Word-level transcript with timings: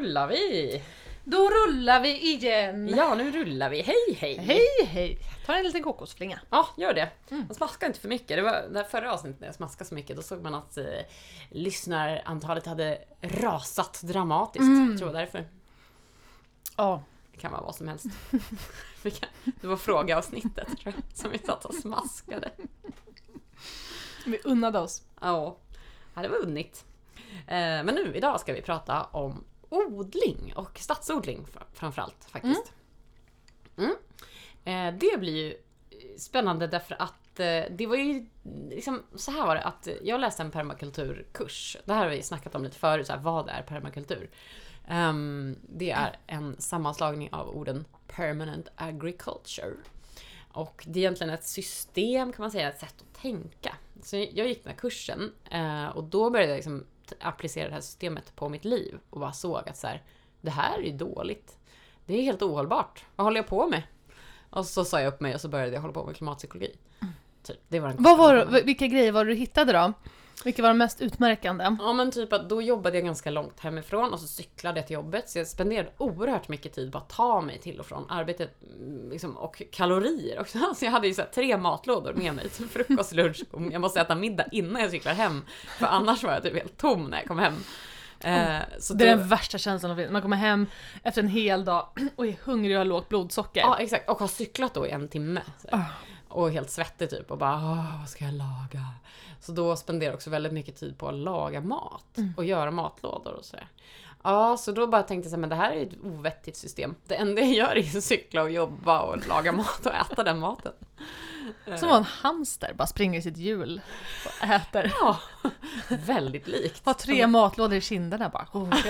rullar 0.00 0.26
vi! 0.26 0.82
Då 1.24 1.50
rullar 1.50 2.00
vi 2.00 2.32
igen! 2.32 2.88
Ja, 2.96 3.14
nu 3.14 3.30
rullar 3.32 3.70
vi. 3.70 3.82
Hej 3.82 4.16
hej! 4.18 4.36
Hej 4.36 4.86
hej! 4.86 5.18
Ta 5.46 5.54
en 5.54 5.64
liten 5.64 5.82
kokosflinga. 5.82 6.40
Ja, 6.50 6.68
gör 6.76 6.94
det. 6.94 7.10
Mm. 7.30 7.44
Man 7.46 7.54
smaskar 7.54 7.86
inte 7.86 8.00
för 8.00 8.08
mycket. 8.08 8.36
Det 8.36 8.42
var 8.42 8.68
det 8.70 8.84
förra 8.84 9.12
avsnittet 9.12 9.40
när 9.40 9.48
jag 9.48 9.54
smaskade 9.54 9.88
så 9.88 9.94
mycket, 9.94 10.16
då 10.16 10.22
såg 10.22 10.42
man 10.42 10.54
att 10.54 10.76
eh, 10.76 10.84
lyssnarantalet 11.50 12.66
hade 12.66 12.98
rasat 13.20 14.00
dramatiskt. 14.02 14.62
Mm. 14.62 14.90
Jag 14.90 14.98
tror 14.98 15.12
därför. 15.12 15.48
Ja. 16.76 17.02
Det 17.32 17.38
kan 17.38 17.52
vara 17.52 17.62
vad 17.62 17.74
som 17.74 17.88
helst. 17.88 18.06
Det 19.60 19.66
var 19.66 19.76
frågeavsnittet 19.76 20.68
tror 20.78 20.94
jag, 20.94 20.94
som 21.14 21.30
vi 21.30 21.38
satt 21.38 21.64
och 21.64 21.74
smaskade. 21.74 22.50
Vi 24.26 24.40
unnade 24.44 24.78
oss. 24.78 25.02
Ja, 25.20 25.56
ja 26.14 26.22
det 26.22 26.28
var 26.28 26.36
unnigt. 26.36 26.84
Eh, 27.46 27.56
Men 27.56 27.94
nu, 27.94 28.12
idag 28.14 28.40
ska 28.40 28.52
vi 28.52 28.62
prata 28.62 29.02
om 29.02 29.44
odling 29.70 30.52
och 30.56 30.78
stadsodling 30.78 31.46
framförallt 31.72 32.24
faktiskt. 32.24 32.72
Mm. 33.76 33.90
Mm. 33.90 33.96
Eh, 34.64 34.98
det 34.98 35.20
blir 35.20 35.36
ju 35.36 35.50
eh, 35.50 36.16
spännande 36.18 36.66
därför 36.66 37.02
att 37.02 37.40
eh, 37.40 37.62
det 37.70 37.86
var 37.86 37.96
ju 37.96 38.10
mm, 38.10 38.28
liksom, 38.68 39.02
så 39.14 39.30
här 39.30 39.46
var 39.46 39.54
det 39.54 39.62
att 39.62 39.88
jag 40.02 40.20
läste 40.20 40.42
en 40.42 40.50
permakulturkurs. 40.50 41.76
Det 41.84 41.92
här 41.92 42.04
har 42.04 42.10
vi 42.10 42.22
snackat 42.22 42.54
om 42.54 42.64
lite 42.64 42.78
förut, 42.78 43.06
så 43.06 43.12
här, 43.12 43.20
vad 43.20 43.48
är 43.48 43.62
permakultur? 43.62 44.30
Um, 44.90 45.56
det 45.62 45.90
är 45.90 46.16
en 46.26 46.56
sammanslagning 46.58 47.28
av 47.32 47.48
orden 47.48 47.84
permanent 48.08 48.68
agriculture. 48.74 49.74
Och 50.52 50.84
det 50.86 50.98
är 50.98 51.02
egentligen 51.02 51.34
ett 51.34 51.44
system 51.44 52.32
kan 52.32 52.42
man 52.42 52.50
säga, 52.50 52.68
ett 52.68 52.80
sätt 52.80 52.94
att 52.98 53.22
tänka. 53.22 53.74
Så 54.02 54.16
jag 54.16 54.48
gick 54.48 54.64
den 54.64 54.72
här 54.72 54.78
kursen 54.78 55.32
och 55.94 56.04
då 56.04 56.30
började 56.30 56.52
jag 56.52 56.56
liksom 56.56 56.86
applicera 57.20 57.68
det 57.68 57.74
här 57.74 57.80
systemet 57.80 58.36
på 58.36 58.48
mitt 58.48 58.64
liv 58.64 58.98
och 59.10 59.20
bara 59.20 59.32
såg 59.32 59.68
att 59.68 59.76
så 59.76 59.86
här, 59.86 60.02
det 60.40 60.50
här 60.50 60.82
är 60.82 60.92
dåligt. 60.92 61.56
Det 62.06 62.18
är 62.18 62.22
helt 62.22 62.42
ohållbart. 62.42 63.04
Vad 63.16 63.24
håller 63.24 63.38
jag 63.38 63.46
på 63.46 63.66
med? 63.66 63.82
Och 64.50 64.66
så 64.66 64.84
sa 64.84 65.00
jag 65.00 65.08
upp 65.14 65.20
mig 65.20 65.34
och 65.34 65.40
så 65.40 65.48
började 65.48 65.72
jag 65.72 65.80
hålla 65.80 65.94
på 65.94 66.04
med 66.04 66.16
klimatpsykologi. 66.16 66.76
Typ, 67.42 67.56
det 67.68 67.80
var 67.80 67.88
den 67.88 68.02
Vad 68.02 68.18
var, 68.18 68.62
vilka 68.64 68.86
grejer 68.86 69.12
var 69.12 69.24
det 69.24 69.30
du 69.30 69.36
hittade 69.36 69.72
då? 69.72 69.92
Vilka 70.44 70.62
var 70.62 70.68
de 70.68 70.78
mest 70.78 71.00
utmärkande? 71.00 71.76
Ja 71.78 71.92
men 71.92 72.10
typ 72.10 72.32
att 72.32 72.48
då 72.48 72.62
jobbade 72.62 72.96
jag 72.96 73.04
ganska 73.04 73.30
långt 73.30 73.60
hemifrån 73.60 74.12
och 74.12 74.20
så 74.20 74.26
cyklade 74.26 74.80
jag 74.80 74.86
till 74.86 74.94
jobbet 74.94 75.30
så 75.30 75.38
jag 75.38 75.46
spenderade 75.46 75.90
oerhört 75.98 76.48
mycket 76.48 76.72
tid 76.72 76.92
på 76.92 76.98
att 76.98 77.08
ta 77.08 77.40
mig 77.40 77.58
till 77.58 77.80
och 77.80 77.86
från 77.86 78.10
arbetet 78.10 78.62
mm, 78.62 79.10
liksom, 79.10 79.36
och 79.36 79.62
kalorier 79.72 80.40
också. 80.40 80.58
Så 80.76 80.84
jag 80.84 80.92
hade 80.92 81.08
ju 81.08 81.14
så 81.14 81.22
tre 81.34 81.56
matlådor 81.56 82.12
med 82.12 82.34
mig 82.34 82.48
till 82.48 82.68
frukost, 82.68 83.12
lunch 83.12 83.42
och 83.50 83.62
jag 83.72 83.80
måste 83.80 84.00
äta 84.00 84.14
middag 84.14 84.44
innan 84.52 84.82
jag 84.82 84.90
cyklar 84.90 85.12
hem. 85.12 85.44
För 85.78 85.86
annars 85.86 86.22
var 86.22 86.32
jag 86.32 86.42
typ 86.42 86.54
helt 86.54 86.76
tom 86.76 87.04
när 87.04 87.18
jag 87.18 87.26
kom 87.26 87.38
hem. 87.38 87.54
Eh, 88.20 88.58
så 88.78 88.94
Det 88.94 89.04
är 89.04 89.16
den 89.16 89.28
värsta 89.28 89.58
känslan 89.58 89.96
finns. 89.96 90.10
Man 90.10 90.22
kommer 90.22 90.36
hem 90.36 90.66
efter 91.02 91.22
en 91.22 91.28
hel 91.28 91.64
dag 91.64 91.88
och 92.16 92.26
är 92.26 92.36
hungrig 92.44 92.76
och 92.76 92.78
har 92.80 92.84
lågt 92.84 93.08
blodsocker. 93.08 93.60
Ja 93.60 93.78
exakt, 93.78 94.10
och 94.10 94.18
har 94.18 94.28
cyklat 94.28 94.74
då 94.74 94.86
i 94.86 94.90
en 94.90 95.08
timme. 95.08 95.40
Ah. 95.72 95.78
Och 96.30 96.50
helt 96.50 96.70
svettig 96.70 97.10
typ 97.10 97.30
och 97.30 97.38
bara 97.38 97.86
vad 98.00 98.08
ska 98.08 98.24
jag 98.24 98.34
laga? 98.34 98.86
Så 99.40 99.52
då 99.52 99.76
spenderar 99.76 100.10
jag 100.10 100.16
också 100.16 100.30
väldigt 100.30 100.52
mycket 100.52 100.76
tid 100.76 100.98
på 100.98 101.08
att 101.08 101.14
laga 101.14 101.60
mat 101.60 102.18
Mm. 102.18 102.34
och 102.36 102.44
göra 102.44 102.70
matlådor 102.70 103.32
och 103.32 103.44
sådär. 103.44 103.68
Ja, 104.22 104.56
så 104.56 104.72
då 104.72 104.86
bara 104.86 105.02
tänkte 105.02 105.26
jag 105.26 105.32
så 105.32 105.38
men 105.38 105.48
det 105.50 105.56
här 105.56 105.70
är 105.70 105.76
ju 105.76 105.82
ett 105.86 105.94
ovettigt 106.04 106.56
system. 106.56 106.94
Det 107.06 107.14
enda 107.14 107.42
jag 107.42 107.52
gör 107.54 107.76
är 107.78 107.96
att 107.98 108.04
cykla 108.04 108.42
och 108.42 108.50
jobba 108.50 109.00
och 109.00 109.28
laga 109.28 109.52
mat 109.52 109.86
och 109.86 109.94
äta 109.94 110.22
den 110.24 110.38
maten. 110.38 110.72
Som 111.78 111.88
var 111.88 111.96
en 111.96 112.04
hamster, 112.04 112.72
bara 112.74 112.86
springer 112.86 113.18
i 113.18 113.22
sitt 113.22 113.36
hjul 113.36 113.80
och 114.26 114.44
äter. 114.48 114.92
Ja, 115.00 115.18
väldigt 115.88 116.46
likt. 116.48 116.86
Har 116.86 116.94
tre 116.94 117.26
matlådor 117.26 117.76
i 117.78 117.80
kinderna 117.80 118.28
bara. 118.28 118.46
Oh. 118.52 118.74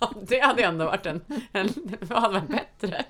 Ja, 0.00 0.12
det 0.22 0.40
hade 0.40 0.62
ändå 0.62 0.84
varit 0.84 1.06
en, 1.06 1.24
en 1.52 1.96
vad 2.00 2.20
hade 2.22 2.34
varit 2.34 2.48
bättre? 2.48 3.04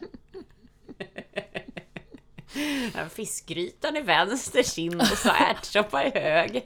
Fiskgrytan 3.10 3.96
i 3.96 4.00
vänster 4.00 4.62
kind 4.62 5.00
och 5.00 5.06
så 5.06 5.28
ärtsoppa 5.28 6.04
i 6.04 6.10
höger. 6.10 6.62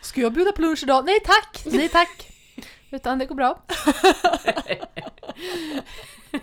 Ska 0.00 0.20
jag 0.20 0.32
bjuda 0.32 0.52
på 0.52 0.62
lunch 0.62 0.82
idag? 0.82 1.04
Nej 1.04 1.20
tack! 1.20 1.62
Nej 1.64 1.88
tack! 1.88 2.28
Utan 2.90 3.18
det 3.18 3.26
går 3.26 3.34
bra. 3.34 3.62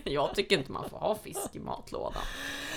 Jag 0.03 0.35
tycker 0.35 0.57
inte 0.57 0.71
man 0.71 0.89
får 0.89 0.97
ha 0.97 1.15
fisk 1.23 1.55
i 1.55 1.59
matlådan. 1.59 2.21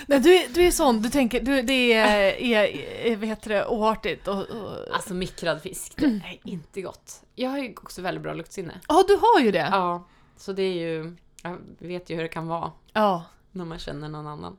Nej, 0.07 0.21
du, 0.21 0.47
du 0.49 0.67
är 0.67 0.71
sån, 0.71 1.03
du 1.03 1.11
tänker, 1.11 1.41
du, 1.41 1.63
det 1.63 1.93
är, 1.93 2.41
är, 2.41 2.65
är 3.07 3.17
vad 3.17 3.29
heter 3.29 3.51
det, 3.51 3.67
oartigt 3.67 4.29
och... 4.29 4.39
och... 4.39 4.95
Alltså 4.95 5.15
mikrad 5.15 5.63
fisk, 5.63 5.93
det 5.97 6.05
är 6.07 6.39
inte 6.45 6.83
gott. 6.83 7.23
Jag 7.35 7.51
har 7.51 7.59
ju 7.59 7.75
också 7.77 8.03
väldigt 8.03 8.23
bra 8.23 8.35
luktsinne. 8.35 8.81
Ja, 8.89 9.05
du 9.09 9.17
har 9.17 9.41
ju 9.41 9.51
det! 9.51 9.69
Ja, 9.71 10.09
så 10.37 10.53
det 10.53 10.63
är 10.63 10.75
ju... 10.75 11.17
Jag 11.43 11.59
vet 11.79 12.11
ju 12.11 12.15
hur 12.15 12.23
det 12.23 12.29
kan 12.29 12.47
vara 12.47 12.73
Ja. 12.93 13.25
När 13.53 13.65
man 13.65 13.79
känner 13.79 14.09
någon 14.09 14.27
annan. 14.27 14.57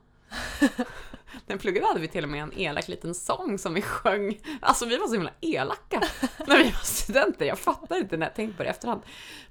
Jag 1.46 1.60
pluggade 1.60 1.86
hade 1.86 2.00
vi 2.00 2.08
till 2.08 2.24
och 2.24 2.30
med 2.30 2.42
en 2.42 2.58
elak 2.58 2.88
liten 2.88 3.14
sång 3.14 3.58
som 3.58 3.74
vi 3.74 3.82
sjöng. 3.82 4.40
Alltså 4.60 4.86
vi 4.86 4.96
var 4.96 5.06
så 5.06 5.14
himla 5.14 5.30
elaka 5.40 6.02
när 6.46 6.58
vi 6.58 6.64
var 6.64 6.84
studenter. 6.84 7.46
Jag 7.46 7.58
fattar 7.58 7.96
inte 7.96 8.16
när 8.16 8.26
jag 8.26 8.34
tänkt 8.34 8.56
på 8.56 8.62
det 8.62 8.66
i 8.66 8.70
efterhand. 8.70 9.02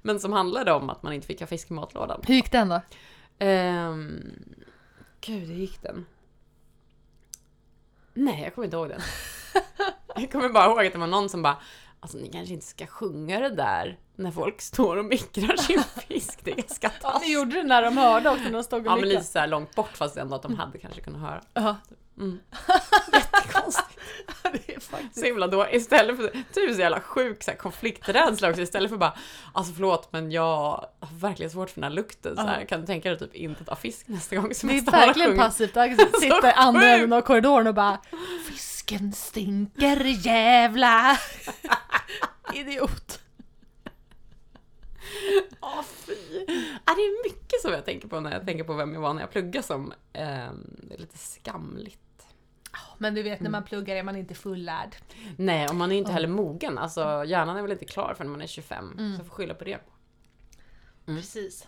Men 0.02 0.20
som 0.20 0.32
handlade 0.32 0.72
om 0.72 0.90
att 0.90 1.02
man 1.02 1.12
inte 1.12 1.26
fick 1.26 1.40
ha 1.40 1.46
fisk 1.46 1.70
i 1.70 1.74
matlådan. 1.74 2.20
Hur 2.26 2.34
gick 2.34 2.52
den 2.52 2.68
då? 2.68 2.80
Um, 3.46 4.34
gud, 5.20 5.48
hur 5.48 5.54
gick 5.54 5.82
den? 5.82 6.06
Nej, 8.14 8.42
jag 8.42 8.54
kommer 8.54 8.64
inte 8.64 8.76
ihåg 8.76 8.88
den. 8.88 9.00
Jag 10.16 10.32
kommer 10.32 10.48
bara 10.48 10.66
ihåg 10.66 10.86
att 10.86 10.92
det 10.92 10.98
var 10.98 11.06
någon 11.06 11.28
som 11.28 11.42
bara 11.42 11.56
Alltså 12.04 12.18
ni 12.18 12.28
kanske 12.28 12.54
inte 12.54 12.66
ska 12.66 12.86
sjunga 12.86 13.40
det 13.40 13.50
där 13.50 13.98
när 14.16 14.30
folk 14.30 14.60
står 14.60 14.96
och 14.96 15.04
mikrar 15.04 15.56
sin 15.56 15.82
fisk. 16.08 16.38
Det 16.44 16.50
är 16.50 16.56
ganska 16.56 16.86
Ja, 17.02 17.08
ni 17.08 17.12
taskigt. 17.12 17.32
gjorde 17.32 17.56
det 17.56 17.62
när 17.62 17.82
de 17.82 17.96
hörde 17.96 18.30
också, 18.30 18.42
när 18.44 18.50
de 18.52 18.64
stod 18.64 18.80
och 18.86 18.92
Ja 18.92 18.96
men 18.96 19.08
lite 19.08 19.24
såhär 19.24 19.46
långt 19.46 19.74
bort 19.74 19.96
fast 19.96 20.16
ändå 20.16 20.34
att 20.36 20.42
de 20.42 20.56
hade 20.56 20.78
kanske 20.78 21.00
kunnat 21.00 21.20
höra. 21.20 21.40
Ja, 21.54 21.76
Mm. 22.18 22.38
Jättekonstigt. 23.12 23.93
Det 24.52 24.74
är 24.74 24.80
faktiskt... 24.80 25.18
Så 25.18 25.24
himla 25.24 25.46
då 25.46 25.66
istället 25.70 26.16
för, 26.16 26.28
typ 26.52 26.74
så 26.74 26.80
jävla 26.80 27.00
sjuk 27.00 27.42
så 27.42 27.50
här, 27.50 27.58
konflikträdsla 27.58 28.48
också, 28.50 28.62
istället 28.62 28.90
för 28.90 28.96
bara 28.98 29.18
Alltså 29.52 29.72
förlåt 29.72 30.08
men 30.12 30.32
jag 30.32 30.44
har 31.00 31.18
verkligen 31.18 31.50
svårt 31.50 31.70
för 31.70 31.80
den 31.80 31.90
här 31.90 31.96
lukten 31.96 32.36
så 32.36 32.42
här, 32.42 32.60
Ja. 32.60 32.66
kan 32.66 32.80
du 32.80 32.86
tänka 32.86 33.08
dig 33.10 33.18
typ 33.18 33.34
inte 33.34 33.64
ta 33.64 33.76
fisk 33.76 34.08
nästa 34.08 34.36
gång 34.36 34.54
som 34.54 34.68
Det 34.68 34.76
är 34.78 34.90
verkligen 34.90 35.36
passivt 35.36 35.76
aggressivt. 35.76 36.16
Sitta 36.20 36.48
i 36.50 36.52
andra 36.52 36.86
änden 36.86 37.12
av 37.12 37.20
korridoren 37.20 37.66
och 37.66 37.74
bara 37.74 37.98
Fisken 38.48 39.12
stinker 39.12 40.26
jävla 40.26 41.18
Idiot. 42.54 43.20
Åh 45.60 45.82
fy! 45.82 46.14
Ja, 46.86 46.94
det 46.94 47.02
är 47.02 47.24
mycket 47.32 47.60
som 47.62 47.72
jag 47.72 47.84
tänker 47.84 48.08
på 48.08 48.20
när 48.20 48.32
jag 48.32 48.46
tänker 48.46 48.64
på 48.64 48.74
vem 48.74 48.94
jag 48.94 49.00
var 49.00 49.14
när 49.14 49.20
jag 49.20 49.30
pluggade 49.30 49.62
som 49.66 49.92
är 50.12 50.50
lite 50.98 51.18
skamligt. 51.18 51.98
Men 52.98 53.14
du 53.14 53.22
vet 53.22 53.40
när 53.40 53.50
man 53.50 53.64
pluggar 53.64 53.96
är 53.96 54.02
man 54.02 54.16
inte 54.16 54.34
fullärd. 54.34 54.96
Nej, 55.36 55.68
och 55.68 55.74
man 55.74 55.92
är 55.92 55.96
inte 55.96 56.12
heller 56.12 56.28
mogen. 56.28 56.78
Alltså 56.78 57.24
hjärnan 57.26 57.56
är 57.56 57.62
väl 57.62 57.72
inte 57.72 57.84
klar 57.84 58.14
förrän 58.16 58.30
man 58.30 58.42
är 58.42 58.46
25. 58.46 58.92
Mm. 58.98 59.14
Så 59.16 59.20
jag 59.20 59.26
får 59.26 59.34
skylla 59.34 59.54
på 59.54 59.64
det. 59.64 59.78
Mm. 61.06 61.20
Precis. 61.20 61.66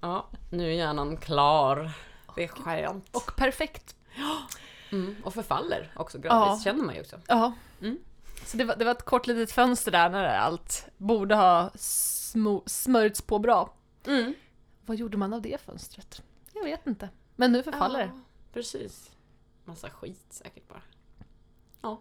Ja, 0.00 0.26
nu 0.50 0.66
är 0.68 0.72
hjärnan 0.72 1.16
klar. 1.16 1.90
Det 2.36 2.44
är 2.44 2.48
skönt. 2.48 3.16
Och 3.16 3.36
perfekt. 3.36 3.96
Mm, 4.92 5.16
och 5.24 5.34
förfaller 5.34 5.92
också 5.96 6.18
gradvis, 6.18 6.64
Ja. 6.64 6.70
känner 6.72 6.84
man 6.84 6.94
ju 6.94 7.00
också. 7.00 7.20
Ja. 7.26 7.52
Mm. 7.80 7.98
Så 8.44 8.56
det 8.56 8.64
var, 8.64 8.76
det 8.76 8.84
var 8.84 8.92
ett 8.92 9.04
kort 9.04 9.26
litet 9.26 9.52
fönster 9.52 9.90
där 9.92 10.10
när 10.10 10.24
allt 10.24 10.86
borde 10.96 11.34
ha 11.34 11.70
smörjts 12.66 13.22
på 13.22 13.38
bra. 13.38 13.74
Mm. 14.06 14.34
Vad 14.86 14.96
gjorde 14.96 15.16
man 15.16 15.32
av 15.32 15.42
det 15.42 15.60
fönstret? 15.60 16.22
Jag 16.54 16.64
vet 16.64 16.86
inte. 16.86 17.08
Men 17.36 17.52
nu 17.52 17.62
förfaller 17.62 17.98
det. 17.98 18.04
Ja, 18.14 18.20
precis. 18.52 19.10
Massa 19.64 19.90
skit 19.90 20.26
säkert 20.30 20.68
bara. 20.68 20.82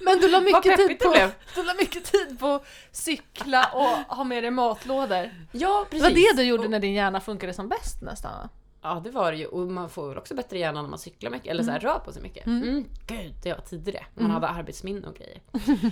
Men 0.00 0.18
du 0.20 0.28
la 0.28 0.40
mycket 0.40 0.76
tid 0.76 0.88
det 0.88 0.94
på. 1.04 1.14
Du 1.54 1.62
la 1.62 1.74
mycket 1.74 2.04
tid 2.04 2.38
på 2.40 2.64
cykla 2.92 3.70
och 3.74 4.16
ha 4.16 4.24
med 4.24 4.44
dig 4.44 4.50
matlådor. 4.50 5.30
Ja, 5.52 5.80
Det 5.84 5.90
precis. 5.90 6.02
var 6.02 6.10
det 6.10 6.36
du 6.36 6.48
gjorde 6.48 6.62
Och- 6.64 6.70
när 6.70 6.78
din 6.80 6.92
hjärna 6.94 7.20
funkade 7.20 7.54
som 7.54 7.68
bäst 7.68 8.02
nästan? 8.02 8.48
Ja, 8.82 9.00
det 9.04 9.10
var 9.10 9.32
det 9.32 9.38
ju. 9.38 9.46
Och 9.46 9.66
man 9.66 9.90
får 9.90 10.08
väl 10.08 10.18
också 10.18 10.34
bättre 10.34 10.58
hjärna 10.58 10.82
när 10.82 10.88
man 10.88 10.98
cyklar 10.98 11.30
mycket, 11.30 11.46
eller 11.50 11.62
så 11.62 11.70
här, 11.70 11.80
rör 11.80 11.98
på 11.98 12.12
sig 12.12 12.22
mycket. 12.22 12.46
Mm. 12.46 12.62
Mm. 12.68 12.84
Gud, 13.06 13.34
det 13.42 13.52
var 13.52 13.60
tidigare. 13.60 14.06
Man 14.14 14.24
Mm. 14.24 14.34
hade 14.34 14.48
arbetsminne 14.48 15.08
och 15.08 15.14
grejer. 15.14 15.40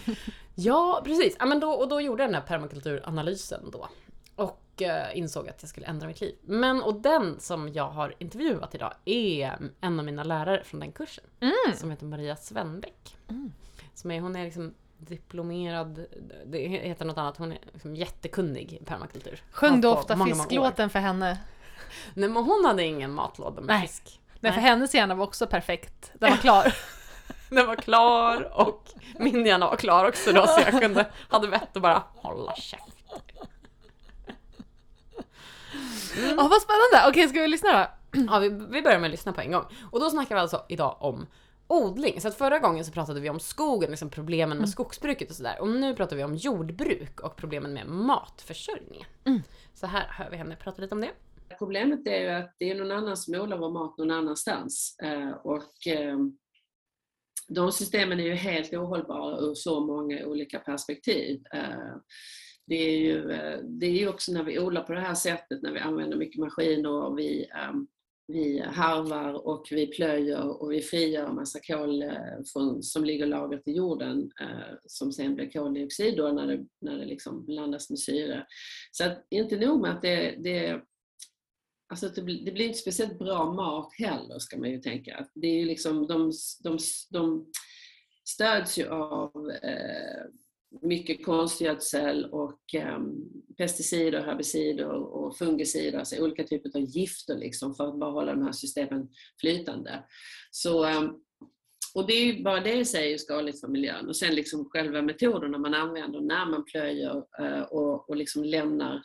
ja, 0.54 1.02
precis. 1.04 1.36
Ja, 1.38 1.46
men 1.46 1.60
då, 1.60 1.70
och 1.72 1.88
då 1.88 2.00
gjorde 2.00 2.22
jag 2.22 2.28
den 2.30 2.34
här 2.34 2.48
permakulturanalysen 2.48 3.70
då. 3.70 3.88
Och 4.36 4.60
eh, 4.82 5.18
insåg 5.18 5.48
att 5.48 5.62
jag 5.62 5.68
skulle 5.68 5.86
ändra 5.86 6.06
mitt 6.06 6.20
liv. 6.20 6.34
Men, 6.42 6.82
och 6.82 6.94
den 6.94 7.40
som 7.40 7.72
jag 7.72 7.90
har 7.90 8.14
intervjuat 8.18 8.74
idag 8.74 8.94
är 9.04 9.58
en 9.80 9.98
av 9.98 10.04
mina 10.04 10.24
lärare 10.24 10.64
från 10.64 10.80
den 10.80 10.92
kursen. 10.92 11.24
Som 11.74 11.90
heter 11.90 12.06
Maria 12.06 12.36
Svenbeck. 12.36 13.16
Mm. 13.28 13.52
Som 13.94 14.10
är, 14.10 14.20
hon 14.20 14.36
är 14.36 14.44
liksom 14.44 14.74
diplomerad, 14.98 16.06
det 16.46 16.58
heter 16.58 17.04
något 17.04 17.18
annat, 17.18 17.36
hon 17.36 17.52
är 17.52 17.58
liksom 17.72 17.96
jättekunnig 17.96 18.72
i 18.72 18.84
permakultur. 18.84 19.42
Sjöng 19.50 19.80
du 19.80 19.88
ofta 19.88 20.16
många, 20.16 20.30
många 20.30 20.42
fisklåten 20.42 20.90
för 20.90 20.98
henne? 20.98 21.38
Nej 22.14 22.28
men 22.28 22.44
hon 22.44 22.64
hade 22.64 22.84
ingen 22.84 23.12
matlåda 23.12 23.60
med 23.60 23.66
Nej. 23.66 23.82
fisk. 23.82 24.20
Nej, 24.40 24.52
för 24.52 24.60
hennes 24.60 24.94
hjärna 24.94 25.14
var 25.14 25.24
också 25.24 25.46
perfekt. 25.46 26.12
Den 26.14 26.30
var 26.30 26.36
klar. 26.36 26.74
Den 27.50 27.66
var 27.66 27.76
klar 27.76 28.58
och 28.60 28.90
min 29.18 29.46
hjärna 29.46 29.66
var 29.66 29.76
klar 29.76 30.08
också 30.08 30.32
då 30.32 30.46
så 30.46 30.60
jag 30.60 30.80
kunde, 30.80 31.06
hade 31.28 31.48
vett 31.48 31.76
att 31.76 31.82
bara 31.82 32.02
hålla 32.14 32.54
käft. 32.54 32.84
Åh 36.16 36.49
vad 36.49 36.62
spännande! 36.62 37.08
Okej, 37.08 37.28
ska 37.28 37.40
vi 37.40 37.49
lyssna 37.49 37.72
då? 37.72 37.87
Ja, 38.31 38.38
vi, 38.38 38.49
vi 38.49 38.82
börjar 38.82 38.99
med 38.99 39.08
att 39.08 39.11
lyssna 39.11 39.32
på 39.32 39.40
en 39.40 39.52
gång. 39.52 39.64
Och 39.90 40.00
då 40.00 40.11
snackar 40.11 40.34
vi 40.34 40.40
alltså 40.40 40.64
idag 40.69 40.96
om 41.00 41.26
odling. 41.66 42.20
Så 42.20 42.28
att 42.28 42.34
förra 42.34 42.58
gången 42.58 42.84
så 42.84 42.93
pratade 42.93 43.20
vi 43.20 43.31
om 43.31 43.40
skogen, 43.40 43.90
liksom 43.90 44.11
problemen 44.11 44.58
med 44.58 44.69
skogsbruket 44.69 45.31
och 45.31 45.37
sådär. 45.37 45.61
Och 45.61 45.69
nu 45.69 45.94
pratar 45.94 46.16
vi 46.16 46.25
om 46.25 46.34
jordbruk 46.34 47.20
och 47.20 47.37
problemen 47.37 47.72
med 47.72 47.87
matförsörjningen. 47.87 49.06
Mm. 49.25 49.43
Så 49.75 49.87
här 49.87 50.06
hör 50.08 50.31
vi 50.31 50.37
henne 50.37 50.56
prata 50.56 50.82
lite 50.82 50.94
om 50.94 51.00
det. 51.00 51.11
Problemet 51.58 52.06
är 52.06 52.20
ju 52.20 52.28
att 52.28 52.55
det 52.58 52.70
är 52.70 52.75
någon 52.75 52.93
annan 52.93 53.17
som 53.17 53.34
odlar 53.34 53.58
vår 53.58 53.70
mat 53.70 53.99
någon 53.99 54.10
annanstans. 54.10 54.96
Eh, 55.02 55.31
och 55.31 55.87
eh, 55.87 56.19
de 57.49 57.72
systemen 57.72 58.20
är 58.20 58.25
ju 58.25 58.34
helt 58.34 58.72
ohållbara 58.72 59.38
ur 59.38 59.55
så 59.55 59.81
många 59.81 60.26
olika 60.26 60.58
perspektiv. 60.58 61.43
Det 62.66 62.75
är, 62.75 62.99
ju, 62.99 63.31
eh, 63.31 63.58
det 63.62 63.87
är 63.87 63.90
ju 63.90 64.08
också 64.08 64.32
när 64.32 64.44
vi 64.44 64.58
odlar 64.58 64.82
på 64.82 64.93
det 64.93 65.00
här 65.00 65.14
sättet, 65.14 65.62
när 65.62 65.72
vi 65.72 65.78
använder 65.78 66.16
mycket 66.16 66.40
maskiner 66.40 66.90
och 66.90 67.19
vi, 67.19 67.44
ehm, 67.44 67.87
vi 68.26 68.61
harvar 68.61 69.46
och 69.46 69.69
vi 69.70 69.87
plöjer 69.87 70.62
och 70.62 70.72
vi 70.72 70.82
frigör 70.82 71.32
massa 71.32 71.61
kol 71.61 72.02
eh, 72.02 72.43
från, 72.52 72.82
som 72.82 73.05
ligger 73.05 73.26
lagrat 73.26 73.69
i 73.69 73.72
jorden 73.72 74.31
eh, 74.40 74.76
som 74.84 75.12
sen 75.12 75.34
blir 75.34 75.50
koldioxid 75.50 76.16
då 76.16 76.32
när 76.32 76.46
det, 76.46 76.66
när 76.81 76.99
det 76.99 77.05
liksom 77.05 77.44
blandas 77.44 77.90
med 77.90 77.99
syre. 77.99 78.46
Så 78.93 79.05
att, 79.05 79.26
inte 79.31 79.56
nog 79.56 79.81
med 79.81 79.90
att 79.90 80.02
det, 80.02 80.37
det 80.38 80.82
Alltså 81.88 82.08
det, 82.08 82.22
blir, 82.22 82.44
det 82.44 82.52
blir 82.52 82.67
inte 82.67 82.78
speciellt 82.78 83.19
bra 83.19 83.52
mat 83.52 83.93
heller 83.99 84.38
ska 84.38 84.58
man 84.58 84.70
ju 84.70 84.81
tänka. 84.81 85.26
Det 85.34 85.46
är 85.46 85.60
ju 85.60 85.64
liksom, 85.64 86.06
de, 86.06 86.32
de, 86.62 86.78
de 87.10 87.46
stöds 88.25 88.78
ju 88.78 88.88
av 88.88 89.50
eh, 89.62 90.25
mycket 90.82 91.24
konstgödsel 91.24 92.24
och 92.24 92.74
ehm, 92.74 93.14
pesticider, 93.56 94.22
herbicider 94.22 94.88
och 94.88 95.36
fungicider, 95.36 95.98
alltså 95.98 96.16
olika 96.16 96.44
typer 96.44 96.70
av 96.78 96.82
gifter 96.82 97.38
liksom 97.38 97.74
för 97.74 97.88
att 97.88 97.98
bara 97.98 98.10
hålla 98.10 98.34
de 98.34 98.42
här 98.42 98.52
systemen 98.52 99.08
flytande. 99.40 100.04
Så, 100.50 100.84
ehm, 100.84 101.10
och 101.94 102.06
det 102.06 102.12
är 102.12 102.24
ju 102.24 102.42
bara 102.42 102.60
det 102.60 102.74
i 102.74 102.84
sig 102.84 103.12
är 103.12 103.18
skadligt 103.18 103.60
för 103.60 103.68
miljön. 103.68 104.08
Och 104.08 104.16
sen 104.16 104.34
liksom 104.34 104.64
själva 104.70 105.02
metoderna 105.02 105.58
man 105.58 105.74
använder 105.74 106.20
när 106.20 106.46
man 106.46 106.64
plöjer 106.64 107.24
eh, 107.40 107.62
och, 107.62 108.10
och 108.10 108.16
liksom 108.16 108.44
lämnar 108.44 109.02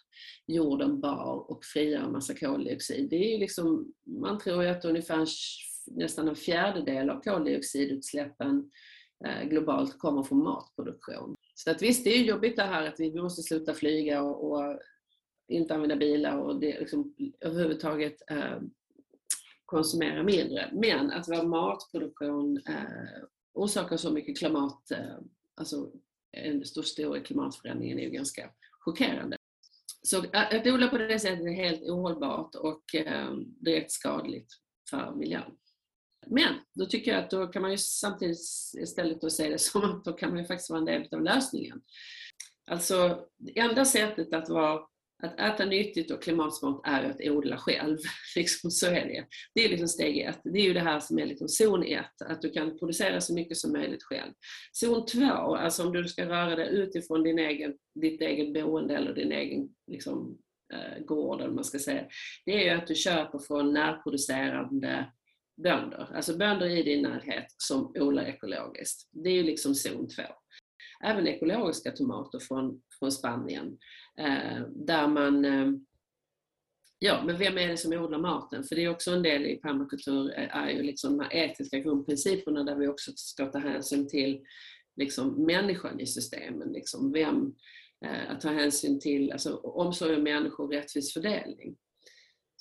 jorden 0.48 1.02
bar 1.02 1.52
och 1.52 1.66
frigör 1.66 2.04
en 2.04 2.12
massa 2.12 2.34
koldioxid. 2.34 3.10
Det 3.10 3.16
är 3.16 3.32
ju 3.34 3.38
liksom, 3.38 3.94
man 4.22 4.40
tror 4.40 4.64
ju 4.64 4.70
att 4.70 4.86
ungefär 4.86 5.28
nästan 5.92 6.28
en 6.28 6.36
fjärdedel 6.36 7.10
av 7.10 7.22
koldioxidutsläppen 7.22 8.72
eh, 9.26 9.50
globalt 9.50 10.00
kommer 10.00 10.24
från 10.24 10.44
matproduktion. 10.44 11.36
Så 11.64 11.72
att 11.72 11.82
visst, 11.82 12.04
det 12.04 12.10
är 12.10 12.24
jobbigt 12.24 12.56
det 12.56 12.64
här 12.64 12.88
att 12.88 13.00
vi 13.00 13.22
måste 13.22 13.42
sluta 13.42 13.74
flyga 13.74 14.22
och, 14.22 14.52
och 14.52 14.80
inte 15.48 15.74
använda 15.74 15.96
bilar 15.96 16.38
och 16.38 16.60
det, 16.60 16.80
liksom, 16.80 17.16
överhuvudtaget 17.40 18.32
eh, 18.32 18.60
konsumera 19.66 20.24
mindre. 20.24 20.70
Men 20.74 21.12
att 21.12 21.28
vår 21.28 21.44
matproduktion 21.44 22.62
eh, 22.68 23.24
orsakar 23.54 23.98
så 23.98 24.12
mycket 24.12 24.38
klimat, 24.38 24.92
eh, 24.92 25.18
alltså 25.56 25.92
en 26.32 26.66
stor, 26.66 26.84
stor 26.84 27.20
klimatförändring 27.20 27.92
är 27.92 28.04
ju 28.04 28.10
ganska 28.10 28.50
chockerande. 28.80 29.38
Så 30.02 30.18
att 30.34 30.68
odla 30.68 30.88
på 30.88 30.98
det 30.98 31.20
sättet 31.20 31.46
är 31.46 31.52
helt 31.52 31.82
ohållbart 31.82 32.56
och 32.56 32.96
eh, 32.96 33.34
direkt 33.42 33.92
skadligt 33.92 34.54
för 34.90 35.16
miljön. 35.16 35.58
Men 36.28 36.54
då 36.76 36.86
tycker 36.86 37.12
jag 37.12 37.24
att 37.24 37.30
då 37.30 37.48
kan 37.48 37.62
man 37.62 37.72
ju 37.72 37.78
samtidigt 37.78 38.40
istället 38.78 39.22
då 39.22 39.30
se 39.30 39.50
det 39.50 39.60
som 39.60 39.84
att 39.84 40.06
då 40.06 40.14
kan 40.14 40.30
man 40.30 40.40
ju 40.40 40.46
faktiskt 40.46 40.70
vara 40.70 40.80
en 40.80 40.86
del 40.86 41.08
av 41.12 41.22
lösningen. 41.22 41.82
Alltså, 42.72 43.26
det 43.38 43.60
enda 43.60 43.86
sättet 43.86 44.34
att 44.34 44.50
vara 44.50 44.80
att 45.24 45.40
äta 45.40 45.66
nyttigt 45.66 46.12
och 46.12 46.24
klimatsmart 46.24 46.82
är 46.84 47.04
att 47.04 47.22
odla 47.22 47.58
själv. 47.58 47.98
Liksom, 48.36 48.72
så 48.72 48.88
är 48.88 49.06
det. 49.06 49.26
Det 49.54 49.66
är 49.66 49.70
liksom 49.70 49.88
steg 49.88 50.18
ett. 50.20 50.40
Det 50.44 50.60
är 50.60 50.64
ju 50.64 50.74
det 50.74 50.80
här 50.80 51.00
som 51.00 51.20
är 51.20 51.26
liksom 51.26 51.48
zon 51.48 51.84
ett, 51.84 52.22
att 52.26 52.42
du 52.42 52.50
kan 52.50 52.80
producera 52.80 53.22
så 53.22 53.34
mycket 53.34 53.58
som 53.58 53.72
möjligt 53.72 54.04
själv. 54.04 54.34
Zon 54.72 55.06
två, 55.06 55.56
alltså 55.56 55.88
om 55.88 55.94
du 55.94 56.08
ska 56.08 56.26
röra 56.26 56.56
dig 56.56 56.70
utifrån 56.70 57.24
din 57.24 57.40
egen, 57.40 57.74
ditt 58.02 58.22
eget 58.22 58.54
boende 58.54 58.96
eller 58.96 59.14
din 59.14 59.32
egen 59.32 59.70
liksom, 59.92 60.38
eh, 60.74 61.04
gård, 61.06 61.42
eller 61.42 61.54
man 61.54 61.64
ska 61.64 61.80
säga, 61.80 62.06
det 62.46 62.52
är 62.52 62.64
ju 62.64 62.82
att 62.82 62.88
du 62.88 62.96
köper 62.96 63.40
från 63.40 63.74
närproducerande 63.74 65.12
bönder, 65.64 66.12
alltså 66.16 66.38
bönder 66.38 66.70
i 66.70 66.84
din 66.84 67.02
närhet 67.02 67.46
som 67.58 67.92
odlar 67.96 68.24
ekologiskt. 68.24 69.10
Det 69.12 69.30
är 69.30 69.34
ju 69.34 69.44
liksom 69.44 69.76
zon 69.76 70.08
två. 70.08 70.24
Även 71.04 71.28
ekologiska 71.28 71.92
tomater 71.92 72.40
från, 72.40 72.82
från 73.00 73.12
Spanien 73.12 73.78
Eh, 74.20 74.62
där 74.70 75.08
man 75.08 75.46
eh, 75.46 75.72
Ja, 77.02 77.24
men 77.26 77.38
vem 77.38 77.58
är 77.58 77.68
det 77.68 77.78
som 77.78 77.94
odlar 77.94 78.20
maten? 78.20 78.64
För 78.64 78.76
det 78.76 78.84
är 78.84 78.90
också 78.90 79.12
en 79.12 79.24
del 79.24 79.46
i 79.46 79.56
permakultur, 79.56 80.40
eh, 80.40 80.58
är 80.58 80.70
ju 80.70 80.84
liksom 80.84 81.18
de 81.18 81.24
här 81.24 81.34
etiska 81.34 81.80
grundprinciperna 81.80 82.64
där 82.64 82.76
vi 82.76 82.88
också 82.88 83.12
ska 83.16 83.46
ta 83.46 83.60
hänsyn 83.60 84.08
till 84.08 84.42
liksom 84.96 85.46
människan 85.46 86.00
i 86.00 86.06
systemen. 86.06 86.70
Liksom 86.70 87.12
vem, 87.12 87.56
eh, 88.06 88.32
att 88.32 88.42
ta 88.42 88.50
hänsyn 88.50 89.00
till 89.00 89.32
alltså, 89.32 89.56
omsorg 89.56 90.16
om 90.16 90.24
människor 90.24 90.64
och 90.64 90.74
rättvis 90.74 91.14
fördelning. 91.14 91.78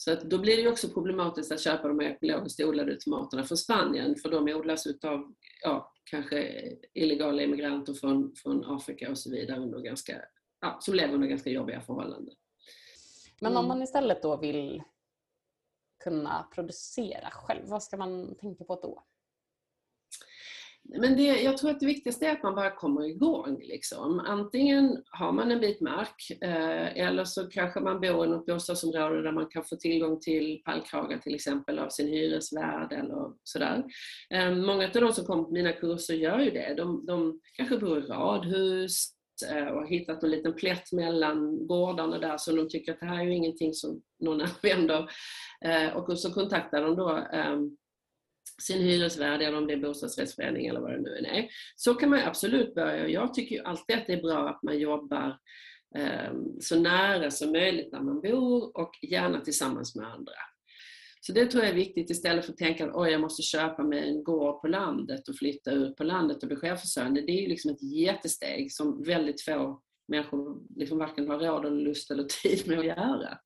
Så 0.00 0.12
att 0.12 0.23
då 0.23 0.39
blir 0.39 0.62
det 0.62 0.69
också 0.69 0.89
problematiskt 0.89 1.53
att 1.53 1.61
köpa 1.61 1.89
de 1.89 2.00
ekologiskt 2.00 2.61
odlade 2.61 2.97
tomaterna 2.97 3.45
från 3.45 3.59
Spanien 3.59 4.17
för 4.17 4.31
de 4.31 4.49
odlas 4.49 4.87
utav 4.87 5.35
ja, 5.62 5.93
kanske 6.05 6.62
illegala 6.95 7.43
immigranter 7.43 7.95
från, 7.95 8.35
från 8.37 8.65
Afrika 8.65 9.11
och 9.11 9.19
så 9.19 9.31
vidare 9.31 9.61
under 9.61 9.81
ganska 9.81 10.23
ja, 10.61 10.79
som 10.81 10.95
lever 10.95 11.15
under 11.15 11.29
ganska 11.29 11.50
jobbiga 11.50 11.81
förhållanden. 11.81 12.35
Men 13.41 13.53
om 13.53 13.65
mm. 13.65 13.69
man 13.69 13.83
istället 13.83 14.23
då 14.23 14.37
vill 14.37 14.83
kunna 16.05 16.49
producera 16.55 17.31
själv, 17.31 17.62
vad 17.67 17.83
ska 17.83 17.97
man 17.97 18.37
tänka 18.37 18.65
på 18.65 18.81
då? 18.81 19.05
Men 20.88 21.17
det, 21.17 21.23
jag 21.23 21.58
tror 21.58 21.70
att 21.70 21.81
det 21.81 21.87
viktigaste 21.87 22.26
är 22.26 22.32
att 22.32 22.43
man 22.43 22.55
bara 22.55 22.70
kommer 22.70 23.05
igång. 23.05 23.58
Liksom. 23.61 24.20
Antingen 24.20 25.02
har 25.11 25.32
man 25.32 25.50
en 25.50 25.61
bit 25.61 25.81
mark 25.81 26.31
eh, 26.40 27.06
eller 27.06 27.25
så 27.25 27.46
kanske 27.46 27.81
man 27.81 28.01
bor 28.01 28.24
i 28.24 28.29
något 28.29 28.46
bostadsområde 28.46 29.22
där 29.22 29.32
man 29.32 29.46
kan 29.46 29.65
få 29.65 29.77
tillgång 29.77 30.20
till 30.20 30.63
pallkragar 30.65 31.19
till 31.19 31.34
exempel 31.34 31.79
av 31.79 31.89
sin 31.89 32.08
hyresvärd 32.08 32.93
eller 32.93 33.32
sådär. 33.44 33.84
Eh, 34.34 34.55
många 34.55 34.84
av 34.84 34.93
de 34.93 35.13
som 35.13 35.24
kommer 35.24 35.44
på 35.44 35.53
mina 35.53 35.72
kurser 35.72 36.15
gör 36.15 36.41
ju 36.41 36.51
det. 36.51 36.74
De, 36.77 37.06
de 37.06 37.41
kanske 37.56 37.79
bor 37.79 37.98
i 37.98 38.03
radhus 38.03 39.19
Eh, 39.46 39.67
och 39.67 39.89
hittat 39.89 40.22
en 40.22 40.31
liten 40.31 40.55
plätt 40.55 40.93
mellan 40.93 41.67
gårdarna 41.67 42.19
där 42.19 42.39
så 42.39 42.53
de 42.53 42.69
tycker 42.69 42.93
att 42.93 43.01
det 43.01 43.06
här 43.06 43.19
är 43.19 43.24
ju 43.24 43.34
ingenting 43.34 43.74
som 43.74 44.03
någon 44.20 44.41
använder. 44.65 45.10
Eh, 45.65 45.96
och 45.96 46.19
så 46.19 46.32
kontaktar 46.32 46.82
de 46.82 46.96
då 46.96 47.10
ehm, 47.32 47.77
sin 48.62 48.82
hyresvärd 48.82 49.43
eller 49.43 49.58
om 49.58 49.67
det 49.67 49.72
är 49.72 49.79
bostadsrättsförening 49.79 50.67
eller 50.67 50.81
vad 50.81 50.91
det 50.91 51.00
nu 51.00 51.10
är. 51.10 51.48
Så 51.77 51.94
kan 51.94 52.10
man 52.10 52.20
absolut 52.20 52.74
börja. 52.74 53.08
Jag 53.08 53.34
tycker 53.34 53.56
ju 53.56 53.62
alltid 53.62 53.96
att 53.96 54.06
det 54.06 54.12
är 54.12 54.22
bra 54.22 54.48
att 54.48 54.62
man 54.62 54.79
jobbar 54.79 55.38
eh, 55.96 56.32
så 56.60 56.81
nära 56.81 57.31
som 57.31 57.53
möjligt 57.53 57.91
där 57.91 58.00
man 58.00 58.20
bor 58.20 58.77
och 58.79 58.91
gärna 59.03 59.41
tillsammans 59.41 59.96
med 59.96 60.06
andra. 60.06 60.32
Så 61.20 61.32
det 61.32 61.46
tror 61.46 61.62
jag 61.62 61.70
är 61.70 61.77
viktigt 61.77 62.10
istället 62.10 62.44
för 62.44 62.53
att 62.53 62.58
tänka 62.58 62.91
att 62.91 63.12
jag 63.12 63.20
måste 63.20 63.43
köpa 63.43 63.82
mig 63.82 64.08
en 64.08 64.24
gård 64.24 64.60
på 64.60 64.69
landet 64.69 65.29
och 65.29 65.36
flytta 65.36 65.70
ut 65.70 65.96
på 65.96 66.05
landet 66.05 66.43
och 66.43 66.48
bli 66.48 66.56
självförsörjande. 66.56 67.20
Det 67.20 67.32
är 67.32 67.43
ju 67.43 67.48
liksom 67.48 67.70
ett 67.70 67.82
jättesteg 67.82 68.72
som 68.72 69.03
väldigt 69.03 69.41
få 69.43 69.82
människor 70.08 70.62
liksom 70.77 70.98
varken 70.98 71.29
har 71.29 71.38
råd 71.38 71.65
eller 71.65 71.81
lust 71.81 72.10
eller 72.10 72.24
tid 72.43 72.69
med 72.69 72.79
att 72.79 72.84
göra. 72.84 73.38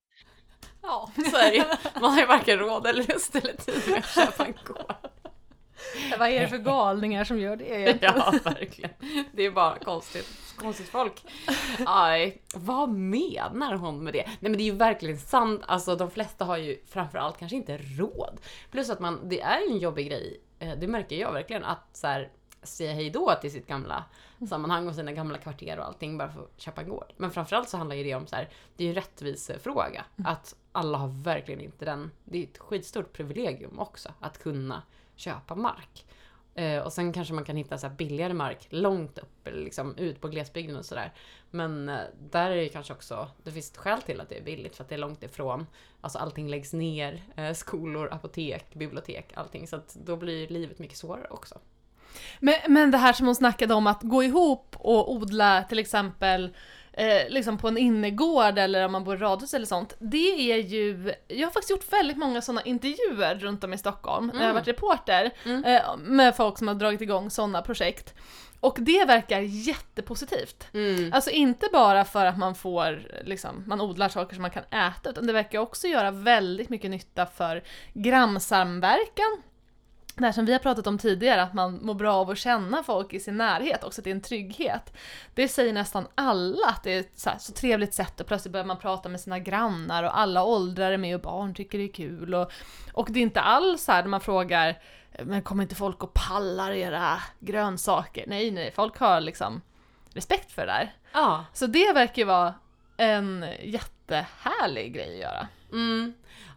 Ja, 0.82 1.10
så 1.30 1.36
är 1.36 1.52
det 1.52 1.78
Man 2.00 2.10
har 2.10 2.20
ju 2.20 2.26
varken 2.26 2.58
råd 2.58 2.86
eller 2.86 3.14
lust 3.14 3.36
eller 3.36 3.52
tid 3.52 3.82
med 3.90 3.98
att 3.98 4.14
köpa 4.14 4.46
en 4.46 4.54
gård. 4.66 4.94
Vad 6.18 6.28
är 6.28 6.40
det 6.40 6.48
för 6.48 6.58
galningar 6.58 7.24
som 7.24 7.38
gör 7.38 7.56
det 7.56 7.64
egentligen? 7.80 8.14
Ja, 8.16 8.34
verkligen. 8.44 8.90
Det 9.32 9.46
är 9.46 9.50
bara 9.50 9.78
konstigt, 9.78 10.28
konstigt 10.56 10.88
folk. 10.88 11.24
Aj, 11.86 12.42
vad 12.54 12.88
menar 12.88 13.74
hon 13.74 14.04
med 14.04 14.12
det? 14.12 14.24
Nej 14.26 14.36
men 14.40 14.52
det 14.52 14.62
är 14.62 14.64
ju 14.64 14.72
verkligen 14.72 15.18
sant. 15.18 15.62
Alltså 15.66 15.96
de 15.96 16.10
flesta 16.10 16.44
har 16.44 16.56
ju 16.56 16.78
framförallt 16.86 17.38
kanske 17.38 17.56
inte 17.56 17.78
råd. 17.78 18.40
Plus 18.70 18.90
att 18.90 19.00
man, 19.00 19.28
det 19.28 19.40
är 19.40 19.60
ju 19.60 19.72
en 19.72 19.78
jobbig 19.78 20.06
grej. 20.08 20.40
Eh, 20.58 20.72
det 20.78 20.86
märker 20.86 21.16
jag 21.16 21.32
verkligen 21.32 21.64
att 21.64 21.88
så 21.92 22.06
här, 22.06 22.28
säga 22.62 22.92
hej 22.92 23.10
då 23.10 23.34
till 23.40 23.52
sitt 23.52 23.66
gamla 23.66 24.04
sammanhang 24.48 24.88
och 24.88 24.94
sina 24.94 25.12
gamla 25.12 25.38
kvarter 25.38 25.78
och 25.78 25.86
allting 25.86 26.18
bara 26.18 26.32
för 26.32 26.40
att 26.40 26.60
köpa 26.60 26.80
en 26.80 26.88
gård. 26.88 27.12
Men 27.16 27.30
framförallt 27.30 27.68
så 27.68 27.76
handlar 27.76 27.96
ju 27.96 28.04
det 28.04 28.14
om 28.14 28.26
så 28.26 28.36
här, 28.36 28.48
det 28.76 28.84
är 28.84 28.86
ju 28.86 28.90
en 28.90 28.94
rättvisefråga. 28.94 30.04
Att 30.24 30.56
alla 30.72 30.98
har 30.98 31.08
verkligen 31.08 31.60
inte 31.60 31.84
den, 31.84 32.10
det 32.24 32.38
är 32.38 32.42
ett 32.42 32.58
skitstort 32.58 33.12
privilegium 33.12 33.78
också 33.78 34.08
att 34.20 34.38
kunna 34.38 34.82
köpa 35.16 35.54
mark. 35.54 36.06
Eh, 36.54 36.82
och 36.82 36.92
sen 36.92 37.12
kanske 37.12 37.34
man 37.34 37.44
kan 37.44 37.56
hitta 37.56 37.78
så 37.78 37.88
billigare 37.88 38.34
mark 38.34 38.66
långt 38.70 39.18
upp, 39.18 39.48
liksom 39.52 39.96
ut 39.96 40.20
på 40.20 40.28
glesbygden 40.28 40.76
och 40.76 40.84
sådär. 40.84 41.12
Men 41.50 41.88
eh, 41.88 42.00
där 42.30 42.50
är 42.50 42.56
det 42.56 42.68
kanske 42.68 42.92
också, 42.92 43.28
det 43.42 43.52
finns 43.52 43.70
ett 43.70 43.76
skäl 43.76 44.02
till 44.02 44.20
att 44.20 44.28
det 44.28 44.38
är 44.38 44.42
billigt 44.42 44.76
för 44.76 44.84
att 44.84 44.88
det 44.88 44.94
är 44.94 44.98
långt 44.98 45.22
ifrån. 45.22 45.66
Alltså 46.00 46.18
allting 46.18 46.48
läggs 46.48 46.72
ner, 46.72 47.22
eh, 47.36 47.52
skolor, 47.52 48.08
apotek, 48.12 48.74
bibliotek, 48.74 49.32
allting. 49.34 49.66
Så 49.66 49.76
att 49.76 49.94
då 49.94 50.16
blir 50.16 50.48
livet 50.48 50.78
mycket 50.78 50.98
svårare 50.98 51.26
också. 51.30 51.58
Men, 52.40 52.54
men 52.68 52.90
det 52.90 52.98
här 52.98 53.12
som 53.12 53.26
hon 53.26 53.34
snackade 53.34 53.74
om 53.74 53.86
att 53.86 54.02
gå 54.02 54.24
ihop 54.24 54.76
och 54.78 55.12
odla 55.12 55.62
till 55.68 55.78
exempel 55.78 56.50
eh, 56.92 57.28
liksom 57.28 57.58
på 57.58 57.68
en 57.68 57.78
innergård 57.78 58.58
eller 58.58 58.84
om 58.84 58.92
man 58.92 59.04
bor 59.04 59.14
i 59.14 59.18
radhus 59.18 59.54
eller 59.54 59.66
sånt. 59.66 59.96
Det 59.98 60.52
är 60.52 60.56
ju, 60.58 61.14
jag 61.28 61.46
har 61.46 61.52
faktiskt 61.52 61.70
gjort 61.70 61.92
väldigt 61.92 62.16
många 62.16 62.42
sådana 62.42 62.62
intervjuer 62.62 63.34
runt 63.34 63.64
om 63.64 63.72
i 63.72 63.78
Stockholm 63.78 64.30
när 64.34 64.40
jag 64.40 64.46
har 64.46 64.54
varit 64.54 64.68
reporter 64.68 65.30
Mm. 65.44 65.64
eh, 65.64 65.96
med 65.96 66.36
folk 66.36 66.58
som 66.58 66.68
har 66.68 66.74
dragit 66.74 67.00
igång 67.00 67.30
sådana 67.30 67.62
projekt. 67.62 68.14
Och 68.60 68.76
det 68.80 69.04
verkar 69.04 69.40
jättepositivt. 69.40 70.66
Mm. 70.74 71.12
Alltså 71.12 71.30
inte 71.30 71.66
bara 71.72 72.04
för 72.04 72.26
att 72.26 72.38
man 72.38 72.54
får, 72.54 73.02
liksom, 73.24 73.64
man 73.66 73.80
odlar 73.80 74.08
saker 74.08 74.34
som 74.34 74.42
man 74.42 74.50
kan 74.50 74.62
äta, 74.64 75.10
utan 75.10 75.26
det 75.26 75.32
verkar 75.32 75.58
också 75.58 75.86
göra 75.88 76.10
väldigt 76.10 76.68
mycket 76.68 76.90
nytta 76.90 77.26
för 77.26 77.62
grannsamverkan. 77.92 79.42
Det 80.14 80.24
här 80.24 80.32
som 80.32 80.44
vi 80.44 80.52
har 80.52 80.58
pratat 80.58 80.86
om 80.86 80.98
tidigare, 80.98 81.42
att 81.42 81.54
man 81.54 81.78
mår 81.82 81.94
bra 81.94 82.14
av 82.14 82.30
att 82.30 82.38
känna 82.38 82.82
folk 82.82 83.12
i 83.12 83.20
sin 83.20 83.36
närhet, 83.36 83.84
också 83.84 84.00
att 84.00 84.04
det 84.04 84.10
är 84.10 84.14
en 84.14 84.20
trygghet. 84.20 84.92
Det 85.34 85.48
säger 85.48 85.72
nästan 85.72 86.06
alla 86.14 86.66
att 86.68 86.82
det 86.82 86.90
är 86.90 87.00
ett 87.00 87.18
så, 87.18 87.30
här, 87.30 87.38
så 87.38 87.52
trevligt 87.52 87.94
sätt 87.94 88.20
och 88.20 88.26
plötsligt 88.26 88.52
börjar 88.52 88.66
man 88.66 88.78
prata 88.78 89.08
med 89.08 89.20
sina 89.20 89.38
grannar 89.38 90.02
och 90.02 90.18
alla 90.18 90.44
åldrar 90.44 90.92
är 90.92 90.98
med 90.98 91.14
och 91.14 91.22
barn 91.22 91.54
tycker 91.54 91.78
det 91.78 91.84
är 91.84 91.92
kul. 91.92 92.34
Och, 92.34 92.52
och 92.92 93.08
det 93.10 93.18
är 93.20 93.22
inte 93.22 93.40
alls 93.40 93.84
så 93.84 93.92
här 93.92 94.02
när 94.02 94.08
man 94.08 94.20
frågar 94.20 94.78
men 95.18 95.42
kommer 95.42 95.62
inte 95.62 95.74
folk 95.74 96.02
och 96.02 96.14
pallar 96.14 96.70
era 96.70 97.22
grönsaker? 97.40 98.24
Nej, 98.26 98.50
nej, 98.50 98.72
folk 98.74 98.98
har 98.98 99.20
liksom 99.20 99.62
respekt 100.14 100.52
för 100.52 100.66
det 100.66 100.72
där. 100.72 100.94
Ja. 101.12 101.44
Så 101.52 101.66
det 101.66 101.92
verkar 101.92 102.22
ju 102.22 102.26
vara 102.26 102.54
en 102.96 103.46
jättehärlig 103.62 104.94
grej 104.94 105.14
att 105.14 105.20
göra. 105.20 105.48
Mm. 105.72 106.12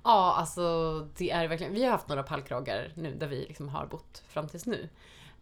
Ja, 0.05 0.35
alltså 0.37 0.99
det 1.17 1.31
är 1.31 1.47
verkligen. 1.47 1.73
Vi 1.73 1.83
har 1.83 1.91
haft 1.91 2.07
några 2.07 2.23
pallkragar 2.23 2.91
nu 2.95 3.15
där 3.15 3.27
vi 3.27 3.45
liksom 3.45 3.69
har 3.69 3.85
bott 3.85 4.23
fram 4.27 4.47
tills 4.47 4.65
nu. 4.65 4.89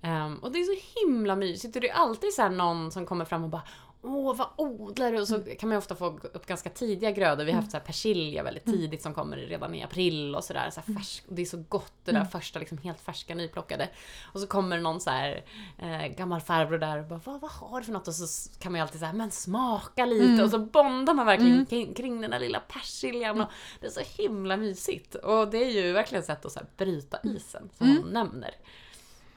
Um, 0.01 0.37
och 0.37 0.51
det 0.51 0.59
är 0.59 0.63
så 0.63 0.99
himla 0.99 1.35
mysigt 1.35 1.75
och 1.75 1.81
det 1.81 1.89
är 1.89 1.93
alltid 1.93 2.33
så 2.33 2.41
här 2.41 2.49
någon 2.49 2.91
som 2.91 3.05
kommer 3.05 3.25
fram 3.25 3.43
och 3.43 3.49
bara 3.49 3.63
Åh, 4.05 4.35
vad 4.35 4.47
odlar 4.55 5.11
du? 5.11 5.21
Och 5.21 5.27
så 5.27 5.39
kan 5.39 5.69
man 5.69 5.75
ju 5.75 5.77
ofta 5.77 5.95
få 5.95 6.19
upp 6.33 6.45
ganska 6.45 6.69
tidiga 6.69 7.11
grödor. 7.11 7.45
Vi 7.45 7.51
har 7.51 7.59
haft 7.59 7.71
så 7.71 7.77
här 7.77 7.83
persilja 7.83 8.43
väldigt 8.43 8.65
tidigt 8.65 9.01
som 9.01 9.13
kommer 9.13 9.37
redan 9.37 9.75
i 9.75 9.83
april 9.83 10.35
och 10.35 10.43
sådär. 10.43 10.69
Så 10.69 10.81
färsk, 10.81 11.23
det 11.27 11.41
är 11.41 11.45
så 11.45 11.63
gott 11.69 11.93
det 12.03 12.11
där 12.11 12.25
första 12.25 12.59
liksom 12.59 12.77
helt 12.77 13.01
färska 13.01 13.35
nyplockade. 13.35 13.89
Och 14.33 14.39
så 14.39 14.47
kommer 14.47 14.79
någon 14.79 15.01
så 15.01 15.09
här 15.09 15.43
eh, 15.77 16.07
gammal 16.07 16.41
farbror 16.41 16.77
där 16.77 16.99
och 16.99 17.05
bara 17.05 17.21
vad, 17.23 17.41
vad 17.41 17.51
har 17.51 17.79
du 17.79 17.85
för 17.85 17.93
något? 17.93 18.07
Och 18.07 18.15
så 18.15 18.49
kan 18.59 18.71
man 18.71 18.79
ju 18.79 18.81
alltid 18.81 18.99
säga 18.99 19.13
men 19.13 19.31
smaka 19.31 20.05
lite 20.05 20.43
och 20.43 20.49
så 20.49 20.59
bondar 20.59 21.13
man 21.13 21.25
verkligen 21.25 21.65
kring, 21.65 21.93
kring 21.93 22.21
den 22.21 22.31
där 22.31 22.39
lilla 22.39 22.59
persiljan. 22.59 23.41
Och 23.41 23.47
det 23.79 23.87
är 23.87 23.91
så 23.91 24.21
himla 24.21 24.57
mysigt. 24.57 25.15
Och 25.15 25.47
det 25.47 25.57
är 25.57 25.69
ju 25.69 25.91
verkligen 25.91 26.19
ett 26.19 26.27
sätt 26.27 26.45
att 26.45 26.51
så 26.51 26.59
här 26.59 26.67
bryta 26.77 27.17
isen 27.23 27.69
som 27.77 27.87
hon 27.97 28.09
nämner. 28.09 28.55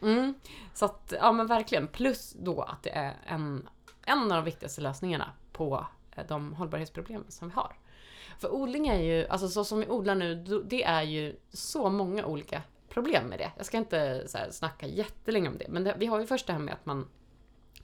Mm. 0.03 0.35
Så 0.75 0.85
att, 0.85 1.13
ja 1.21 1.33
men 1.33 1.47
verkligen. 1.47 1.89
Plus 1.89 2.35
då 2.39 2.63
att 2.63 2.83
det 2.83 2.91
är 2.91 3.17
en, 3.27 3.69
en 4.07 4.23
av 4.23 4.29
de 4.29 4.45
viktigaste 4.45 4.81
lösningarna 4.81 5.33
på 5.53 5.87
eh, 6.17 6.27
de 6.29 6.55
hållbarhetsproblemen 6.55 7.31
som 7.31 7.49
vi 7.49 7.55
har. 7.55 7.77
För 8.39 8.55
odling 8.55 8.89
är 8.89 9.01
ju, 9.01 9.27
alltså 9.27 9.49
så 9.49 9.65
som 9.65 9.81
vi 9.81 9.89
odlar 9.89 10.15
nu, 10.15 10.35
det 10.67 10.85
är 10.85 11.03
ju 11.03 11.37
så 11.53 11.91
många 11.91 12.27
olika 12.27 12.63
problem 12.89 13.27
med 13.27 13.39
det. 13.39 13.53
Jag 13.57 13.67
ska 13.67 13.77
inte 13.77 14.29
så 14.29 14.39
här, 14.39 14.51
snacka 14.51 14.87
jättelänge 14.87 15.49
om 15.49 15.59
det, 15.59 15.69
men 15.69 15.85
det, 15.85 15.97
vi 15.99 16.07
har 16.07 16.21
ju 16.21 16.27
först 16.27 16.47
det 16.47 16.53
här 16.53 16.61
med 16.61 16.75
att 16.75 16.87
man 16.87 17.09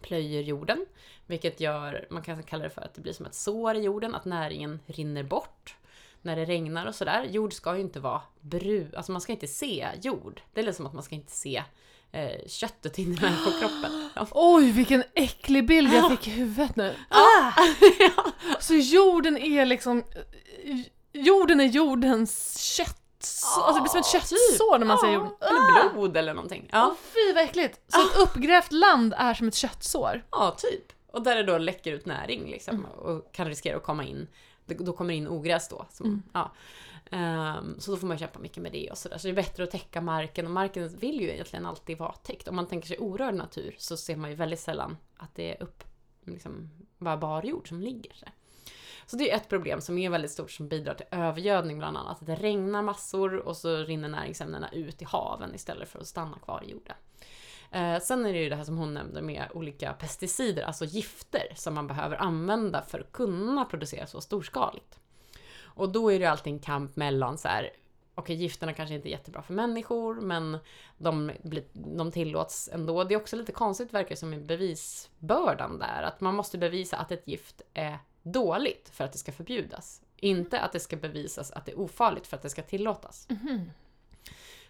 plöjer 0.01 0.43
jorden, 0.43 0.87
vilket 1.27 1.61
gör, 1.61 2.07
man 2.11 2.23
kan 2.23 2.43
kalla 2.43 2.65
det 2.65 2.71
för 2.71 2.83
att 2.83 2.95
det 2.95 3.01
blir 3.01 3.13
som 3.13 3.27
ett 3.27 3.35
sår 3.35 3.75
i 3.75 3.81
jorden, 3.81 4.15
att 4.15 4.25
näringen 4.25 4.81
rinner 4.87 5.23
bort 5.23 5.77
när 6.23 6.37
det 6.37 6.45
regnar 6.45 6.87
och 6.87 6.95
sådär. 6.95 7.25
Jord 7.25 7.53
ska 7.53 7.75
ju 7.75 7.81
inte 7.81 8.01
vara 8.01 8.23
brun, 8.41 8.91
alltså 8.97 9.13
man 9.13 9.21
ska 9.21 9.33
inte 9.33 9.47
se 9.47 9.89
jord. 10.03 10.43
Det 10.53 10.61
är 10.61 10.65
lite 10.65 10.77
som 10.77 10.87
att 10.87 10.93
man 10.93 11.03
ska 11.03 11.15
inte 11.15 11.33
se 11.33 11.63
eh, 12.13 12.49
köttet 12.49 12.99
in 12.99 13.13
i 13.19 13.21
människokroppen. 13.21 14.09
Ja. 14.15 14.27
Oj, 14.31 14.71
vilken 14.71 15.05
äcklig 15.15 15.67
bild 15.67 15.95
jag 15.95 16.11
fick 16.11 16.29
i 16.29 16.31
huvudet 16.31 16.77
nu. 16.77 16.95
Ah! 17.09 17.53
Så 18.61 18.75
jorden 18.75 19.39
är 19.39 19.67
liksom... 19.67 20.03
Jorden 21.13 21.61
är 21.61 21.65
jordens 21.65 22.59
kött. 22.59 22.99
Alltså 23.57 23.75
det 23.75 23.81
blir 23.81 23.91
som 23.91 24.01
ett 24.01 24.07
köttsår 24.07 24.79
när 24.79 24.87
man 24.87 24.99
säger 24.99 25.15
jord. 25.15 25.29
Ja, 25.41 25.47
eller 25.47 25.93
blod 25.93 26.17
eller 26.17 26.35
någonting. 26.35 26.69
Ja. 26.73 26.79
Ja, 26.79 26.97
Fy 27.13 27.33
vad 27.35 27.45
äckligt! 27.45 27.81
Så 27.89 28.01
ett 28.01 28.17
uppgrävt 28.17 28.73
land 28.73 29.15
är 29.19 29.35
som 29.35 29.49
ett 29.49 29.55
köttsår. 29.55 30.25
ja, 30.31 30.55
typ. 30.59 30.93
Och 31.13 31.23
där 31.23 31.37
det 31.37 31.43
då 31.43 31.59
läcker 31.59 31.93
ut 31.93 32.07
näring 32.07 32.51
liksom 32.51 32.85
och 32.85 33.33
kan 33.33 33.47
riskera 33.49 33.77
att 33.77 33.83
komma 33.83 34.05
in. 34.05 34.29
det- 34.67 34.75
Då 34.75 34.93
kommer 34.93 35.15
in 35.15 35.29
ogräs 35.29 35.69
då. 35.69 35.87
Som, 35.93 36.23
ja. 36.33 36.53
Um, 37.13 37.77
så 37.79 37.91
då 37.91 37.97
får 37.97 38.07
man 38.07 38.19
kämpa 38.19 38.39
mycket 38.39 38.63
med 38.63 38.73
det 38.73 38.91
och 38.91 38.99
sådär. 38.99 39.19
Så 39.19 39.27
det 39.27 39.33
är 39.33 39.37
bättre 39.37 39.65
att 39.65 39.71
täcka 39.71 40.01
marken 40.01 40.47
och 40.47 40.53
marken 40.53 40.89
vill 40.89 41.21
ju 41.21 41.31
egentligen 41.31 41.67
alltid 41.67 41.99
vara 41.99 42.13
täckt. 42.13 42.49
Om 42.49 42.57
man 42.57 42.67
tänker 42.67 42.89
sig 42.89 42.99
orörd 42.99 43.35
natur 43.35 43.75
så 43.79 43.97
ser 43.97 44.17
man 44.17 44.31
ju 44.31 44.37
väldigt 44.37 44.61
sällan 44.61 44.97
att 45.17 45.35
det 45.35 45.57
är 45.57 45.63
upp, 45.63 45.85
liksom, 46.25 46.71
bara 46.99 47.17
bar 47.17 47.43
jord 47.43 47.69
som 47.69 47.81
ligger. 47.81 48.13
Så. 48.15 48.27
Så 49.07 49.17
det 49.17 49.31
är 49.31 49.37
ett 49.37 49.49
problem 49.49 49.81
som 49.81 49.99
är 49.99 50.11
väldigt 50.11 50.31
stort 50.31 50.51
som 50.51 50.69
bidrar 50.69 50.95
till 50.95 51.07
övergödning 51.11 51.79
bland 51.79 51.97
annat. 51.97 52.19
Det 52.21 52.35
regnar 52.35 52.83
massor 52.83 53.37
och 53.37 53.57
så 53.57 53.77
rinner 53.77 54.09
näringsämnena 54.09 54.73
ut 54.73 55.03
i 55.03 55.05
haven 55.05 55.55
istället 55.55 55.89
för 55.89 55.99
att 55.99 56.07
stanna 56.07 56.39
kvar 56.39 56.65
i 56.67 56.71
jorden. 56.71 56.97
Eh, 57.71 57.99
sen 58.01 58.27
är 58.27 58.33
det 58.33 58.39
ju 58.39 58.49
det 58.49 58.57
här 58.57 58.65
som 58.65 58.79
hon 58.79 58.95
nämnde 58.95 59.23
med 59.23 59.49
olika 59.55 59.93
pesticider, 59.93 60.63
alltså 60.63 60.85
gifter 60.85 61.53
som 61.55 61.75
man 61.75 61.87
behöver 61.87 62.17
använda 62.17 62.83
för 62.83 63.01
att 63.01 63.13
kunna 63.13 63.65
producera 63.65 64.07
så 64.07 64.21
storskaligt. 64.21 64.99
Och 65.75 65.93
då 65.93 66.13
är 66.13 66.19
det 66.19 66.27
alltid 66.27 66.53
en 66.53 66.59
kamp 66.59 66.97
mellan 66.97 67.39
så 67.39 67.49
här, 67.49 67.71
okej 68.15 68.37
gifterna 68.37 68.73
kanske 68.73 68.95
inte 68.95 69.09
är 69.09 69.11
jättebra 69.11 69.43
för 69.43 69.55
människor 69.55 70.21
men 70.21 70.59
de, 70.99 71.33
blir, 71.43 71.65
de 71.73 72.13
tillåts 72.13 72.69
ändå. 72.73 73.05
Det 73.05 73.15
är 73.15 73.21
också 73.21 73.37
lite 73.37 73.53
konstigt 73.53 73.95
verkar 73.95 74.11
det 74.11 74.17
som 74.17 74.31
med 74.31 74.47
bevisbördan 74.47 75.79
där, 75.79 76.03
att 76.03 76.21
man 76.21 76.35
måste 76.35 76.59
bevisa 76.59 76.97
att 76.97 77.13
ett 77.13 77.29
gift 77.29 77.63
är 77.75 77.99
dåligt 78.23 78.89
för 78.93 79.05
att 79.05 79.13
det 79.13 79.19
ska 79.19 79.33
förbjudas. 79.33 80.03
Inte 80.17 80.61
att 80.61 80.73
det 80.73 80.81
ska 80.81 80.97
bevisas 80.97 81.51
att 81.51 81.67
det 81.67 81.73
är 81.73 81.81
ofarligt 81.81 82.27
för 82.27 82.37
att 82.37 82.43
det 82.43 82.51
ska 82.51 82.63
tillåtas. 82.63 83.29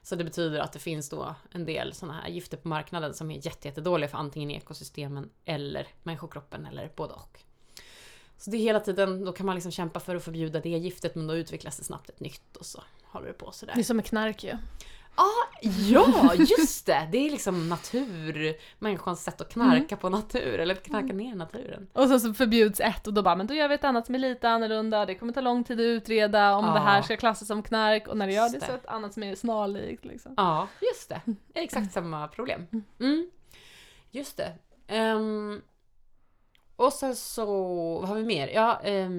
Så 0.03 0.17
det 0.17 0.25
betyder 0.25 0.59
att 0.59 0.73
det 0.73 0.79
finns 0.79 1.09
då 1.09 1.35
en 1.51 1.65
del 1.65 1.93
sådana 1.93 2.21
här 2.21 2.29
gifter 2.29 2.57
på 2.57 2.69
marknaden 2.69 3.15
som 3.15 3.31
är 3.31 3.47
jätte, 3.47 3.69
jättedåliga 3.69 4.09
för 4.09 4.19
antingen 4.19 4.51
ekosystemen 4.51 5.31
eller 5.45 5.87
människokroppen 6.03 6.67
eller 6.67 6.93
både 6.97 7.15
och. 7.15 7.45
Så 8.39 8.51
det 8.51 8.57
är 8.57 8.61
hela 8.61 8.81
tiden, 8.81 9.25
då 9.25 9.33
kan 9.33 9.47
man 9.47 9.55
liksom 9.55 9.73
kämpa 9.73 10.01
för 10.01 10.17
att 10.17 10.25
förbjuda 10.25 10.61
det 10.61 10.69
giftet 10.69 11.15
men 11.15 11.27
då 11.27 11.37
utvecklas 11.37 11.77
det 11.77 11.85
snabbt 11.85 12.09
ett 12.09 12.21
nytt 12.21 12.57
och 12.57 12.67
så 12.67 12.83
håller 13.05 13.27
det 13.27 13.33
på 13.33 13.53
sådär. 13.53 13.73
Det 13.75 13.81
är 13.81 13.85
som 13.85 13.97
med 13.97 14.07
knark 14.07 14.45
ju. 14.45 14.53
Ja, 15.91 16.35
just 16.39 16.87
det! 16.87 17.09
Det 17.13 17.19
är 17.27 17.31
liksom 17.31 17.69
natur, 17.69 18.55
människans 18.79 19.25
sätt 19.25 19.41
att 19.41 19.53
knarka 19.53 19.97
på 19.97 20.09
natur 20.09 20.59
eller 20.59 20.75
knarka 20.75 21.13
ner 21.15 21.35
naturen. 21.35 21.87
Och 21.93 22.09
sen 22.09 22.21
så 22.21 22.35
förbjuds 22.35 22.81
ett 22.81 23.07
och 23.07 23.15
då 23.15 23.23
bara, 23.23 23.37
men 23.37 23.47
då 23.47 23.55
gör 23.55 23.69
vi 23.69 23.75
ett 23.75 23.85
annat 23.85 24.07
som 24.07 24.15
är 24.15 24.19
lite 24.19 24.49
annorlunda, 24.49 25.07
det 25.07 25.15
kommer 25.15 25.33
ta 25.33 25.41
lång 25.41 25.65
tid 25.65 25.81
att 25.81 25.85
utreda 25.85 26.55
om 26.57 26.65
Ja. 26.65 26.73
det 26.75 26.81
här 26.81 27.03
ska 27.03 27.17
klassas 27.17 27.49
som 27.49 27.63
knark 27.63 28.09
och 28.09 28.17
när 28.17 28.27
det 28.27 28.33
gör 28.33 28.43
Just 28.43 28.55
det 28.55 28.67
så 28.67 28.73
det. 28.73 28.79
ett 28.79 28.87
annat 28.87 29.15
som 29.15 29.23
är 29.23 29.35
snarlikt 29.35 30.05
liksom. 30.05 30.35
Ja, 30.37 30.69
just 30.93 31.09
det. 31.09 31.21
Exakt 31.55 31.93
samma 31.93 32.29
problem. 32.29 32.67
Mm. 33.01 33.31
Just 34.11 34.37
det. 34.37 34.53
Ehm, 34.87 35.63
och 36.83 36.93
sen 36.93 37.17
så, 37.17 37.47
vad 37.99 38.09
har 38.09 38.17
vi 38.17 38.25
mer? 38.25 38.49
Ja, 38.49 38.81
eh, 38.81 39.11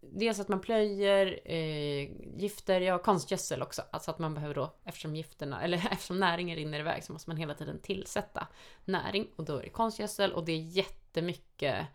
dels 0.00 0.40
att 0.40 0.48
man 0.48 0.60
plöjer, 0.60 1.40
eh, 1.44 2.10
gifter, 2.36 2.80
ja 2.80 2.98
konstgödsel 2.98 3.62
också. 3.62 3.82
Alltså 3.90 4.10
att 4.10 4.18
man 4.18 4.34
behöver 4.34 4.54
då, 4.54 4.74
eftersom 4.84 5.16
gifterna, 5.16 5.62
eller 5.64 5.88
eftersom 5.92 6.20
näringen 6.20 6.56
rinner 6.56 6.80
iväg 6.80 7.04
så 7.04 7.12
måste 7.12 7.30
man 7.30 7.36
hela 7.36 7.54
tiden 7.54 7.80
tillsätta 7.80 8.46
näring. 8.84 9.28
Och 9.36 9.44
då 9.44 9.56
är 9.56 9.62
det 9.62 9.68
konstgödsel 9.68 10.32
och 10.32 10.44
det 10.44 10.52
är 10.52 10.60
jättemycket 10.60 11.86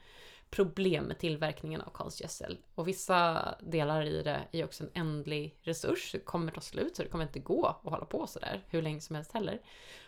problem 0.49 1.03
med 1.03 1.19
tillverkningen 1.19 1.81
av 1.81 1.89
konstgödsel. 1.89 2.57
Och 2.75 2.87
vissa 2.87 3.55
delar 3.61 4.05
i 4.05 4.23
det 4.23 4.41
är 4.51 4.65
också 4.65 4.83
en 4.83 4.89
ändlig 4.93 5.57
resurs. 5.61 6.11
Det 6.11 6.19
kommer 6.19 6.51
ta 6.51 6.61
slut 6.61 6.95
så 6.95 7.03
det 7.03 7.09
kommer 7.09 7.23
inte 7.23 7.39
gå 7.39 7.65
att 7.65 7.91
hålla 7.91 8.05
på 8.05 8.27
sådär 8.27 8.63
hur 8.67 8.81
länge 8.81 9.01
som 9.01 9.15
helst 9.15 9.31
heller. 9.31 9.61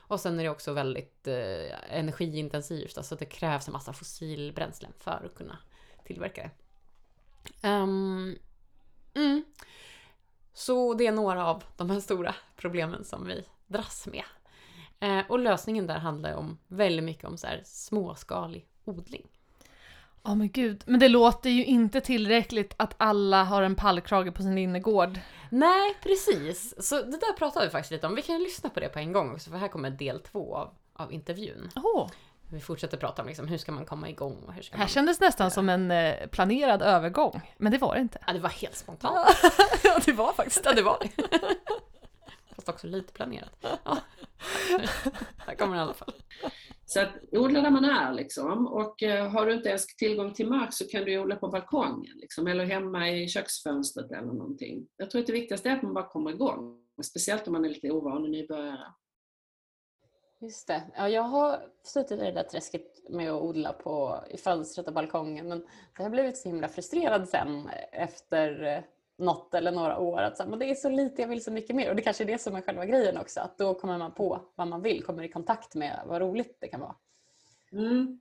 Och 0.08 0.20
sen 0.20 0.40
är 0.40 0.44
det 0.44 0.50
också 0.50 0.74
väldigt 0.74 1.28
eh, 1.28 1.96
energiintensivt, 1.98 2.98
alltså 2.98 3.16
det 3.16 3.26
krävs 3.26 3.68
en 3.68 3.74
massa 3.74 3.94
fossilbränslen 3.94 4.94
för 4.98 5.26
att 5.26 5.36
kunna 5.36 5.58
tillverka 6.06 6.42
det. 6.42 7.68
Um, 7.68 8.38
mm. 9.14 9.44
Så 10.54 10.94
det 10.94 11.08
är 11.08 11.12
några 11.12 11.46
av 11.46 11.64
de 11.78 11.90
här 11.90 12.00
stora 12.00 12.36
problemen 12.56 13.04
som 13.04 13.28
vi 13.28 13.46
dras 13.68 14.08
med. 14.08 14.24
Eh, 15.00 15.26
och 15.30 15.40
lösningen 15.40 15.88
där 15.88 16.00
handlar 16.00 16.34
om 16.34 16.58
väldigt 16.68 17.06
mycket 17.06 17.26
om 17.26 17.38
så 17.38 17.48
här 17.48 17.62
småskalig 17.66 18.68
odling. 18.86 19.28
Ja 20.24 20.36
men 20.36 20.50
gud, 20.52 20.84
men 20.86 21.00
det 21.00 21.08
låter 21.08 21.50
ju 21.50 21.66
inte 21.66 22.02
tillräckligt 22.02 22.74
att 22.78 22.94
alla 22.98 23.44
har 23.44 23.62
en 23.62 23.76
pallkrage 23.76 24.34
på 24.34 24.42
sin 24.42 24.58
innergård. 24.58 25.20
Nej, 25.50 25.98
precis. 26.04 26.88
Så 26.88 26.96
det 26.96 27.12
där 27.18 27.34
pratade 27.38 27.66
vi 27.66 27.72
faktiskt 27.72 27.92
lite 27.92 28.08
om. 28.08 28.16
Vi 28.16 28.22
kan 28.22 28.38
ju 28.38 28.44
lyssna 28.44 28.70
på 28.70 28.80
det 28.80 28.90
på 28.90 29.00
en 29.00 29.14
gång 29.14 29.34
också, 29.34 29.50
för 29.50 29.58
här 29.58 29.68
kommer 29.68 29.90
del 29.90 30.20
två 30.20 30.56
av, 30.56 30.70
av 30.94 31.14
intervjun. 31.14 31.70
Åh, 31.76 32.08
Vi 32.52 32.60
fortsätter 32.60 32.98
prata 32.98 33.22
om 33.22 33.28
liksom, 33.28 33.48
hur 33.48 33.58
ska 33.58 33.72
man 33.72 33.86
komma 33.86 34.10
igång 34.10 34.44
och 34.48 34.54
hur 34.54 34.62
ska 34.62 34.76
här 34.76 34.84
man... 34.84 34.88
kändes 34.88 35.20
nästan 35.20 35.52
som 35.52 35.70
en 35.70 35.92
eh, 35.92 36.28
planerad 36.32 36.82
övergång, 36.82 37.42
men 37.58 37.72
det 37.72 37.78
var 37.78 37.96
det 37.96 38.02
inte. 38.02 38.20
Ja, 38.28 38.34
det 38.34 38.40
var 38.40 38.50
helt 38.50 38.76
spontant. 38.76 39.28
ja, 39.84 40.00
det 40.06 40.12
var 40.12 40.34
faktiskt 40.34 40.62
Ja, 40.66 40.74
det 40.74 40.82
var 40.82 40.98
det. 41.02 41.10
fast 42.68 42.76
också 42.76 42.88
lite 42.88 43.14
planerat. 43.14 43.58
Ja. 43.62 43.80
Här 45.38 45.56
kommer 45.56 45.76
det 45.76 45.80
i 45.80 45.84
alla 45.84 45.94
fall. 45.94 46.14
Så 46.86 47.02
att 47.02 47.10
odla 47.32 47.62
där 47.62 47.70
man 47.70 47.86
är 47.86 48.14
liksom. 48.14 48.68
Och 48.68 49.04
eh, 49.04 49.30
har 49.30 49.46
du 49.46 49.54
inte 49.54 49.70
ens 49.70 49.96
tillgång 49.96 50.34
till 50.34 50.48
mark 50.48 50.74
så 50.74 50.88
kan 50.88 51.06
du 51.06 51.20
odla 51.20 51.36
på 51.36 51.48
balkongen 51.48 52.18
liksom, 52.18 52.48
eller 52.48 52.66
hemma 52.66 53.10
i 53.10 53.28
köksfönstret 53.28 54.12
eller 54.12 54.34
någonting. 54.34 54.88
Jag 54.98 55.10
tror 55.10 55.22
att 55.22 55.28
det 55.28 55.34
viktigaste 55.34 55.70
är 55.70 55.76
att 55.76 55.84
man 55.84 55.94
bara 55.94 56.08
kommer 56.08 56.32
igång. 56.32 56.84
Speciellt 57.04 57.48
om 57.48 57.54
man 57.54 57.66
är 57.66 57.70
lite 57.70 57.92
ovan 57.92 58.24
och 58.24 58.30
nybörjare. 58.30 58.94
Just 60.42 60.68
det. 60.68 60.84
Ja, 60.96 61.10
jag 61.10 61.24
har 61.24 61.60
suttit 61.84 62.20
i 62.20 62.24
det 62.24 62.32
där 62.32 62.44
träsket 62.44 63.10
med 63.10 63.32
att 63.32 63.42
odla 63.42 63.74
på, 63.74 64.24
i 64.30 64.38
fönstret 64.38 64.88
och 64.88 64.94
balkongen 64.94 65.48
men 65.48 65.66
jag 65.98 66.04
har 66.04 66.10
blivit 66.10 66.38
så 66.38 66.50
himla 66.50 66.68
frustrerad 66.68 67.30
sen 67.30 67.70
efter 67.92 68.64
eh, 68.64 68.84
något 69.18 69.54
eller 69.54 69.72
några 69.72 69.98
år 69.98 70.22
att 70.22 70.38
så 70.38 70.44
här, 70.44 70.50
men 70.50 70.60
det 70.60 70.66
är 70.66 70.76
så 70.76 70.90
lite, 70.90 71.22
jag 71.22 71.30
vill 71.30 71.44
så 71.44 71.52
mycket 71.52 71.76
mer 71.76 71.90
och 71.90 71.96
det 71.96 72.02
kanske 72.02 72.24
är 72.24 72.28
det 72.28 72.42
som 72.42 72.56
är 72.56 72.62
själva 72.62 72.86
grejen 72.86 73.18
också 73.18 73.40
att 73.40 73.58
då 73.58 73.74
kommer 73.74 73.98
man 73.98 74.14
på 74.14 74.42
vad 74.56 74.68
man 74.68 74.82
vill, 74.82 75.04
kommer 75.04 75.24
i 75.24 75.30
kontakt 75.30 75.76
med 75.76 76.00
vad 76.06 76.22
roligt 76.22 76.58
det 76.60 76.68
kan 76.68 76.80
vara. 76.80 76.96
Mm. 77.72 78.20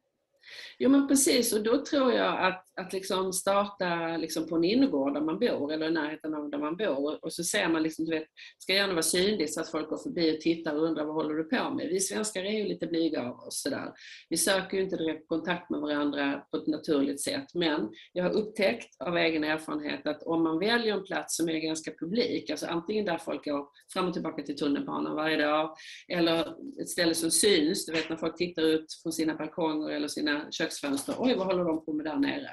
Jo 0.79 0.91
men 0.91 1.09
precis 1.09 1.53
och 1.53 1.63
då 1.63 1.85
tror 1.85 2.13
jag 2.13 2.45
att, 2.45 2.66
att 2.81 2.93
liksom 2.93 3.33
starta 3.33 4.17
liksom 4.17 4.49
på 4.49 4.57
en 4.57 4.65
innergård 4.65 5.15
där 5.15 5.21
man 5.21 5.39
bor 5.39 5.73
eller 5.73 5.89
i 5.89 5.91
närheten 5.91 6.35
av 6.35 6.51
där 6.51 6.59
man 6.59 6.77
bor 6.77 7.25
och 7.25 7.33
så 7.33 7.45
ser 7.45 7.69
man 7.69 7.83
liksom, 7.83 8.05
du 8.05 8.11
vet, 8.11 8.27
ska 8.59 8.73
gärna 8.73 8.93
vara 8.93 9.03
synligt 9.03 9.55
så 9.55 9.61
att 9.61 9.71
folk 9.71 9.89
går 9.89 9.97
förbi 9.97 10.37
och 10.37 10.41
tittar 10.41 10.77
och 10.77 10.83
undrar 10.83 11.05
vad 11.05 11.15
håller 11.15 11.35
du 11.35 11.45
på 11.45 11.71
med? 11.71 11.89
Vi 11.89 12.01
svenskar 12.01 12.45
är 12.45 12.59
ju 12.59 12.65
lite 12.65 12.87
blyga 12.87 13.23
av 13.23 13.39
oss 13.39 13.63
sådär. 13.63 13.93
Vi 14.29 14.37
söker 14.37 14.77
ju 14.77 14.83
inte 14.83 14.97
direkt 14.97 15.29
kontakt 15.29 15.71
med 15.71 15.81
varandra 15.81 16.43
på 16.51 16.57
ett 16.57 16.67
naturligt 16.67 17.21
sätt 17.21 17.55
men 17.55 17.91
jag 18.13 18.25
har 18.25 18.31
upptäckt 18.31 19.01
av 19.01 19.17
egen 19.17 19.45
erfarenhet 19.45 20.07
att 20.07 20.23
om 20.23 20.43
man 20.43 20.59
väljer 20.59 20.97
en 20.97 21.05
plats 21.05 21.37
som 21.37 21.49
är 21.49 21.59
ganska 21.59 21.93
publik, 22.01 22.51
alltså 22.51 22.67
antingen 22.67 23.05
där 23.05 23.19
folk 23.19 23.45
går 23.45 23.69
fram 23.93 24.07
och 24.09 24.13
tillbaka 24.13 24.43
till 24.43 24.57
tunnelbanan 24.57 25.15
varje 25.15 25.37
dag 25.37 25.77
eller 26.09 26.41
ett 26.81 26.89
ställe 26.89 27.15
som 27.15 27.31
syns, 27.31 27.87
du 27.87 27.93
vet 27.93 28.11
när 28.11 28.17
folk 28.17 28.37
tittar 28.37 28.63
ut 28.63 28.87
från 29.03 29.13
sina 29.13 29.35
balkonger 29.35 29.91
eller 29.91 30.09
sina 30.09 30.51
köksfönster. 30.51 31.15
Oj, 31.19 31.35
vad 31.35 31.47
håller 31.47 31.65
de 31.65 31.85
på 31.85 31.93
med 31.93 32.07
där 32.07 32.17
nere? 32.17 32.51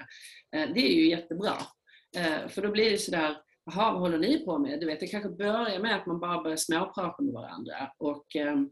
Eh, 0.55 0.69
det 0.73 0.79
är 0.79 0.93
ju 0.93 1.09
jättebra. 1.09 1.53
Eh, 2.17 2.47
för 2.47 2.61
då 2.61 2.71
blir 2.71 2.91
det 2.91 2.97
sådär, 2.97 3.37
jaha, 3.65 3.91
vad 3.91 4.01
håller 4.01 4.17
ni 4.17 4.45
på 4.45 4.57
med? 4.59 4.79
Du 4.79 4.85
vet, 4.85 4.99
det 4.99 5.07
kanske 5.07 5.29
börjar 5.29 5.79
med 5.79 5.95
att 5.95 6.05
man 6.05 6.19
bara 6.19 6.43
börjar 6.43 6.57
småprata 6.57 7.23
med 7.23 7.33
varandra. 7.33 7.91
Och, 7.97 8.35
ehm, 8.35 8.69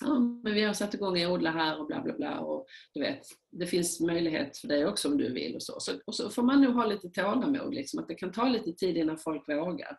ja, 0.00 0.18
men 0.18 0.54
vi 0.54 0.64
har 0.64 0.74
satt 0.74 0.94
igång 0.94 1.22
att 1.22 1.30
odla 1.30 1.50
här 1.50 1.80
och 1.80 1.86
bla 1.86 2.00
bla 2.00 2.14
bla. 2.14 2.40
Och, 2.40 2.66
du 2.94 3.00
vet, 3.00 3.20
det 3.50 3.66
finns 3.66 4.00
möjlighet 4.00 4.58
för 4.58 4.68
dig 4.68 4.86
också 4.86 5.08
om 5.08 5.18
du 5.18 5.32
vill. 5.32 5.54
Och 5.54 5.62
så. 5.62 5.80
Så, 5.80 5.92
och 6.06 6.14
så 6.14 6.30
får 6.30 6.42
man 6.42 6.62
nog 6.62 6.74
ha 6.74 6.86
lite 6.86 7.08
tålamod, 7.08 7.74
liksom, 7.74 8.00
att 8.00 8.08
det 8.08 8.14
kan 8.14 8.32
ta 8.32 8.48
lite 8.48 8.72
tid 8.72 8.96
innan 8.96 9.18
folk 9.18 9.48
vågar. 9.48 9.98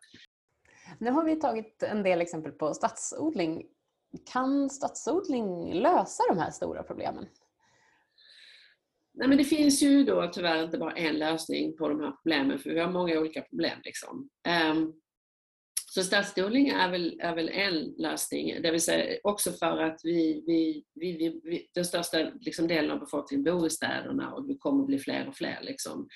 Nu 1.00 1.12
har 1.12 1.26
vi 1.26 1.36
tagit 1.36 1.84
en 1.84 2.04
del 2.04 2.22
exempel 2.22 2.52
på 2.52 2.74
stadsodling. 2.74 3.66
Kan 4.32 4.70
stadsodling 4.70 5.74
lösa 5.74 6.24
de 6.30 6.38
här 6.38 6.52
stora 6.52 6.84
problemen? 6.84 7.26
Nej, 9.20 9.28
men 9.28 9.38
det 9.38 9.44
finns 9.44 9.84
ju 9.84 10.04
då 10.04 10.30
tyvärr 10.34 10.64
inte 10.64 10.78
bara 10.78 10.92
en 10.92 11.20
lösning 11.20 11.78
på 11.78 11.90
de 11.90 12.00
här 12.00 12.12
problemen, 12.12 12.60
för 12.60 12.70
vi 12.70 12.80
har 12.80 12.92
många 12.92 13.20
olika 13.20 13.42
problem. 13.42 13.80
Liksom. 13.84 14.30
Um, 14.72 14.94
så 15.92 16.04
stadsodling 16.04 16.70
är 16.70 16.92
väl, 16.92 17.20
är 17.20 17.36
väl 17.36 17.50
en 17.50 17.94
lösning, 17.98 18.62
det 18.62 18.72
vill 18.72 18.82
säga 18.82 19.20
också 19.24 19.52
för 19.52 19.78
att 19.78 20.00
vi, 20.04 20.44
vi, 20.48 20.84
vi, 20.96 21.42
vi 21.44 21.70
den 21.74 21.86
största 21.86 22.32
liksom, 22.40 22.68
delen 22.68 22.92
av 22.92 23.00
befolkningen 23.00 23.44
bor 23.44 23.68
i 23.68 23.70
städerna 23.70 24.34
och 24.34 24.50
vi 24.50 24.58
kommer 24.58 24.86
bli 24.86 25.00
fler 25.00 25.28
och 25.28 25.36
fler. 25.36 25.60
Liksom. 25.62 26.08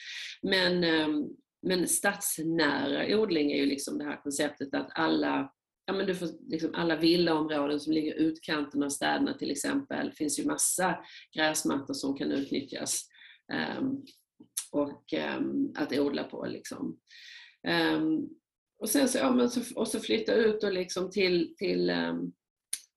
Men, 0.42 0.84
um, 0.84 1.28
men 1.62 1.88
stadsnära 1.88 3.20
odling 3.20 3.52
är 3.52 3.58
ju 3.58 3.66
liksom 3.66 3.98
det 3.98 4.06
här 4.06 4.22
konceptet 4.24 4.74
att 4.74 4.90
alla 4.96 5.52
ja, 5.86 5.94
men 5.94 6.06
du 6.06 6.16
får 6.16 6.30
liksom 6.48 6.76
alla 6.76 6.96
villaområden 6.96 7.80
som 7.80 7.94
ligger 7.94 8.14
i 8.14 8.24
utkanten 8.24 8.84
av 8.84 8.90
städerna 8.90 9.34
till 9.34 9.52
exempel, 9.52 10.10
det 10.10 10.16
finns 10.16 10.40
ju 10.40 10.46
massa 10.46 10.98
gräsmattor 11.36 11.94
som 11.94 12.18
kan 12.18 12.32
utnyttjas 12.32 13.08
um, 13.80 14.06
och 14.72 15.14
um, 15.38 15.74
att 15.76 16.00
odla 16.00 16.24
på. 16.24 16.46
Liksom. 16.46 17.00
Um, 17.96 18.30
och 18.80 18.90
sen 18.90 19.10
så, 19.10 19.18
ja, 19.18 19.32
men 19.32 19.50
så, 19.50 19.80
och 19.80 19.88
så 19.88 20.00
flytta 20.00 20.34
ut 20.34 20.64
och 20.64 20.74
liksom 20.74 21.12
till, 21.12 21.56
till 21.58 21.92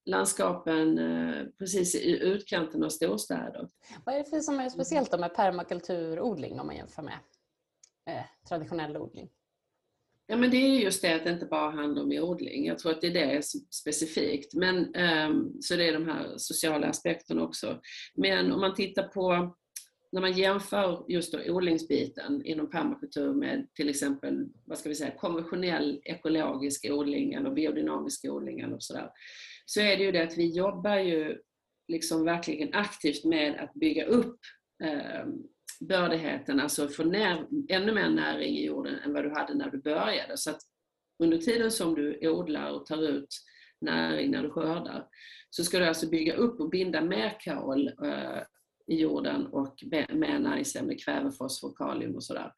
landskapen 0.07 0.99
eh, 0.99 1.47
precis 1.59 1.95
i 1.95 2.19
utkanten 2.19 2.85
av 2.85 2.89
storstäder. 2.89 3.69
Vad 4.05 4.15
är 4.15 4.19
det 4.19 4.31
för 4.31 4.41
som 4.41 4.61
är 4.61 4.69
speciellt 4.69 5.21
med 5.21 5.35
permakulturodling 5.35 6.61
om 6.61 6.67
man 6.67 6.77
jämför 6.77 7.03
med 7.03 7.19
eh, 8.11 8.25
traditionell 8.49 8.97
odling? 8.97 9.31
Ja, 10.29 10.37
men 10.37 10.51
det 10.51 10.57
är 10.57 10.81
just 10.81 11.03
det 11.03 11.15
att 11.15 11.25
det 11.25 11.31
inte 11.31 11.47
bara 11.47 11.71
handlar 11.71 12.03
om 12.03 12.13
odling. 12.13 12.67
Jag 12.67 12.79
tror 12.79 12.93
att 12.93 13.01
det 13.01 13.07
är 13.07 13.27
det 13.27 13.43
specifikt. 13.75 14.55
Men, 14.55 14.95
um, 14.95 15.57
så 15.61 15.77
det 15.77 15.89
är 15.89 15.93
de 15.93 16.09
här 16.09 16.35
sociala 16.37 16.87
aspekterna 16.87 17.43
också. 17.43 17.81
Men 18.15 18.53
om 18.53 18.61
man 18.61 18.75
tittar 18.75 19.03
på 19.03 19.57
när 20.13 20.21
man 20.21 20.33
jämför 20.33 21.05
just 21.09 21.33
då 21.33 21.55
odlingsbiten 21.55 22.45
inom 22.45 22.71
permakultur 22.71 23.33
med 23.33 23.67
till 23.75 23.89
exempel 23.89 24.49
vad 24.65 24.79
ska 24.79 24.89
vi 24.89 24.95
säga, 24.95 25.11
konventionell 25.19 26.01
ekologisk 26.05 26.87
odling 26.91 27.35
eller 27.35 27.51
biodynamisk 27.51 28.25
odling 28.25 28.61
eller 28.61 28.79
sådär, 28.79 29.11
så 29.67 29.81
är 29.81 29.97
det 29.97 30.05
ju 30.05 30.13
det 30.13 30.23
att 30.23 30.39
vi 30.39 30.51
jobbar 30.51 30.97
ju 30.97 31.39
liksom 31.89 32.25
verkligen 32.25 32.75
aktivt 32.75 33.25
med 33.25 33.61
att 33.61 33.75
bygga 33.75 34.07
upp 34.07 34.39
ehm, 34.85 35.43
bördigheten, 35.81 36.61
alltså 36.61 36.89
få 36.89 37.05
ner 37.05 37.47
ännu 37.69 37.93
mer 37.93 38.09
näring 38.09 38.57
i 38.57 38.67
jorden 38.67 38.99
än 38.99 39.13
vad 39.13 39.25
du 39.25 39.31
hade 39.31 39.55
när 39.55 39.71
du 39.71 39.79
började. 39.79 40.37
Så 40.37 40.51
att 40.51 40.61
under 41.23 41.39
tiden 41.39 41.71
som 41.71 41.95
du 41.95 42.29
odlar 42.29 42.71
och 42.71 42.87
tar 42.87 43.03
ut 43.03 43.29
näring 43.81 44.31
när 44.31 44.43
du 44.43 44.51
skördar 44.51 45.07
så 45.51 45.65
ska 45.65 45.79
du 45.79 45.85
alltså 45.85 46.09
bygga 46.09 46.35
upp 46.35 46.61
och 46.61 46.71
binda 46.71 47.01
mer 47.01 47.39
kol 47.45 47.89
eh, 47.89 48.43
i 48.87 49.01
jorden 49.01 49.47
och 49.47 49.85
mer 50.13 50.39
näringsämne, 50.39 50.95
kväve, 50.95 51.33
fosfor, 51.33 51.75
kalium 51.77 52.15
och 52.15 52.25
sådär. 52.25 52.53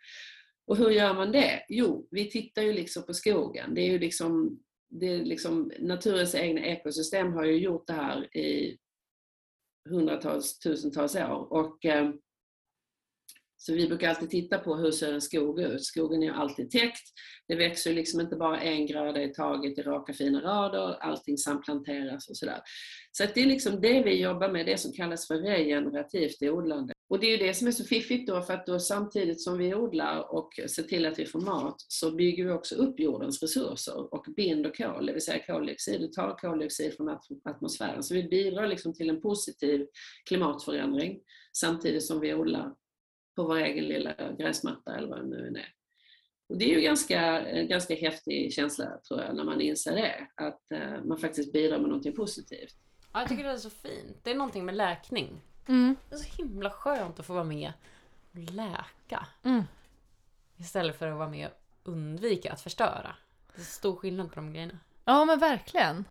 Och 0.67 0.77
hur 0.77 0.91
gör 0.91 1.15
man 1.15 1.33
det? 1.33 1.65
Jo, 1.69 2.09
vi 2.11 2.31
tittar 2.31 2.63
ju 2.63 2.73
liksom 2.73 3.03
på 3.03 3.15
skogen. 3.15 3.75
Det 3.75 3.81
är 3.81 3.91
ju 3.91 3.99
liksom, 3.99 4.61
det 4.89 5.07
är 5.07 5.25
liksom 5.25 5.73
naturens 5.79 6.35
egna 6.35 6.61
ekosystem 6.61 7.33
har 7.33 7.45
ju 7.45 7.59
gjort 7.59 7.87
det 7.87 7.93
här 7.93 8.37
i 8.37 8.79
hundratals, 9.89 10.59
tusentals 10.59 11.17
år. 11.17 11.53
Och, 11.53 11.85
eh, 11.85 12.11
så 13.61 13.73
vi 13.73 13.89
brukar 13.89 14.09
alltid 14.09 14.31
titta 14.31 14.59
på 14.59 14.77
hur 14.77 14.91
ser 14.91 15.13
en 15.13 15.21
skog 15.21 15.61
ut. 15.61 15.85
Skogen 15.85 16.23
är 16.23 16.27
ju 16.27 16.33
alltid 16.33 16.71
täckt. 16.71 17.09
Det 17.49 17.55
växer 17.55 17.93
liksom 17.93 18.21
inte 18.21 18.37
bara 18.37 18.61
en 18.61 18.87
gröda 18.87 19.23
i 19.23 19.35
taget 19.35 19.79
i 19.79 19.83
raka 19.83 20.13
fina 20.13 20.41
rader. 20.41 20.97
Allting 21.01 21.39
samplanteras 21.39 22.29
och 22.29 22.37
sådär. 22.37 22.61
Så 23.13 23.25
att 23.25 23.35
det 23.35 23.43
är 23.43 23.47
liksom 23.47 23.81
det 23.81 24.03
vi 24.03 24.23
jobbar 24.23 24.49
med, 24.49 24.67
det 24.67 24.79
som 24.79 24.93
kallas 24.93 25.27
för 25.27 25.35
regenerativt 25.35 26.43
odlande. 26.43 26.93
Och 27.11 27.19
det 27.21 27.27
är 27.27 27.31
ju 27.31 27.47
det 27.47 27.55
som 27.55 27.67
är 27.67 27.73
så 27.73 27.85
fiffigt 27.85 28.29
då, 28.29 28.43
för 28.43 28.55
att 28.55 28.67
då 28.67 28.79
samtidigt 28.79 29.41
som 29.41 29.59
vi 29.59 29.75
odlar 29.75 30.35
och 30.35 30.61
ser 30.71 30.83
till 30.83 31.07
att 31.07 31.19
vi 31.19 31.27
får 31.27 31.41
mat 31.41 31.77
så 31.89 32.11
bygger 32.11 32.45
vi 32.45 32.51
också 32.51 32.75
upp 32.75 33.01
jordens 33.01 33.43
resurser 33.43 34.15
och 34.15 34.27
binder 34.37 34.71
kol, 34.71 35.07
det 35.07 35.13
vill 35.13 35.23
säga 35.23 35.45
koldioxid, 35.47 36.05
och 36.05 36.13
tar 36.13 36.39
koldioxid 36.39 36.95
från 36.97 37.19
atmosfären. 37.45 38.03
Så 38.03 38.15
vi 38.15 38.23
bidrar 38.23 38.67
liksom 38.67 38.95
till 38.95 39.11
en 39.11 39.21
positiv 39.21 39.87
klimatförändring 40.29 41.21
samtidigt 41.53 42.05
som 42.05 42.21
vi 42.21 42.35
odlar 42.35 42.75
på 43.39 43.45
vår 43.45 43.57
egen 43.57 43.85
lilla 43.85 44.15
gräsmatta 44.39 44.97
eller 44.97 45.09
vad 45.09 45.19
det 45.19 45.27
nu 45.27 45.47
är. 45.47 45.75
Och 46.49 46.59
det 46.59 46.65
är 46.65 46.75
ju 46.75 46.81
ganska, 46.81 47.41
en 47.41 47.69
ganska 47.69 47.95
häftig 47.95 48.53
känsla 48.53 48.99
tror 49.09 49.23
jag 49.23 49.37
när 49.37 49.45
man 49.45 49.61
inser 49.61 49.97
det, 49.97 50.29
att 50.35 50.61
uh, 50.75 51.05
man 51.05 51.19
faktiskt 51.19 51.53
bidrar 51.53 51.79
med 51.79 51.89
någonting 51.89 52.17
positivt. 52.17 52.75
Ja, 53.13 53.21
jag 53.21 53.29
tycker 53.29 53.45
det 53.45 53.51
är 53.51 53.57
så 53.57 53.71
fint. 53.71 54.17
Det 54.23 54.31
är 54.31 54.35
någonting 54.35 54.65
med 54.65 54.75
läkning. 54.75 55.41
Mm. 55.69 55.97
Det 56.09 56.15
är 56.15 56.19
så 56.19 56.43
himla 56.43 56.71
skönt 56.71 57.21
att 57.21 57.27
få 57.27 57.33
vara 57.33 57.45
med 57.45 57.73
och 58.33 58.39
läka. 58.39 59.27
Mm. 59.45 59.63
Istället 60.57 60.99
för 60.99 61.07
att 61.07 61.19
vara 61.19 61.29
med 61.29 61.47
och 61.47 61.93
undvika 61.93 62.53
att 62.53 62.61
förstöra. 62.61 63.17
Det 63.55 63.63
är 63.63 63.65
stor 63.65 63.97
skillnad 63.97 64.29
på 64.29 64.35
de 64.35 64.53
grejerna. 64.53 64.79
Ja 65.05 65.25
men 65.25 65.39
verkligen. 65.39 66.05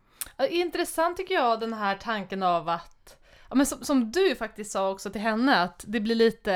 Intressant 0.49 1.17
tycker 1.17 1.35
jag 1.35 1.59
den 1.59 1.73
här 1.73 1.97
tanken 1.97 2.43
av 2.43 2.69
att 2.69 3.26
ja, 3.49 3.55
men 3.55 3.65
som, 3.65 3.83
som, 3.83 4.11
du 4.11 4.35
faktiskt 4.35 4.71
sa 4.71 4.89
också 4.89 5.09
till 5.09 5.21
henne, 5.21 5.61
att 5.61 5.85
det 5.87 5.99
blir 5.99 6.15
lite, 6.15 6.53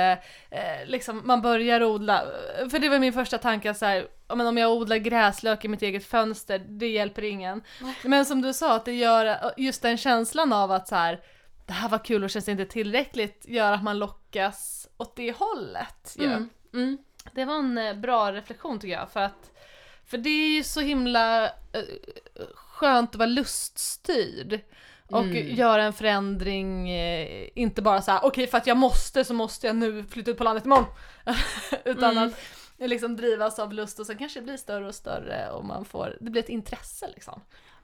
eh, 0.49 0.87
liksom, 0.87 1.21
man 1.23 1.41
börjar 1.41 1.83
odla, 1.83 2.23
för 2.71 2.79
det 2.79 2.89
var 2.89 2.99
min 2.99 3.13
första 3.13 3.37
tanke 3.37 3.73
så 3.73 3.85
här, 3.85 4.07
ja, 4.27 4.35
men 4.35 4.47
om 4.47 4.57
jag 4.57 4.71
odlar 4.71 4.97
gräslök 4.97 5.65
i 5.65 5.67
mitt 5.67 5.81
eget 5.81 6.05
fönster, 6.05 6.59
det 6.59 6.87
hjälper 6.87 7.23
ingen. 7.23 7.63
Nej. 7.81 7.95
Men 8.03 8.25
som 8.25 8.41
du 8.41 8.53
sa, 8.53 8.75
att 8.75 8.85
det 8.85 8.93
gör, 8.93 9.51
just 9.57 9.81
den 9.81 9.97
känslan 9.97 10.53
av 10.53 10.71
att 10.71 10.87
så 10.87 10.95
här, 10.95 11.21
det 11.65 11.73
här 11.73 11.89
var 11.89 12.05
kul 12.05 12.23
och 12.23 12.29
känns 12.29 12.49
inte 12.49 12.65
tillräckligt, 12.65 13.45
gör 13.47 13.71
att 13.71 13.83
man 13.83 13.99
lockas 13.99 14.87
åt 14.97 15.15
det 15.15 15.31
hållet. 15.31 16.15
Mm. 16.19 16.49
Mm. 16.73 16.97
Det 17.33 17.45
var 17.45 17.55
en 17.55 17.77
eh, 17.77 17.93
bra 17.93 18.31
reflektion 18.31 18.79
tycker 18.79 18.93
jag, 18.93 19.11
för 19.11 19.19
att 19.19 19.51
för 20.05 20.17
det 20.17 20.29
är 20.29 20.55
ju 20.55 20.63
så 20.63 20.79
himla 20.81 21.45
uh, 21.45 21.51
skönt 22.53 23.09
att 23.09 23.15
vara 23.15 23.29
luststyrd. 23.29 24.59
Och 25.11 25.23
mm. 25.23 25.55
göra 25.55 25.83
en 25.83 25.93
förändring, 25.93 26.89
eh, 26.89 27.49
inte 27.55 27.81
bara 27.81 28.01
så 28.01 28.17
okej 28.17 28.27
okay, 28.27 28.47
för 28.47 28.57
att 28.57 28.67
jag 28.67 28.77
måste 28.77 29.25
så 29.25 29.33
måste 29.33 29.67
jag 29.67 29.75
nu 29.75 30.03
flytta 30.03 30.31
ut 30.31 30.37
på 30.37 30.43
landet 30.43 30.65
imorgon. 30.65 30.85
Utan 31.85 32.17
mm. 32.17 32.27
att 32.27 32.89
liksom 32.89 33.15
drivas 33.15 33.59
av 33.59 33.73
lust 33.73 33.99
och 33.99 34.05
sen 34.05 34.17
kanske 34.17 34.39
det 34.39 34.43
blir 34.43 34.57
större 34.57 34.87
och 34.87 34.95
större 34.95 35.51
och 35.51 35.65
man 35.65 35.85
får, 35.85 36.17
det 36.19 36.31
blir 36.31 36.43
ett 36.43 36.49
intresse 36.49 37.07
liksom. 37.15 37.41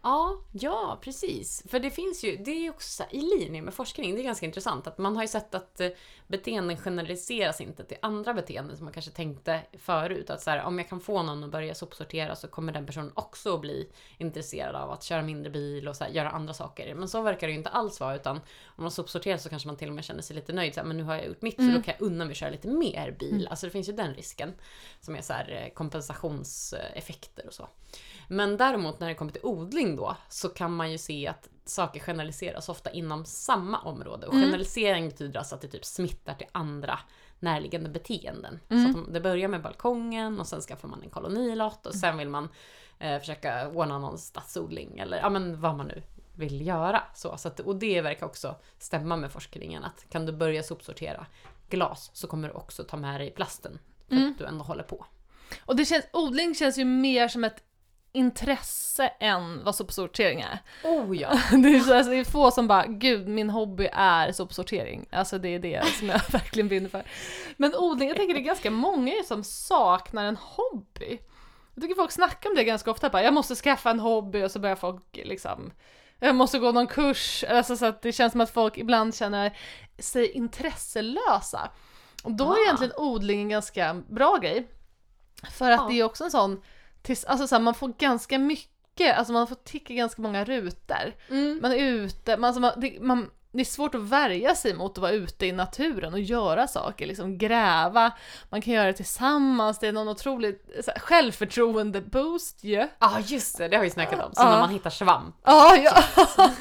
Ja, 0.07 0.41
ja 0.51 0.99
precis. 1.01 1.63
För 1.67 1.79
det 1.79 1.89
finns 1.89 2.23
ju, 2.23 2.37
det 2.37 2.51
är 2.51 2.59
ju 2.59 2.69
också 2.69 3.03
i 3.11 3.21
linje 3.21 3.61
med 3.61 3.73
forskning, 3.73 4.15
det 4.15 4.21
är 4.21 4.23
ganska 4.23 4.45
intressant 4.45 4.87
att 4.87 4.97
man 4.97 5.15
har 5.15 5.23
ju 5.23 5.27
sett 5.27 5.55
att 5.55 5.79
eh, 5.79 5.89
beteenden 6.27 6.77
generaliseras 6.77 7.61
inte 7.61 7.83
till 7.83 7.97
andra 8.01 8.33
beteenden 8.33 8.77
som 8.77 8.83
man 8.85 8.93
kanske 8.93 9.11
tänkte 9.11 9.61
förut. 9.77 10.29
Att 10.29 10.41
så 10.41 10.49
här, 10.49 10.63
om 10.63 10.79
jag 10.79 10.89
kan 10.89 10.99
få 10.99 11.23
någon 11.23 11.43
att 11.43 11.51
börja 11.51 11.75
sopsortera 11.75 12.35
så 12.35 12.47
kommer 12.47 12.73
den 12.73 12.85
personen 12.85 13.11
också 13.13 13.53
att 13.53 13.61
bli 13.61 13.89
intresserad 14.17 14.75
av 14.75 14.91
att 14.91 15.03
köra 15.03 15.21
mindre 15.21 15.49
bil 15.49 15.87
och 15.87 15.95
här, 15.99 16.09
göra 16.09 16.29
andra 16.29 16.53
saker. 16.53 16.95
Men 16.95 17.09
så 17.09 17.21
verkar 17.21 17.47
det 17.47 17.51
ju 17.51 17.57
inte 17.57 17.69
alls 17.69 17.99
vara 17.99 18.15
utan 18.15 18.35
om 18.65 18.83
man 18.83 18.91
sopsorterar 18.91 19.37
så 19.37 19.49
kanske 19.49 19.67
man 19.67 19.77
till 19.77 19.89
och 19.89 19.95
med 19.95 20.03
känner 20.03 20.21
sig 20.21 20.35
lite 20.35 20.53
nöjd. 20.53 20.73
Så 20.73 20.79
här, 20.79 20.87
men 20.87 20.97
nu 20.97 21.03
har 21.03 21.15
jag 21.15 21.25
gjort 21.25 21.41
mitt 21.41 21.55
så 21.55 21.61
då 21.61 21.81
kan 21.81 21.93
jag 21.99 22.01
unna 22.01 22.25
mig 22.25 22.31
att 22.31 22.37
köra 22.37 22.49
lite 22.49 22.67
mer 22.67 23.15
bil. 23.19 23.47
Alltså 23.49 23.65
det 23.65 23.71
finns 23.71 23.89
ju 23.89 23.93
den 23.93 24.13
risken. 24.13 24.53
Som 25.01 25.15
är 25.15 25.21
så 25.21 25.33
här 25.33 25.63
eh, 25.63 25.73
kompensationseffekter 25.73 27.47
och 27.47 27.53
så. 27.53 27.67
Men 28.27 28.57
däremot 28.57 28.99
när 28.99 29.07
det 29.07 29.15
kommer 29.15 29.31
till 29.31 29.45
odling 29.45 29.95
då 29.95 30.15
så 30.29 30.49
kan 30.49 30.75
man 30.75 30.91
ju 30.91 30.97
se 30.97 31.27
att 31.27 31.49
saker 31.65 31.99
generaliseras 31.99 32.69
ofta 32.69 32.89
inom 32.91 33.25
samma 33.25 33.79
område. 33.79 34.27
Och 34.27 34.33
generalisering 34.41 35.09
betyder 35.09 35.39
alltså 35.39 35.55
att 35.55 35.61
det 35.61 35.67
typ 35.67 35.85
smittar 35.85 36.33
till 36.33 36.47
andra 36.51 36.99
närliggande 37.39 37.89
beteenden. 37.89 38.59
Så 38.67 38.75
att 38.89 38.93
de- 39.05 39.13
det 39.13 39.19
börjar 39.21 39.47
med 39.47 39.61
balkongen 39.61 40.39
och 40.39 40.47
sen 40.47 40.61
skaffar 40.61 40.87
man 40.87 41.03
en 41.03 41.09
kolonilott 41.09 41.85
och 41.85 41.95
sen 41.95 42.17
vill 42.17 42.29
man 42.29 42.49
eh, 42.99 43.19
försöka 43.19 43.69
ordna 43.69 43.99
någon 43.99 44.17
stadsodling 44.17 44.99
eller 44.99 45.17
ja 45.17 45.29
men 45.29 45.61
vad 45.61 45.75
man 45.75 45.87
nu 45.87 46.03
vill 46.35 46.67
göra. 46.67 47.03
Så, 47.15 47.37
så 47.37 47.47
att, 47.47 47.59
och 47.59 47.75
det 47.75 48.01
verkar 48.01 48.25
också 48.25 48.55
stämma 48.79 49.15
med 49.15 49.31
forskningen 49.31 49.83
att 49.83 50.05
kan 50.09 50.25
du 50.25 50.31
börja 50.31 50.63
sopsortera 50.63 51.25
glas 51.69 52.09
så 52.13 52.27
kommer 52.27 52.47
du 52.47 52.53
också 52.53 52.83
ta 52.83 52.97
med 52.97 53.21
dig 53.21 53.31
plasten. 53.31 53.79
För 54.09 54.15
att 54.31 54.37
du 54.37 54.45
ändå 54.45 54.63
håller 54.63 54.83
på. 54.83 55.05
Och 55.65 55.75
det 55.75 55.85
känns, 55.85 56.05
odling 56.13 56.55
känns 56.55 56.77
ju 56.77 56.85
mer 56.85 57.27
som 57.27 57.43
ett 57.43 57.63
intresse 58.17 59.07
än 59.19 59.63
vad 59.63 59.75
sopsortering 59.75 60.41
är. 60.41 60.59
Oh 60.83 61.17
ja! 61.17 61.29
Det 61.51 61.75
är, 61.75 61.79
så, 61.79 61.93
alltså, 61.93 62.11
det 62.11 62.17
är 62.19 62.23
få 62.23 62.51
som 62.51 62.67
bara, 62.67 62.85
gud 62.85 63.27
min 63.27 63.49
hobby 63.49 63.89
är 63.93 64.31
sopsortering. 64.31 65.05
Alltså 65.11 65.37
det 65.37 65.49
är 65.49 65.59
det 65.59 65.85
som 65.85 66.09
jag 66.09 66.21
verkligen 66.31 66.67
brinner 66.67 66.89
för. 66.89 67.03
Men 67.57 67.75
odling, 67.75 68.07
jag 68.07 68.17
tänker 68.17 68.33
det 68.33 68.39
är 68.39 68.43
ganska 68.43 68.71
många 68.71 69.11
som 69.25 69.43
saknar 69.43 70.25
en 70.25 70.37
hobby. 70.41 71.19
Jag 71.75 71.81
tycker 71.81 71.95
folk 71.95 72.11
snackar 72.11 72.49
om 72.49 72.55
det 72.55 72.63
ganska 72.63 72.91
ofta, 72.91 73.09
bara, 73.09 73.23
jag 73.23 73.33
måste 73.33 73.55
skaffa 73.55 73.89
en 73.89 73.99
hobby 73.99 74.43
och 74.43 74.51
så 74.51 74.59
börjar 74.59 74.75
folk 74.75 75.03
liksom 75.13 75.71
jag 76.19 76.35
måste 76.35 76.59
gå 76.59 76.71
någon 76.71 76.87
kurs, 76.87 77.43
alltså 77.49 77.77
så 77.77 77.85
att 77.85 78.01
det 78.01 78.11
känns 78.11 78.31
som 78.31 78.41
att 78.41 78.49
folk 78.49 78.77
ibland 78.77 79.15
känner 79.15 79.57
sig 79.99 80.31
intresselösa. 80.31 81.69
Och 82.23 82.31
då 82.31 82.53
är 82.53 82.57
Ah. 82.57 82.61
egentligen 82.63 82.93
odling 82.97 83.41
en 83.41 83.49
ganska 83.49 83.93
bra 84.09 84.37
grej. 84.41 84.67
För 85.51 85.71
att 85.71 85.79
Ja. 85.81 85.87
det 85.89 85.99
är 85.99 86.03
också 86.03 86.23
en 86.23 86.31
sån, 86.31 86.61
tills, 87.07 87.25
alltså 87.25 87.47
så 87.47 87.55
här, 87.55 87.61
man 87.61 87.73
får 87.73 87.93
ganska 87.99 88.37
mycket, 88.39 89.17
alltså 89.17 89.33
man 89.33 89.47
får 89.47 89.55
ticka 89.55 89.93
ganska 89.93 90.21
många 90.21 90.43
rutor. 90.43 91.13
Mm. 91.29 91.59
Man 91.61 91.71
är 91.71 91.77
ute, 91.77 92.37
man, 92.37 92.47
alltså 92.47 92.61
man, 92.61 92.71
det, 92.77 92.97
man, 93.01 93.29
det 93.51 93.59
är 93.59 93.65
svårt 93.65 93.95
att 93.95 94.01
värja 94.01 94.55
sig 94.55 94.73
mot 94.73 94.91
att 94.91 94.97
vara 94.97 95.11
ute 95.11 95.45
i 95.45 95.51
naturen 95.51 96.13
och 96.13 96.19
göra 96.19 96.67
saker, 96.67 97.05
liksom 97.07 97.37
gräva, 97.37 98.11
man 98.49 98.61
kan 98.61 98.73
göra 98.73 98.85
det 98.87 98.93
tillsammans, 98.93 99.79
det 99.79 99.87
är 99.87 99.91
någon 99.91 100.07
otrolig 100.07 100.59
självförtroende-boost 100.97 102.63
ju. 102.63 102.75
Ja, 102.75 102.87
Ja 102.99 103.19
just 103.25 103.57
det, 103.57 103.67
det 103.67 103.75
har 103.77 103.83
vi 103.83 103.89
snackat 103.89 104.25
om. 104.25 104.33
Som 104.35 104.45
Ja. 104.45 104.51
när 104.51 104.59
man 104.59 104.69
hittar 104.69 104.89
svamp. 104.89 105.35
ja. 105.43 105.75
ja. 105.77 106.03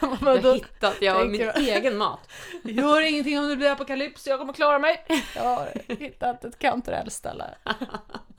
Jag 0.00 0.08
har 0.08 0.54
hittat, 0.54 0.96
jag 1.00 1.30
min 1.30 1.40
tänker 1.40 1.60
egen 1.60 1.96
mat. 1.96 2.20
gör 2.64 3.00
ingenting 3.00 3.38
om 3.38 3.48
det 3.48 3.56
blir 3.56 3.70
apokalyps, 3.70 4.26
jag 4.26 4.38
kommer 4.38 4.52
klara 4.52 4.78
mig. 4.78 5.04
Jag 5.34 5.42
har 5.42 5.68
hittat 5.88 6.44
ett 6.44 6.58
kantarellställe. 6.58 7.44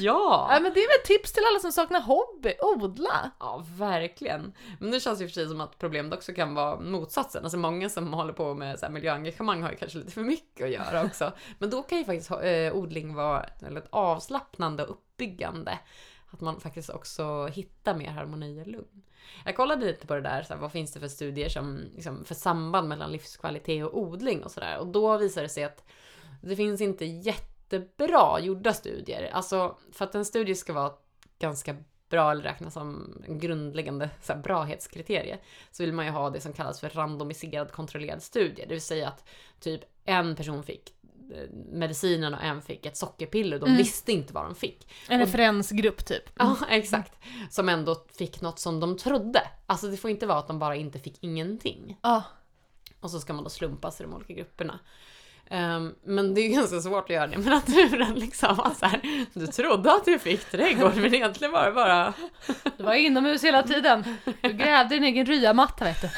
Ja! 0.00 0.48
Ja, 0.50 0.60
men 0.60 0.74
det 0.74 0.80
är 0.80 0.88
väl 0.88 1.00
ett 1.00 1.06
tips 1.06 1.32
till 1.32 1.42
alla 1.50 1.60
som 1.60 1.72
saknar 1.72 2.00
hobby, 2.00 2.54
odla. 2.60 3.30
Ja, 3.40 3.64
verkligen. 3.76 4.52
Men 4.80 4.90
det 4.90 5.00
känns 5.00 5.20
ju 5.20 5.26
för 5.26 5.34
sig 5.34 5.48
som 5.48 5.60
att 5.60 5.78
problemet 5.78 6.14
också 6.14 6.32
kan 6.32 6.54
vara 6.54 6.80
motsatsen. 6.80 7.44
Alltså 7.44 7.58
många 7.58 7.88
som 7.88 8.12
håller 8.12 8.32
på 8.32 8.54
med 8.54 8.78
så 8.78 8.86
här 8.86 8.92
miljöengagemang 8.92 9.62
har 9.62 9.70
ju 9.70 9.76
kanske 9.76 9.98
lite 9.98 10.10
för 10.10 10.20
mycket 10.20 10.64
att 10.64 10.72
göra 10.72 11.04
också. 11.04 11.32
Men 11.58 11.70
då 11.70 11.82
kan 11.82 11.98
ju 11.98 12.04
faktiskt 12.04 12.30
eh, 12.30 12.76
odling 12.76 13.14
vara 13.14 13.46
väldigt 13.60 13.86
avslappnande 13.90 14.84
och 14.84 14.90
uppbyggande. 14.90 15.78
Att 16.30 16.40
man 16.40 16.60
faktiskt 16.60 16.90
också 16.90 17.46
hittar 17.46 17.94
mer 17.94 18.10
harmoni 18.10 18.62
och 18.62 18.66
lugn. 18.66 19.02
Jag 19.44 19.56
kollade 19.56 19.86
lite 19.86 20.06
på 20.06 20.14
det 20.14 20.20
där, 20.20 20.42
så 20.42 20.54
här, 20.54 20.60
vad 20.60 20.72
finns 20.72 20.92
det 20.92 21.00
för 21.00 21.08
studier 21.08 21.48
som, 21.48 21.80
liksom, 21.94 22.24
för 22.24 22.34
samband 22.34 22.88
mellan 22.88 23.12
livskvalitet 23.12 23.84
och 23.84 23.98
odling 23.98 24.44
och 24.44 24.50
sådär. 24.50 24.78
Och 24.78 24.86
då 24.86 25.16
visar 25.16 25.42
det 25.42 25.48
sig 25.48 25.64
att 25.64 25.84
det 26.42 26.56
finns 26.56 26.80
inte 26.80 27.04
jättebra 27.72 28.40
gjorda 28.40 28.72
studier. 28.74 29.30
Alltså, 29.32 29.76
för 29.92 30.04
att 30.04 30.14
en 30.14 30.24
studie 30.24 30.54
ska 30.54 30.72
vara 30.72 30.92
ganska 31.38 31.76
bra 32.08 32.30
eller 32.30 32.42
räknas 32.42 32.74
som 32.74 33.16
en 33.26 33.38
grundläggande 33.38 34.10
så 34.22 34.32
här, 34.32 34.40
bråhetskriterie 34.40 35.38
så 35.70 35.82
vill 35.82 35.92
man 35.92 36.04
ju 36.06 36.10
ha 36.12 36.30
det 36.30 36.40
som 36.40 36.52
kallas 36.52 36.80
för 36.80 36.88
randomiserad 36.88 37.72
kontrollerad 37.72 38.22
studie. 38.22 38.62
Det 38.68 38.74
vill 38.74 38.82
säga 38.82 39.08
att 39.08 39.28
typ 39.60 39.80
en 40.04 40.36
person 40.36 40.62
fick 40.62 40.94
eh, 41.34 41.50
medicinen 41.72 42.34
och 42.34 42.42
en 42.42 42.62
fick 42.62 42.86
ett 42.86 42.96
sockerpiller. 42.96 43.58
De 43.58 43.76
visste 43.76 44.12
inte 44.12 44.32
vad 44.32 44.44
de 44.44 44.54
fick. 44.54 44.92
En 45.08 45.20
Och- 45.20 45.26
referensgrupp 45.26 46.06
typ. 46.06 46.22
Ja, 46.38 46.56
exakt. 46.70 47.12
Som 47.50 47.68
ändå 47.68 48.04
fick 48.12 48.40
något 48.40 48.58
som 48.58 48.80
de 48.80 48.96
trodde. 48.98 49.42
Alltså 49.66 49.86
det 49.88 49.96
får 49.96 50.10
inte 50.10 50.26
vara 50.26 50.38
att 50.38 50.48
de 50.48 50.58
bara 50.58 50.76
inte 50.76 50.98
fick 50.98 51.18
ingenting. 51.24 51.98
Ja. 52.02 52.22
Och 53.00 53.10
så 53.10 53.20
ska 53.20 53.32
man 53.32 53.44
då 53.44 53.50
slumpas 53.50 54.00
i 54.00 54.02
de 54.04 54.14
olika 54.14 54.34
grupperna. 54.34 54.80
Um, 55.50 55.94
men 56.04 56.34
det 56.34 56.40
är 56.40 56.48
ju 56.48 56.54
ganska 56.54 56.80
svårt 56.80 57.04
att 57.04 57.10
göra 57.10 57.26
det 57.26 57.38
med 57.38 57.46
naturen 57.46 58.14
liksom. 58.18 58.60
Att 58.60 58.78
så 58.78 58.86
här, 58.86 59.26
du 59.32 59.46
trodde 59.46 59.92
att 59.92 60.04
du 60.04 60.18
fick 60.18 60.44
trädgård 60.44 60.96
men 60.96 61.14
egentligen 61.14 61.52
var 61.52 61.66
det 61.66 61.72
bara 61.72 62.12
Du 62.76 62.84
var 62.84 62.94
inomhus 62.94 63.44
hela 63.44 63.62
tiden. 63.62 64.04
Du 64.40 64.52
grävde 64.52 64.94
din 64.94 65.04
egen 65.04 65.26
ryamatta 65.26 65.84
vet 65.84 66.02
du. 66.02 66.08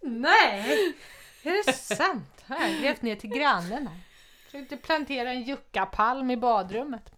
Nej, 0.00 0.94
är 1.42 1.66
det 1.66 1.72
sant? 1.72 2.44
Jag 2.46 2.56
har 2.56 2.80
grävt 2.82 3.02
ner 3.02 3.16
till 3.16 3.30
grannen 3.30 3.86
här. 3.86 4.00
Försökte 4.44 4.76
plantera 4.76 5.30
en 5.30 5.42
juckapalm 5.42 6.30
i 6.30 6.36
badrummet 6.36 7.10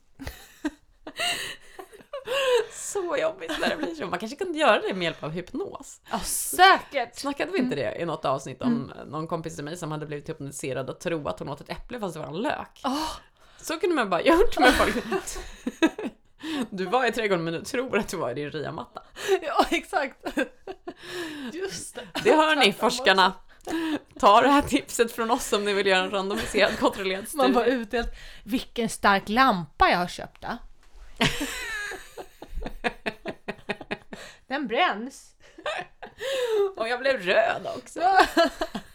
så 2.73 3.17
jobbigt 3.21 3.53
när 3.61 3.69
det 3.69 3.77
blir 3.77 3.95
så. 3.95 4.07
Man 4.07 4.19
kanske 4.19 4.37
kunde 4.37 4.59
göra 4.59 4.81
det 4.81 4.95
med 4.95 5.03
hjälp 5.05 5.23
av 5.23 5.31
hypnos. 5.31 6.01
Ja, 6.11 6.21
säkert! 6.21 7.19
Snackade 7.19 7.53
vi 7.53 7.59
inte 7.59 7.77
det 7.77 7.97
i 8.01 8.05
något 8.05 8.25
avsnitt 8.25 8.63
om 8.63 8.93
någon 9.07 9.27
kompis 9.27 9.55
till 9.57 9.65
mig 9.65 9.77
som 9.77 9.93
hade 9.93 10.07
blivit 10.07 10.29
hypnotiserad 10.29 10.91
och 10.91 10.99
tro 11.01 11.29
att 11.29 11.39
hon 11.39 11.49
åt 11.49 11.61
ett 11.61 11.71
äpple 11.71 12.01
fast 12.01 12.15
det 12.15 12.21
var 12.21 12.27
en 12.27 12.43
lök? 12.43 12.81
Åh. 12.85 13.11
Så 13.61 13.79
kunde 13.79 13.95
man 13.97 14.11
bara 14.11 14.23
gjort 14.23 14.59
med 14.59 14.73
folk. 14.75 14.97
Du 16.71 16.85
var 16.85 17.07
i 17.07 17.13
trädgården 17.13 17.45
men 17.45 17.53
du 17.55 17.61
tror 17.61 17.99
att 17.99 18.09
du 18.09 18.17
var 18.17 18.31
i 18.31 18.35
din 18.35 18.51
ryamatta. 18.51 19.03
Ja, 19.43 19.67
exakt. 19.71 20.17
Just 21.53 21.95
det. 21.95 22.07
Det 22.25 22.33
hör 22.37 22.57
ni 22.57 22.73
forskarna. 22.73 23.33
Ta 24.21 24.41
det 24.41 24.49
här 24.49 24.63
tipset 24.63 25.13
från 25.13 25.31
oss 25.31 25.53
om 25.53 25.65
ni 25.65 25.73
vill 25.73 25.87
göra 25.87 26.05
en 26.05 26.11
randomiserad 26.11 26.79
kontrollerad 26.79 27.25
Man 27.35 27.53
var 27.53 27.63
studie. 27.63 27.77
ute 27.81 28.05
Vilken 28.45 28.89
stark 28.89 29.29
lampa 29.29 29.89
jag 29.91 29.99
har 29.99 30.07
köpt 30.07 30.43
då. 30.43 30.49
Den 34.59 34.67
bränns. 34.67 35.31
Och 36.77 36.89
jag 36.89 37.01
blev 37.01 37.21
röd 37.21 37.67
också. 37.77 38.01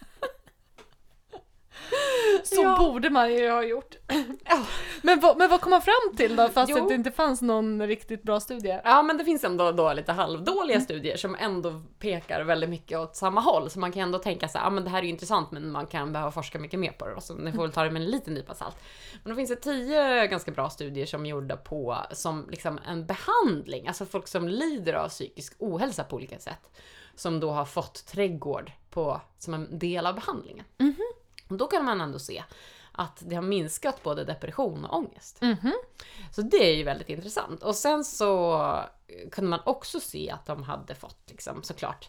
Så 2.44 2.62
Ja. 2.62 2.76
borde 2.78 3.10
man 3.10 3.32
ju 3.34 3.50
ha 3.50 3.62
gjort. 3.62 3.96
Men, 5.02 5.20
vad, 5.20 5.38
men 5.38 5.50
vad 5.50 5.60
kom 5.60 5.70
man 5.70 5.82
fram 5.82 6.16
till 6.16 6.36
då, 6.36 6.48
fast 6.48 6.70
Jo. 6.76 6.88
det 6.88 6.94
inte 6.94 7.10
fanns 7.10 7.42
någon 7.42 7.86
riktigt 7.86 8.22
bra 8.22 8.40
studie? 8.40 8.80
Ja 8.84 9.02
men 9.02 9.18
det 9.18 9.24
finns 9.24 9.44
ändå 9.44 9.72
då 9.72 9.92
lite 9.92 10.12
halvdåliga 10.12 10.80
studier 10.80 11.16
som 11.16 11.34
ändå 11.40 11.82
pekar 11.98 12.40
väldigt 12.44 12.70
mycket 12.70 12.98
åt 12.98 13.16
samma 13.16 13.40
håll. 13.40 13.70
Så 13.70 13.78
man 13.80 13.92
kan 13.92 14.02
ändå 14.02 14.18
tänka 14.18 14.48
så 14.48 14.58
här, 14.58 14.64
ja 14.66 14.70
men 14.70 14.84
det 14.84 14.90
här 14.90 14.98
är 14.98 15.06
intressant 15.06 15.50
men 15.50 15.70
man 15.70 15.86
kan 15.86 16.12
behöva 16.12 16.30
forska 16.32 16.58
mycket 16.58 16.80
mer 16.80 16.90
på 16.92 17.06
det. 17.08 17.20
Så 17.20 17.34
ni 17.34 17.52
får 17.52 17.62
väl 17.62 17.72
ta 17.72 17.84
det 17.84 17.90
med 17.90 18.02
en 18.02 18.10
liten 18.10 18.34
nypa 18.34 18.54
salt. 18.54 18.76
Men 19.22 19.30
då 19.32 19.36
finns 19.36 19.50
det 19.50 19.56
tio 19.56 20.26
ganska 20.26 20.50
bra 20.50 20.70
studier 20.70 21.06
som 21.06 21.26
är 21.26 21.30
gjorda 21.30 21.56
på 21.56 21.96
som 22.12 22.46
liksom 22.50 22.78
en 22.88 23.06
behandling. 23.06 23.88
Alltså 23.88 24.06
folk 24.06 24.28
som 24.28 24.48
lider 24.48 24.92
av 24.94 25.08
psykisk 25.08 25.54
ohälsa 25.58 26.04
på 26.04 26.16
olika 26.16 26.38
sätt. 26.38 26.70
Som 27.16 27.40
då 27.40 27.50
har 27.50 27.64
fått 27.64 28.06
trädgård 28.06 28.72
på, 28.90 29.20
som 29.38 29.54
en 29.54 29.78
del 29.78 30.06
av 30.06 30.14
behandlingen. 30.14 30.64
Och 31.54 31.58
då 31.58 31.66
kan 31.66 31.84
man 31.84 32.00
ändå 32.00 32.18
se 32.18 32.44
att 32.92 33.22
det 33.26 33.34
har 33.34 33.42
minskat 33.42 34.02
både 34.02 34.24
depression 34.24 34.84
och 34.84 34.96
ångest. 34.96 35.42
Mhm. 35.42 35.72
Så 36.32 36.42
det 36.42 36.70
är 36.70 36.76
ju 36.76 36.82
väldigt 36.82 37.08
intressant. 37.08 37.62
Och 37.62 37.74
sen 37.74 38.04
så 38.04 38.60
kunde 39.32 39.50
man 39.50 39.60
också 39.64 40.00
se 40.00 40.30
att 40.30 40.46
de 40.46 40.62
hade 40.62 40.94
fått 40.94 41.30
liksom, 41.30 41.62
såklart 41.62 42.08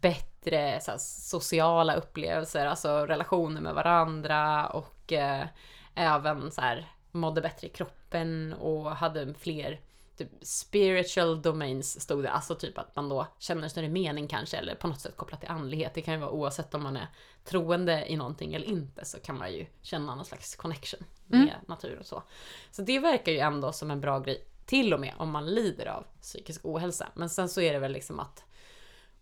bättre 0.00 0.80
så 0.80 0.90
här, 0.90 0.98
sociala 0.98 1.94
upplevelser, 1.94 2.66
alltså 2.66 3.06
relationer 3.06 3.60
med 3.60 3.74
varandra 3.74 4.66
och 4.66 5.12
eh, 5.12 5.46
även 5.94 6.50
så 6.50 6.60
här, 6.60 6.92
mådde 7.10 7.40
bättre 7.40 7.66
i 7.66 7.70
kroppen 7.70 8.52
och 8.52 8.96
hade 8.96 9.34
fler 9.34 9.80
typ 10.24 10.30
spiritual 10.42 11.42
domains 11.42 12.00
stod 12.00 12.22
det, 12.22 12.30
alltså 12.30 12.54
typ 12.54 12.78
att 12.78 12.96
man 12.96 13.08
då 13.08 13.26
känner 13.38 13.68
större 13.68 13.88
mening 13.88 14.28
kanske, 14.28 14.56
eller 14.56 14.74
på 14.74 14.88
något 14.88 15.00
sätt 15.00 15.16
kopplat 15.16 15.40
till 15.40 15.48
andlighet. 15.48 15.94
Det 15.94 16.02
kan 16.02 16.14
ju 16.14 16.20
vara 16.20 16.30
oavsett 16.30 16.74
om 16.74 16.82
man 16.82 16.96
är 16.96 17.06
troende 17.44 18.04
i 18.08 18.16
någonting 18.16 18.54
eller 18.54 18.66
inte, 18.66 19.04
så 19.04 19.20
kan 19.20 19.38
man 19.38 19.52
ju 19.52 19.66
känna 19.82 20.14
någon 20.14 20.24
slags 20.24 20.56
connection 20.56 21.00
med 21.26 21.40
Mm. 21.40 21.54
natur 21.66 21.98
och 22.00 22.06
så. 22.06 22.22
Så 22.70 22.82
det 22.82 22.98
verkar 22.98 23.32
ju 23.32 23.38
ändå 23.38 23.72
som 23.72 23.90
en 23.90 24.00
bra 24.00 24.18
grej, 24.18 24.44
till 24.66 24.94
och 24.94 25.00
med 25.00 25.14
om 25.18 25.30
man 25.30 25.46
lider 25.46 25.86
av 25.86 26.04
psykisk 26.20 26.60
ohälsa. 26.64 27.08
Men 27.14 27.30
sen 27.30 27.48
så 27.48 27.60
är 27.60 27.72
det 27.72 27.78
väl 27.78 27.92
liksom 27.92 28.20
att 28.20 28.44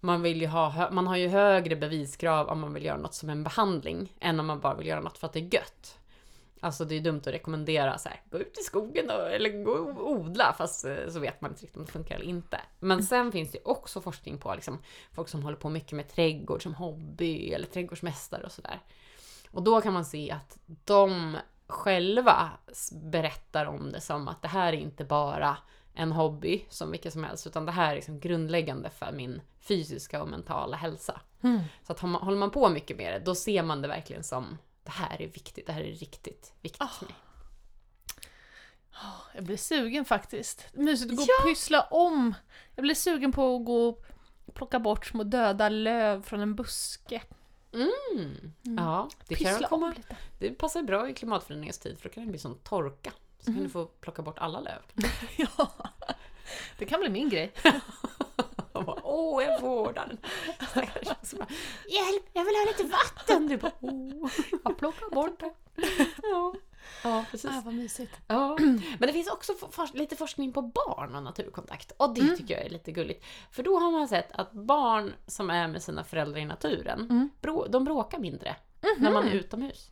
man 0.00 0.22
vill 0.22 0.40
ju 0.40 0.46
ha, 0.46 0.90
man 0.90 1.06
har 1.06 1.16
ju 1.16 1.28
högre 1.28 1.76
beviskrav 1.76 2.48
om 2.48 2.61
man 2.61 2.74
vill 2.74 2.84
göra 2.84 2.96
något 2.98 3.14
som 3.14 3.30
en 3.30 3.44
behandling, 3.44 4.16
än 4.20 4.40
om 4.40 4.46
man 4.46 4.61
bara 4.61 4.74
vill 4.74 4.87
göra 4.87 5.00
något 5.00 5.18
för 5.18 5.26
att 5.26 5.32
det 5.32 5.38
är 5.38 5.54
gött. 5.54 5.98
Alltså 6.61 6.85
det 6.85 6.94
är 6.94 7.01
dumt 7.01 7.18
att 7.18 7.27
rekommendera 7.27 7.99
så 7.99 8.09
här, 8.09 8.23
gå 8.31 8.38
ut 8.38 8.59
i 8.59 8.62
skogen 8.62 9.07
då, 9.07 9.14
eller 9.14 9.64
gå 9.64 9.73
och 9.73 10.11
odla, 10.11 10.55
fast 10.59 10.85
eh, 10.85 11.09
så 11.09 11.21
vet 11.21 11.40
man 11.40 11.51
inte 11.51 11.62
riktigt 11.62 11.77
om 11.77 11.85
det 11.85 11.92
funkar 11.92 12.14
eller 12.14 12.27
inte. 12.27 12.61
Men 12.79 13.03
sen 13.03 13.33
finns 13.33 13.51
det 13.53 13.59
också 13.64 14.01
forskning 14.01 14.38
på 14.38 14.55
liksom, 14.55 14.79
folk 15.12 15.29
som 15.29 15.42
håller 15.42 15.57
på 15.57 15.68
mycket 15.68 15.92
med 15.92 16.09
trädgård 16.09 16.62
som 16.62 16.75
hobby, 16.75 17.53
eller 17.53 17.66
trädgårdsmästare 17.66 18.42
och 18.42 18.53
sådär. 18.53 18.81
Och 19.51 19.62
då 19.62 19.81
kan 19.81 19.92
man 19.92 20.05
se 20.05 20.31
att 20.31 20.59
de 20.85 21.37
själva 21.66 22.51
berättar 22.92 23.66
om 23.66 23.92
det 23.92 24.01
som 24.01 24.29
att 24.29 24.42
det 24.42 24.49
här 24.49 24.73
är 24.73 24.77
inte 24.77 25.05
bara 25.05 25.57
en 25.94 26.12
hobby 26.12 26.64
som 26.68 26.90
vilken 26.90 27.12
som 27.12 27.25
helst, 27.25 27.47
utan 27.47 27.66
det 27.66 27.73
här 27.73 27.90
är 27.90 27.94
liksom 27.94 28.21
grundläggande 28.21 28.90
för 28.90 29.12
min 29.12 29.40
fysiska 29.61 30.23
och 30.23 30.29
mentala 30.29 30.77
hälsa. 30.77 31.21
Mm. 31.42 31.61
Så 31.83 31.92
att 31.92 32.01
håller 32.01 32.37
man 32.38 32.51
på 32.51 32.68
mycket 32.68 32.97
med 32.97 33.12
det, 33.12 33.18
då 33.18 33.35
ser 33.35 33.62
man 33.62 33.83
det 33.83 33.88
verkligen 33.88 34.25
som 34.25 34.59
det 34.88 34.92
här 34.92 35.22
är 35.22 35.27
viktigt, 35.27 35.66
det 35.66 35.72
här 35.72 35.81
är 35.81 35.85
riktigt 35.92 36.53
viktigt 36.62 36.88
för 36.98 37.07
mig. 37.07 37.14
Jag 39.35 39.44
blir 39.44 39.57
sugen 39.57 40.05
faktiskt. 40.05 40.66
Mysigt 40.72 41.11
att 41.11 41.16
gå 41.16 41.22
Ja. 41.29 41.42
och 41.42 41.48
pyssla 41.48 41.81
om. 41.83 42.35
Jag 42.74 42.83
blir 42.83 42.94
sugen 42.94 43.33
på 43.33 43.57
att 43.57 43.64
gå 43.64 43.88
och 44.46 44.55
plocka 44.55 44.79
bort 44.79 45.07
små 45.07 45.22
döda 45.24 45.68
löv 45.68 46.22
från 46.22 46.40
en 46.40 46.55
buske. 46.55 47.22
Mm. 47.72 48.53
Ja, 48.62 49.09
det 49.29 49.35
kan 49.35 49.53
Pyssla 49.53 49.68
komma. 49.68 49.87
om 49.87 49.92
lite. 49.96 50.16
Det 50.38 50.51
passar 50.51 50.83
bra 50.83 51.09
i 51.09 51.14
klimatförändringens 51.14 51.79
tid, 51.79 51.98
för 51.98 52.09
då 52.09 52.14
kan 52.14 52.24
det 52.24 52.31
bli 52.31 52.38
sån 52.38 52.59
torka. 52.59 53.12
Så 53.38 53.44
kan 53.44 53.55
Mm. 53.55 53.64
du 53.64 53.70
få 53.70 53.85
plocka 53.87 54.22
bort 54.22 54.38
alla 54.38 54.61
löv. 54.61 54.83
Ja. 55.37 55.70
Det 56.79 56.85
kan 56.87 57.01
bli 57.01 57.09
min 57.09 57.29
grej. 57.29 57.53
Och 58.78 58.84
bara, 58.84 59.00
Åh, 59.04 59.42
jag 59.44 59.60
vårdar 59.60 60.06
den. 60.06 60.18
Bara, 60.74 61.46
Hjälp, 61.88 62.28
jag 62.32 62.44
vill 62.44 62.54
ha 62.54 62.64
lite 62.66 62.84
vatten! 62.84 63.46
Du 63.48 63.56
bara, 63.56 63.72
åh. 63.80 64.30
Jag 64.64 64.78
plockar 64.78 65.10
bort 65.14 65.40
det. 65.40 65.52
Ja, 66.22 66.54
ja 67.04 67.24
precis. 67.30 67.50
Ah, 67.50 67.62
vad 67.64 67.74
mysigt. 67.74 68.12
Ja. 68.26 68.56
Men 68.98 69.06
det 69.06 69.12
finns 69.12 69.28
också 69.30 69.54
for- 69.54 69.96
lite 69.98 70.16
forskning 70.16 70.52
på 70.52 70.62
barn 70.62 71.14
och 71.14 71.22
naturkontakt. 71.22 71.92
Och 71.96 72.14
det 72.14 72.20
Mm. 72.20 72.36
tycker 72.36 72.54
jag 72.54 72.66
är 72.66 72.70
lite 72.70 72.92
gulligt. 72.92 73.24
För 73.50 73.62
då 73.62 73.78
har 73.78 73.90
man 73.90 74.08
sett 74.08 74.32
att 74.32 74.52
barn 74.52 75.12
som 75.26 75.50
är 75.50 75.68
med 75.68 75.82
sina 75.82 76.04
föräldrar 76.04 76.38
i 76.40 76.44
naturen, 76.44 77.00
Mm. 77.00 77.30
brå- 77.42 77.68
de 77.68 77.84
bråkar 77.84 78.18
mindre 78.18 78.56
när 78.98 79.10
man 79.12 79.28
är 79.28 79.32
utomhus. 79.32 79.90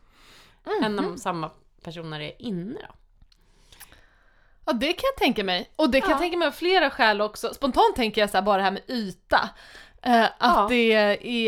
Än 0.83 0.99
om 0.99 1.17
samma 1.17 1.51
personer 1.81 2.19
är 2.19 2.41
inne 2.41 2.79
då. 2.89 2.93
Ja, 4.67 4.73
det 4.73 4.93
kan 4.93 5.03
jag 5.13 5.17
tänka 5.17 5.43
mig. 5.43 5.69
Och 5.75 5.89
det 5.89 6.01
kan 6.01 6.09
Ja. 6.09 6.13
jag 6.13 6.21
tänka 6.21 6.37
mig 6.37 6.47
av 6.47 6.51
flera 6.51 6.89
skäl 6.89 7.21
också. 7.21 7.53
Spontant 7.53 7.95
tänker 7.95 8.21
jag 8.21 8.29
så 8.29 8.37
här, 8.37 8.41
bara 8.41 8.57
det 8.57 8.63
här 8.63 8.71
med 8.71 8.81
yta. 8.89 9.49
Eh, 10.01 10.23
att 10.23 10.31
Ja. 10.39 10.67
det 10.69 10.93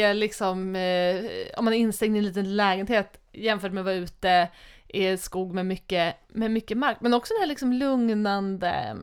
är 0.01 0.13
liksom, 0.13 0.75
eh, 0.75 1.25
om 1.57 1.65
man 1.65 1.73
är 1.73 1.77
instängd 1.77 2.15
i 2.15 2.19
en 2.19 2.25
liten 2.25 2.55
lägenhet 2.55 3.19
jämfört 3.33 3.71
med 3.71 3.81
att 3.81 3.85
vara 3.85 3.95
ute 3.95 4.47
i 4.87 5.17
skog 5.17 5.53
med 5.53 5.65
mycket, 5.65 6.15
med 6.27 6.51
mycket 6.51 6.77
mark. 6.77 6.97
Men 7.01 7.13
också 7.13 7.33
den 7.33 7.41
här 7.41 7.47
liksom 7.47 7.73
lugnande 7.73 8.97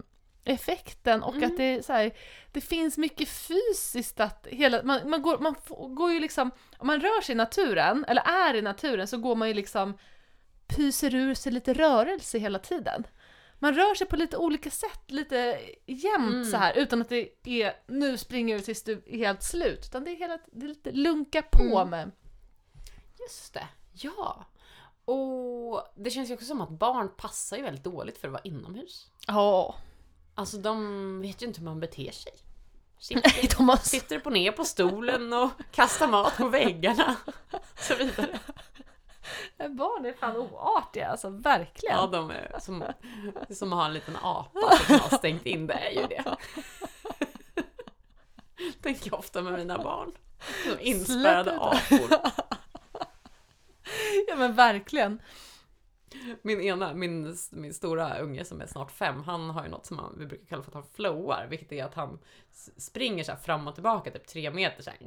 effekten 0.44 1.22
och 1.22 1.34
Mm. 1.36 1.50
att 1.50 1.56
det 1.56 1.86
så 1.86 1.92
här, 1.92 2.10
det 2.52 2.60
finns 2.60 2.98
mycket 2.98 3.28
fysiskt 3.28 4.20
att 4.20 4.46
hela, 4.50 4.82
man, 4.82 5.10
man, 5.10 5.22
går, 5.22 5.38
man 5.38 5.54
får- 5.64 5.88
går 5.88 6.12
ju 6.12 6.20
liksom, 6.20 6.50
om 6.78 6.86
man 6.86 7.00
rör 7.00 7.20
sig 7.22 7.32
i 7.32 7.36
naturen, 7.36 8.04
eller 8.08 8.22
är 8.22 8.54
i 8.54 8.62
naturen, 8.62 9.06
så 9.06 9.16
går 9.18 9.34
man 9.34 9.48
ju 9.48 9.54
liksom 9.54 9.98
pyser 10.66 11.14
ur 11.14 11.34
sig 11.34 11.52
lite 11.52 11.72
rörelse 11.72 12.38
hela 12.38 12.58
tiden. 12.58 13.06
Man 13.58 13.74
rör 13.74 13.94
sig 13.94 14.06
på 14.06 14.16
lite 14.16 14.36
olika 14.36 14.70
sätt, 14.70 15.00
lite 15.10 15.60
jämnt 15.86 16.34
Mm. 16.34 16.44
så 16.44 16.56
här 16.56 16.72
utan 16.74 17.00
att 17.02 17.08
det 17.08 17.28
är 17.62 17.72
nu 17.88 18.18
springer 18.18 18.58
du 18.58 18.64
tills 18.64 18.82
du 18.82 19.02
är 19.06 19.16
helt 19.18 19.42
slut. 19.42 19.80
Utan 19.86 20.04
det 20.04 20.10
är, 20.10 20.16
hela, 20.16 20.38
det 20.52 20.64
är 20.64 20.68
lite 20.68 20.92
lunka 20.92 21.42
på 21.42 21.62
Mm. 21.78 21.88
med. 21.90 22.10
Just 23.20 23.54
det, 23.54 23.68
ja. 23.92 24.44
Och 25.04 25.82
det 25.96 26.10
känns 26.10 26.30
ju 26.30 26.34
också 26.34 26.46
som 26.46 26.60
att 26.60 26.70
barn 26.70 27.08
passar 27.16 27.56
ju 27.56 27.62
väldigt 27.62 27.84
dåligt 27.84 28.18
för 28.18 28.28
att 28.28 28.32
vara 28.32 28.42
inomhus. 28.42 29.10
Ja. 29.26 29.74
Alltså 30.34 30.56
de 30.56 31.20
vet 31.20 31.42
ju 31.42 31.46
inte 31.46 31.60
hur 31.60 31.64
man 31.64 31.80
beter 31.80 32.10
sig. 32.12 32.32
Sitter, 32.98 33.76
sitter 33.84 34.18
på 34.18 34.30
ner 34.30 34.52
på 34.52 34.64
stolen 34.64 35.32
och 35.32 35.50
kastar 35.72 36.08
mat 36.08 36.36
på 36.36 36.48
väggarna. 36.48 37.16
Så 37.78 37.94
vidare. 37.96 38.38
Barn 39.58 40.06
är 40.06 40.12
fan 40.12 40.36
oartiga, 40.36 41.08
alltså 41.08 41.28
verkligen. 41.28 41.96
Ja, 41.96 42.06
de 42.06 42.30
är 42.30 42.56
som, 42.60 42.84
som 43.50 43.72
ha 43.72 43.86
en 43.86 43.92
liten 43.92 44.16
apa 44.22 44.76
som 44.86 44.98
har 45.00 45.18
stängt 45.18 45.46
in, 45.46 45.66
det 45.66 45.74
är 45.74 45.90
ju 45.90 46.06
det. 46.06 46.36
Tänker 48.82 49.10
jag 49.10 49.18
ofta 49.18 49.42
med 49.42 49.52
mina 49.52 49.78
barn. 49.78 50.12
Som 50.64 50.80
inspärrade 50.80 51.60
apor. 51.60 52.10
Ja 54.28 54.36
men 54.36 54.54
verkligen. 54.54 55.22
Min 56.42 56.60
ena, 56.60 56.94
min, 56.94 57.36
min 57.50 57.74
stora 57.74 58.18
unge 58.18 58.44
som 58.44 58.60
är 58.60 58.66
snart 58.66 58.90
fem, 58.90 59.22
han 59.26 59.50
har 59.50 59.64
ju 59.64 59.70
något 59.70 59.86
som 59.86 59.96
man, 59.96 60.16
vi 60.18 60.26
brukar 60.26 60.46
kalla 60.46 60.62
för 60.62 60.70
att 60.70 60.74
han 60.74 60.86
flowar, 60.94 61.46
vilket 61.50 61.72
är 61.72 61.84
att 61.84 61.94
han 61.94 62.18
springer 62.76 63.24
så 63.24 63.32
fram 63.36 63.68
och 63.68 63.74
tillbaka 63.74 64.10
typ 64.10 64.26
tre 64.26 64.50
meter 64.50 64.82
så 64.82 64.90
här. 64.90 64.98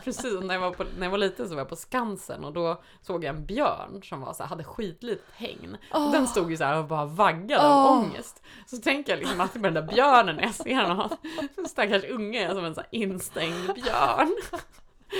Precis, 0.04 0.40
när 0.40 0.54
jag, 0.54 0.60
var 0.60 0.70
på, 0.70 0.84
när 0.98 1.06
jag 1.06 1.10
var 1.10 1.18
liten 1.18 1.48
så 1.48 1.54
var 1.54 1.60
jag 1.60 1.68
på 1.68 1.76
Skansen 1.76 2.44
och 2.44 2.52
då 2.52 2.82
såg 3.00 3.24
jag 3.24 3.36
en 3.36 3.46
björn 3.46 4.02
som 4.02 4.20
var 4.20 4.32
så 4.32 4.42
här, 4.42 4.50
hade 4.50 4.64
skitlitet 4.64 5.24
hägn. 5.32 5.76
Och 5.92 6.12
den 6.12 6.28
stod 6.28 6.50
ju 6.50 6.56
så 6.56 6.64
här 6.64 6.78
och 6.78 6.84
bara 6.84 7.04
vaggade 7.04 7.62
av 7.62 7.86
Åh. 7.86 7.98
ångest. 7.98 8.42
Så 8.66 8.76
tänker 8.76 9.12
jag 9.12 9.18
liksom 9.18 9.40
alltid 9.40 9.62
på 9.62 9.68
den 9.68 9.86
där 9.86 9.92
björnen 9.92 10.36
när 10.36 10.42
jag 10.42 10.54
ser 10.54 10.84
honom. 10.84 11.10
Stackars 11.68 12.04
unge 12.04 12.50
som 12.54 12.64
en 12.64 12.74
så 12.74 12.80
här 12.80 12.88
instängd 12.90 13.74
björn. 13.74 14.36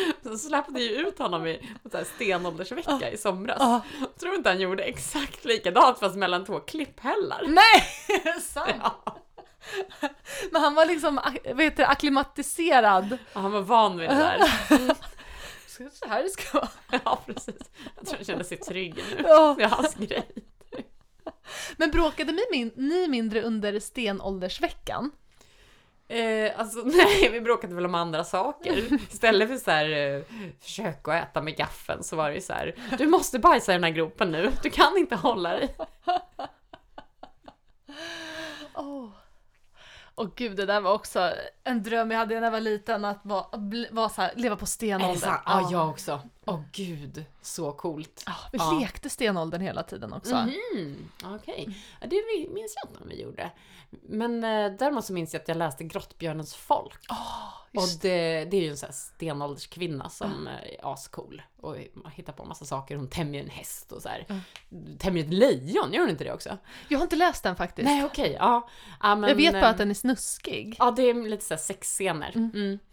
Så 0.22 0.38
släppte 0.38 0.80
ju 0.80 0.88
ut 1.08 1.18
honom 1.18 1.46
i 1.46 1.70
så 1.92 2.04
stenåldersvecka 2.04 3.10
i 3.10 3.16
somras. 3.18 3.56
Ja. 3.60 3.82
Tror 4.20 4.34
inte 4.34 4.48
han 4.48 4.60
gjorde 4.60 4.82
exakt 4.82 5.44
likadant 5.44 5.98
fast 5.98 6.16
mellan 6.16 6.44
två 6.44 6.60
klipphällar. 6.60 7.42
Nej! 7.46 8.40
Sant! 8.40 8.82
Ja, 8.82 9.18
Men 10.50 10.62
han 10.62 10.74
var 10.74 10.86
liksom, 10.86 11.20
vad 11.44 11.60
heter 11.64 11.76
det, 11.76 11.86
akklimatiserad. 11.86 13.18
han 13.32 13.52
var 13.52 13.60
van 13.60 13.98
vid 13.98 14.08
det 14.08 14.14
där. 14.14 14.40
Så 15.66 15.88
så 15.92 16.08
här 16.08 16.22
det 16.22 16.28
ska 16.28 16.58
vara. 16.58 16.68
Ja, 17.04 17.22
precis. 17.26 17.70
Jag 17.96 18.06
tror 18.06 18.16
han 18.16 18.24
kände 18.24 18.44
sig 18.44 18.56
trygg 18.56 18.94
nu. 18.96 19.24
Ja. 19.28 19.54
Det 19.58 19.64
är 19.64 19.68
hans 19.68 19.94
grej. 19.94 20.28
Men 21.76 21.90
bråkade 21.90 22.32
ni, 22.32 22.42
min, 22.50 22.72
ni 22.76 23.08
mindre 23.08 23.42
under 23.42 23.80
stenåldersveckan? 23.80 25.10
Eh, 26.08 26.60
alltså 26.60 26.78
nej, 26.84 27.28
vi 27.32 27.40
bråkade 27.40 27.74
väl 27.74 27.86
om 27.86 27.94
andra 27.94 28.24
saker. 28.24 28.94
Istället 29.10 29.48
för 29.48 29.56
så 29.56 29.70
här 29.70 29.90
eh, 29.90 30.22
försök 30.60 31.08
att 31.08 31.14
äta 31.14 31.42
med 31.42 31.56
gaffeln 31.56 32.02
så 32.02 32.16
var 32.16 32.28
det 32.28 32.34
ju 32.34 32.40
så 32.40 32.52
här. 32.52 32.74
Du 32.98 33.06
måste 33.06 33.38
bajsa 33.38 33.72
i 33.72 33.74
den 33.74 33.84
här 33.84 33.90
gropen 33.90 34.32
nu. 34.32 34.52
Du 34.62 34.70
kan 34.70 34.96
inte 34.96 35.16
hålla 35.16 35.50
dig. 35.50 35.76
Åh 38.74 39.08
oh. 40.16 40.28
gud, 40.36 40.56
det 40.56 40.66
där 40.66 40.80
var 40.80 40.92
också 40.92 41.32
en 41.64 41.82
dröm 41.82 42.10
jag 42.10 42.18
hade 42.18 42.34
när 42.34 42.42
jag 42.42 42.50
var 42.50 42.60
liten, 42.60 43.04
att 43.04 43.20
vara, 43.22 43.46
vara 43.90 44.08
så 44.08 44.22
här, 44.22 44.32
leva 44.36 44.56
på 44.56 44.66
stenåldern. 44.66 45.34
Ja, 45.46 45.68
jag 45.72 45.88
också. 45.88 46.20
Åh 46.44 46.60
gud, 46.72 47.24
så 47.42 47.72
coolt. 47.72 48.22
Ja, 48.26 48.32
vi 48.52 48.58
Ja. 48.58 48.78
lekte 48.80 49.10
stenåldern 49.10 49.60
hela 49.60 49.82
tiden 49.82 50.12
också. 50.12 50.34
Mhm, 50.36 51.08
Okej, 51.24 51.76
ja, 52.00 52.06
det 52.06 52.16
minns 52.54 52.74
jag 52.82 52.90
inte 52.90 53.02
om 53.02 53.08
vi 53.08 53.22
gjorde. 53.22 53.50
Men 54.02 54.44
eh, 54.44 54.72
däremot 54.78 55.04
så 55.04 55.12
minns 55.12 55.32
jag 55.32 55.42
att 55.42 55.48
jag 55.48 55.56
läste 55.56 55.84
Grottbjörnens 55.84 56.54
folk. 56.54 56.98
och 57.74 57.82
just 57.82 58.02
det, 58.02 58.44
det 58.44 58.56
är 58.56 58.60
ju 58.60 58.70
en 58.70 58.76
sån 58.76 58.86
här 58.86 58.92
stenålderskvinna 58.94 60.08
som 60.08 60.46
eh, 60.46 60.52
är 60.54 60.92
ascool 60.92 61.42
och 61.60 61.76
hittar 62.12 62.32
på 62.32 62.44
massa 62.44 62.64
saker. 62.64 62.96
Hon 62.96 63.08
tämjer 63.08 63.42
en 63.42 63.50
häst 63.50 63.92
och 63.92 64.02
så 64.02 64.08
här. 64.08 64.26
Tämjer 64.98 65.24
ett 65.24 65.32
lejon, 65.32 65.92
gör 65.92 66.00
hon 66.00 66.10
inte 66.10 66.24
det 66.24 66.32
också? 66.32 66.58
Jag 66.88 66.98
har 66.98 67.02
inte 67.02 67.16
läst 67.16 67.42
den 67.42 67.56
faktiskt. 67.56 67.84
Nej 67.88 68.04
okej, 68.04 68.36
ja. 68.38 68.68
ja 69.02 69.14
men, 69.14 69.28
jag 69.28 69.36
vet 69.36 69.52
bara 69.52 69.62
eh, 69.62 69.70
att 69.70 69.78
den 69.78 69.90
är 69.90 69.94
snuskig. 69.94 70.76
Ja, 70.78 70.90
det 70.90 71.02
är 71.02 71.14
lite 71.28 71.44
såhär 71.58 71.74
sexscener. 71.74 72.32
Mm. 72.36 72.78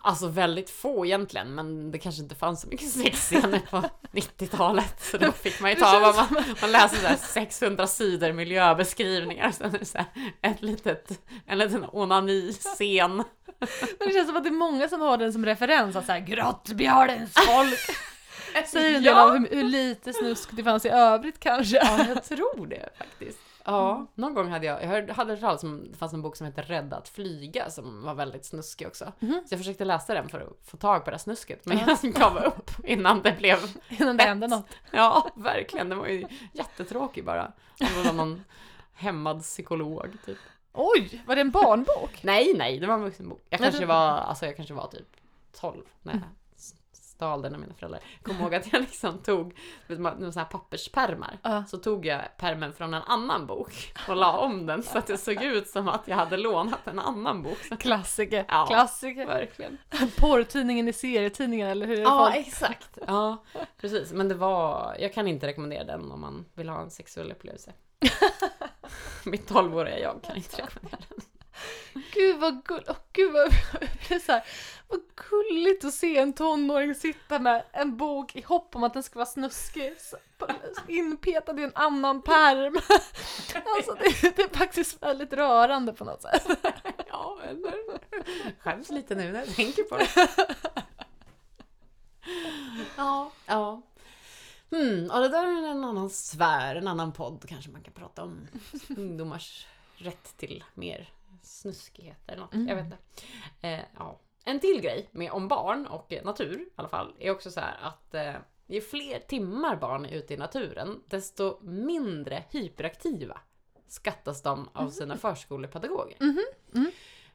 Alltså 0.00 0.28
väldigt 0.28 0.70
få 0.70 1.06
egentligen, 1.06 1.54
men 1.54 1.90
det 1.90 1.98
kanske 1.98 2.22
inte 2.22 2.34
fanns 2.34 2.60
så 2.60 2.68
mycket 2.68 2.90
sexscener 2.92 3.60
på 3.70 3.82
90-talet. 4.12 4.94
Så 5.00 5.18
då 5.18 5.32
fick 5.32 5.60
man 5.60 5.70
ju 5.70 5.76
ta 5.76 5.98
vad 6.00 6.16
man, 6.16 6.44
man 6.60 6.72
läser 6.72 6.96
så 6.96 7.06
här 7.06 7.16
600 7.16 7.86
sidor 7.86 8.32
miljöbeskrivningar. 8.32 9.50
Sen 9.50 9.74
är 9.74 9.78
det 9.78 9.84
så 9.84 9.98
här 9.98 10.06
ett 10.42 10.62
litet, 10.62 11.20
en 11.46 11.58
liten 11.58 11.84
onani-scen. 11.92 13.16
Men 13.98 14.08
det 14.08 14.12
känns 14.12 14.28
som 14.28 14.36
att 14.36 14.42
det 14.44 14.48
är 14.48 14.52
många 14.52 14.88
som 14.88 15.00
har 15.00 15.16
den 15.18 15.32
som 15.32 15.44
referens, 15.46 15.96
att 15.96 16.06
såhär 16.06 16.20
grottbjörnens 16.20 17.32
folk. 17.34 17.78
Säger 18.66 18.96
en 18.96 19.02
del 19.02 19.04
Ja. 19.04 19.30
hur, 19.32 19.56
hur 19.56 19.64
lite 19.64 20.12
snusk 20.12 20.48
det 20.52 20.64
fanns 20.64 20.84
i 20.84 20.88
övrigt 20.88 21.40
kanske. 21.40 21.76
Ja, 21.76 22.04
jag 22.08 22.24
tror 22.24 22.66
det 22.66 22.88
faktiskt. 22.98 23.38
Ja, 23.72 24.06
någon 24.14 24.34
gång 24.34 24.48
hade 24.50 24.66
jag, 24.66 24.82
jag 24.82 24.88
hade 25.14 25.32
hört 25.32 25.40
talas 25.40 25.64
om, 25.64 25.90
det 25.90 25.96
fanns 25.96 26.12
en 26.12 26.22
bok 26.22 26.36
som 26.36 26.46
heter 26.46 26.62
Rädda 26.62 26.96
att 26.96 27.08
flyga 27.08 27.70
som 27.70 28.02
var 28.02 28.14
väldigt 28.14 28.44
snuskig 28.44 28.86
också. 28.86 29.12
Mhm. 29.18 29.32
Så 29.46 29.52
jag 29.54 29.60
försökte 29.60 29.84
läsa 29.84 30.14
den 30.14 30.28
för 30.28 30.40
att 30.40 30.68
få 30.70 30.76
tag 30.76 31.04
på 31.04 31.10
det 31.10 31.14
här 31.16 31.18
snusket, 31.18 31.66
men 31.66 31.78
Ja. 31.78 31.96
jag 32.02 32.12
gav 32.12 32.36
upp 32.36 32.70
innan 32.84 33.22
det 33.22 33.32
blev, 33.38 33.58
Innan 33.88 34.16
det 34.16 34.22
hände 34.24 34.46
något. 34.48 34.66
ja 34.90 35.30
verkligen, 35.36 35.88
den 35.88 35.98
var 35.98 36.06
ju 36.06 36.26
jättetråkig 36.52 37.24
bara. 37.24 37.52
Det 37.78 38.04
var 38.04 38.12
någon 38.12 38.44
hämmad 38.92 39.42
psykolog 39.42 40.06
typ. 40.26 40.38
Oj, 40.72 41.22
var 41.26 41.34
det 41.34 41.40
en 41.40 41.50
barnbok? 41.50 42.22
Nej, 42.22 42.54
nej, 42.56 42.78
det 42.78 42.86
var 42.86 42.94
en 42.94 43.02
vuxenbok. 43.02 43.42
Jag 43.50 43.60
kanske 43.60 43.86
var, 43.86 44.08
alltså 44.18 44.46
jag 44.46 44.56
kanske 44.56 44.74
var 44.74 44.86
typ 44.86 45.08
12 45.60 45.82
när 46.02 46.12
jag 46.12 46.22
s- 46.22 46.28
stal 47.18 47.42
den 47.42 47.54
av 47.54 47.60
mina 47.60 47.74
föräldrar. 47.74 48.00
Jag 48.12 48.22
kommer 48.22 48.40
ihåg 48.40 48.54
att 48.54 48.72
jag 48.72 48.80
liksom 48.80 49.18
tog, 49.18 49.58
några 49.86 50.32
såna 50.32 50.32
här 50.32 50.44
papperspärmar. 50.44 51.38
Ja. 51.42 51.64
Så 51.64 51.76
tog 51.76 52.06
jag 52.06 52.22
pärmen 52.36 52.72
från 52.72 52.94
en 52.94 53.02
annan 53.02 53.46
bok 53.46 53.92
och 54.08 54.16
la 54.16 54.38
om 54.38 54.66
den 54.66 54.82
så 54.82 54.98
att 54.98 55.06
det 55.06 55.18
såg 55.18 55.42
ut 55.42 55.68
som 55.68 55.88
att 55.88 56.08
jag 56.08 56.16
hade 56.16 56.36
lånat 56.36 56.86
en 56.86 56.98
annan 56.98 57.42
bok. 57.42 57.58
Klassiker. 57.78 58.44
Ja. 58.48 58.66
Klassiker. 58.66 59.26
verkligen. 59.26 59.78
Porrtidningen 60.18 60.88
i 60.88 60.92
serietidningen 60.92 61.68
eller 61.68 61.86
hur? 61.86 62.00
Ja, 62.00 62.34
exakt. 62.34 62.98
Ja, 63.06 63.44
precis. 63.80 64.12
Men 64.12 64.28
det 64.28 64.34
var, 64.34 64.96
jag 65.00 65.14
kan 65.14 65.28
inte 65.28 65.46
rekommendera 65.46 65.84
den 65.84 66.12
om 66.12 66.20
man 66.20 66.44
vill 66.54 66.68
ha 66.68 66.82
en 66.82 66.90
sexuell 66.90 67.32
upplevelse. 67.32 67.72
Mitt 69.24 69.50
12-åriga 69.50 69.98
jag 69.98 70.22
kan 70.22 70.36
inte 70.36 70.56
rekommendera 70.62 71.00
den. 71.08 71.20
Gud 72.18 72.40
vad 72.40 72.64
gulligt, 72.64 72.90
oh, 72.90 72.96
gud 73.12 73.32
vad, 73.32 73.52
så 74.22 74.32
här, 74.32 74.44
vad 74.88 75.00
gulligt 75.30 75.84
att 75.84 75.94
se 75.94 76.18
en 76.18 76.32
tonåring 76.32 76.94
sitta 76.94 77.38
med 77.38 77.64
en 77.72 77.96
bok 77.96 78.36
i 78.36 78.42
hopp 78.42 78.76
om 78.76 78.84
att 78.84 78.94
den 78.94 79.02
ska 79.02 79.18
vara 79.18 79.26
snuskig, 79.26 79.92
inpetad 80.88 81.60
i 81.60 81.62
en 81.62 81.72
annan 81.74 82.22
pärm. 82.22 82.78
Alltså 83.76 83.94
det, 83.94 84.36
det 84.36 84.42
är 84.42 84.56
faktiskt 84.56 85.02
väldigt 85.02 85.32
rörande 85.32 85.92
på 85.92 86.04
något 86.04 86.22
sätt. 86.22 86.46
Ja, 87.08 87.38
eller? 87.44 87.74
Skäms 88.58 88.90
lite 88.90 89.14
nu 89.14 89.32
när 89.32 89.38
jag 89.38 89.54
tänker 89.56 89.82
på 89.82 89.96
det. 89.96 90.28
Ja. 92.96 93.30
Ja. 93.46 93.82
Hmm, 94.70 95.06
ja, 95.06 95.18
det 95.18 95.28
där 95.28 95.46
är 95.46 95.70
en 95.70 95.84
annan 95.84 96.10
sfär, 96.10 96.76
en 96.76 96.88
annan 96.88 97.12
podd 97.12 97.44
kanske 97.48 97.70
man 97.70 97.82
kan 97.82 97.92
prata 97.92 98.22
om. 98.22 98.48
Ungdomars 98.96 99.66
rätt 99.96 100.36
till 100.36 100.64
mer 100.74 101.08
snuskighet 101.42 102.18
eller 102.26 102.42
något. 102.42 102.68
Jag 102.68 102.76
vet 102.76 102.84
inte. 102.84 102.98
Eh, 103.60 103.80
ja. 103.98 104.20
En 104.44 104.60
till 104.60 104.80
grej 104.80 105.08
med 105.12 105.30
om 105.30 105.48
barn 105.48 105.86
och 105.86 106.12
eh, 106.12 106.24
natur 106.24 106.60
i 106.60 106.70
alla 106.76 106.88
fall 106.88 107.14
är 107.18 107.30
också 107.30 107.50
så 107.50 107.60
här 107.60 107.76
att 107.82 108.14
eh, 108.14 108.34
ju 108.66 108.80
fler 108.80 109.18
timmar 109.18 109.76
barn 109.76 110.04
är 110.04 110.10
ute 110.10 110.34
i 110.34 110.36
naturen 110.36 111.02
desto 111.06 111.60
mindre 111.62 112.44
hyperaktiva 112.50 113.40
skattas 113.88 114.42
de 114.42 114.68
av 114.72 114.90
sina 114.90 115.16
förskolepedagoger. 115.16 116.16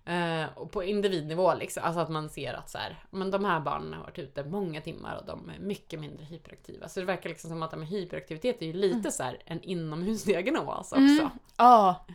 Eh, 0.05 0.57
och 0.57 0.71
på 0.71 0.83
individnivå 0.83 1.53
liksom, 1.53 1.83
alltså 1.83 1.99
att 1.99 2.09
man 2.09 2.29
ser 2.29 2.53
att 2.53 2.69
så 2.69 2.77
här, 2.77 3.05
men 3.09 3.31
de 3.31 3.45
här 3.45 3.59
barnen 3.59 3.93
har 3.93 4.03
varit 4.03 4.19
ute 4.19 4.43
många 4.43 4.81
timmar 4.81 5.17
och 5.17 5.25
de 5.25 5.49
är 5.49 5.59
mycket 5.59 5.99
mindre 5.99 6.25
hyperaktiva. 6.25 6.89
Så 6.89 6.99
det 6.99 7.05
verkar 7.05 7.29
liksom 7.29 7.49
som 7.49 7.63
att 7.63 7.71
det 7.71 7.77
med 7.77 7.87
hyperaktivitet 7.87 8.61
är 8.61 8.65
ju 8.65 8.73
lite 8.73 9.11
så 9.11 9.23
här 9.23 9.41
en 9.45 9.61
inomhusdiagnos 9.61 10.91
också. 10.91 10.97
Mm. 10.97 11.29
Ja. 11.57 12.05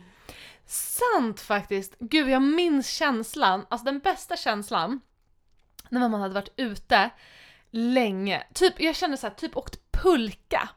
Sant 0.69 1.41
faktiskt. 1.41 1.95
Gud, 1.99 2.29
jag 2.29 2.41
minns 2.41 2.87
känslan, 2.87 3.65
alltså 3.69 3.85
den 3.85 3.99
bästa 3.99 4.37
känslan, 4.37 5.01
när 5.89 6.09
man 6.09 6.21
hade 6.21 6.33
varit 6.33 6.53
ute 6.55 7.09
länge. 7.69 8.43
Typ, 8.53 8.81
jag 8.81 8.95
kände 8.95 9.17
så 9.17 9.27
här, 9.27 9.33
typ 9.33 9.57
åkt 9.57 9.91
pulka. 9.91 10.69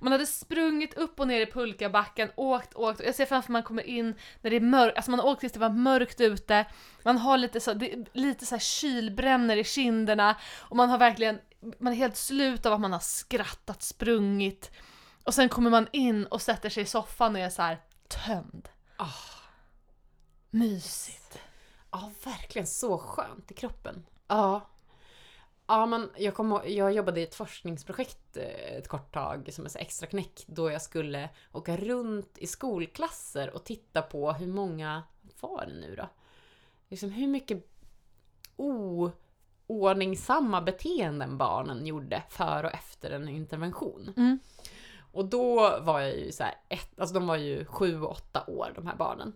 Man 0.00 0.12
hade 0.12 0.26
sprungit 0.26 0.94
upp 0.94 1.20
och 1.20 1.28
ner 1.28 1.40
i 1.40 1.46
pulkabacken, 1.46 2.30
åkt, 2.36 2.74
åkt. 2.74 3.00
Jag 3.04 3.14
ser 3.14 3.26
framför 3.26 3.52
mig 3.52 3.60
man 3.60 3.66
kommer 3.66 3.82
in 3.82 4.14
när 4.40 4.50
det 4.50 4.56
är 4.56 4.60
mörkt, 4.60 4.96
alltså 4.96 5.10
man 5.10 5.20
har 5.20 5.26
åkt 5.26 5.40
tills 5.40 5.52
det 5.52 5.58
var 5.58 5.70
mörkt 5.70 6.20
ute. 6.20 6.66
Man 7.04 7.18
har 7.18 7.38
lite 7.38 7.60
så, 7.60 7.74
det, 7.74 8.08
lite 8.12 8.46
så 8.46 8.54
här 8.54 8.60
kylbränner 8.60 9.56
i 9.56 9.64
kinderna 9.64 10.36
och 10.60 10.76
man 10.76 10.90
har 10.90 10.98
verkligen, 10.98 11.38
man 11.78 11.92
är 11.92 11.96
helt 11.96 12.16
slut 12.16 12.66
av 12.66 12.72
att 12.72 12.80
man 12.80 12.92
har 12.92 13.00
skrattat, 13.00 13.82
sprungit. 13.82 14.70
Och 15.24 15.34
sen 15.34 15.48
kommer 15.48 15.70
man 15.70 15.88
in 15.92 16.26
och 16.26 16.42
sätter 16.42 16.68
sig 16.68 16.82
i 16.82 16.86
soffan 16.86 17.34
och 17.34 17.40
är 17.40 17.50
så 17.50 17.62
här 17.62 17.78
tömd. 18.08 18.68
Ah. 18.96 19.12
Mysigt. 20.50 21.38
Ja, 21.90 22.10
verkligen 22.24 22.66
så 22.66 22.98
skönt 22.98 23.50
i 23.50 23.54
kroppen. 23.54 24.06
Ja. 24.26 24.60
Ja, 25.66 25.86
men 25.86 26.10
jag, 26.16 26.34
kom, 26.34 26.60
jag 26.66 26.92
jobbade 26.92 27.20
i 27.20 27.24
ett 27.24 27.34
forskningsprojekt 27.34 28.36
eh, 28.36 28.76
ett 28.78 28.88
kort 28.88 29.14
tag 29.14 29.48
som 29.52 29.66
är 29.66 29.76
extra 29.78 30.06
knäck 30.06 30.44
då 30.46 30.70
jag 30.70 30.82
skulle 30.82 31.28
åka 31.52 31.76
runt 31.76 32.38
i 32.38 32.46
skolklasser 32.46 33.54
och 33.54 33.64
titta 33.64 34.02
på 34.02 34.32
hur 34.32 34.46
många, 34.46 35.02
var 35.40 35.66
det 35.66 35.80
nu 35.80 35.96
då? 35.96 36.08
Liksom 36.88 37.10
hur 37.10 37.26
mycket 37.26 37.66
oordningsamma 39.66 40.60
beteenden 40.60 41.38
barnen 41.38 41.86
gjorde 41.86 42.22
för 42.28 42.64
och 42.64 42.74
efter 42.74 43.10
en 43.10 43.28
intervention. 43.28 44.12
Mm. 44.16 44.38
Och 45.14 45.24
då 45.24 45.78
var 45.80 46.00
jag 46.00 46.16
ju 46.16 46.32
så 46.32 46.42
här, 46.42 46.54
ett, 46.68 47.00
alltså 47.00 47.14
de 47.14 47.26
var 47.26 47.36
ju 47.36 47.64
sju 47.64 48.02
och 48.02 48.10
åtta 48.10 48.44
år 48.46 48.72
de 48.74 48.86
här 48.86 48.96
barnen. 48.96 49.32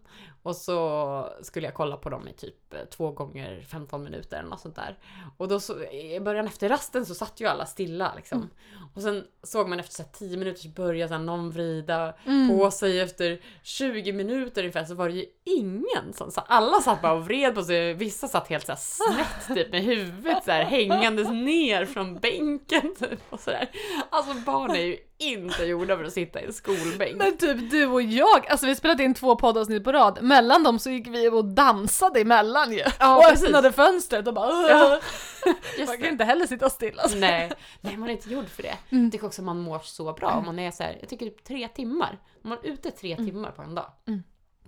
Och 0.48 0.56
så 0.56 1.32
skulle 1.42 1.66
jag 1.66 1.74
kolla 1.74 1.96
på 1.96 2.10
dem 2.10 2.28
i 2.28 2.32
typ 2.32 2.74
eh, 2.74 2.80
två 2.90 3.10
gånger 3.10 3.60
15 3.68 4.04
minuter 4.04 4.38
eller 4.38 4.48
något 4.48 4.60
sånt 4.60 4.76
där. 4.76 4.98
Och 5.36 5.48
då 5.48 5.60
så, 5.60 5.82
i 5.82 6.20
början 6.20 6.46
efter 6.46 6.68
rasten 6.68 7.06
så 7.06 7.14
satt 7.14 7.40
ju 7.40 7.46
alla 7.46 7.66
stilla 7.66 8.12
liksom. 8.16 8.50
Och 8.94 9.02
sen 9.02 9.24
såg 9.42 9.68
man 9.68 9.80
efter 9.80 9.94
så 9.94 10.02
här 10.02 10.10
10 10.10 10.36
minuter 10.36 10.60
så 10.60 10.68
började 10.68 11.08
så 11.08 11.14
här 11.14 11.22
någon 11.22 11.50
vrida 11.50 12.14
på 12.50 12.70
sig 12.70 13.00
efter 13.00 13.40
20 13.62 14.12
minuter 14.12 14.62
ungefär 14.62 14.84
så 14.84 14.94
var 14.94 15.08
det 15.08 15.14
ju 15.14 15.24
ingen 15.44 16.12
som 16.12 16.30
satt. 16.30 16.44
Alla 16.48 16.80
satt 16.80 17.02
bara 17.02 17.12
och 17.12 17.24
vred 17.24 17.54
på 17.54 17.62
sig. 17.62 17.94
Vissa 17.94 18.28
satt 18.28 18.48
helt 18.48 18.66
så 18.66 18.72
här 18.72 18.78
snett 18.78 19.56
typ 19.56 19.72
med 19.72 19.82
huvudet 19.82 20.44
så 20.44 20.50
här 20.50 20.64
hängandes 20.64 21.28
ner 21.28 21.84
från 21.84 22.18
bänken 22.18 22.94
typ 22.98 23.20
och 23.30 23.40
sådär. 23.40 23.70
Alltså 24.10 24.34
barn 24.34 24.70
är 24.70 24.84
ju 24.84 24.96
inte 25.18 25.64
gjorda 25.64 25.96
för 25.96 26.04
att 26.04 26.12
sitta 26.12 26.40
i 26.40 26.44
en 26.44 26.52
skolbänk. 26.52 27.16
Men 27.16 27.36
typ 27.36 27.70
du 27.70 27.86
och 27.86 28.02
jag, 28.02 28.46
alltså 28.48 28.66
vi 28.66 28.74
spelade 28.74 29.04
in 29.04 29.14
två 29.14 29.36
poddavsnitt 29.36 29.84
på 29.84 29.92
rad, 29.92 30.18
mellan 30.42 30.62
dem 30.62 30.78
så 30.78 30.90
gick 30.90 31.06
vi 31.06 31.28
och 31.28 31.44
dansade 31.44 32.20
emellan 32.20 32.72
ju. 32.72 32.82
Ja, 32.98 33.16
och 33.16 33.22
precis. 33.22 33.44
öppnade 33.44 33.72
fönstret 33.72 34.28
och 34.28 34.34
bara 34.34 34.70
Ja, 34.70 35.00
Man 35.86 35.98
kan 35.98 36.06
inte 36.06 36.24
heller 36.24 36.46
sitta 36.46 36.70
still 36.70 36.98
alltså. 36.98 37.18
Nej, 37.18 37.52
nej, 37.80 37.96
man 37.96 38.08
är 38.08 38.12
inte 38.12 38.30
gjord 38.30 38.48
för 38.48 38.62
det. 38.62 38.76
Jag 38.88 39.12
tycker 39.12 39.26
också 39.26 39.42
att 39.42 39.46
man 39.46 39.58
mår 39.60 39.78
så 39.78 40.12
bra 40.12 40.30
om 40.30 40.44
man 40.44 40.58
är 40.58 40.70
så 40.70 40.82
här, 40.82 40.96
jag 41.00 41.08
tycker 41.08 41.26
typ 41.26 41.44
tre 41.44 41.68
timmar. 41.68 42.18
Om 42.42 42.50
man 42.50 42.58
är 42.58 42.68
ute 42.68 42.90
tre 42.90 43.16
timmar 43.16 43.50
på 43.50 43.62
en 43.62 43.74
dag. 43.74 43.92
Mm. 44.06 44.22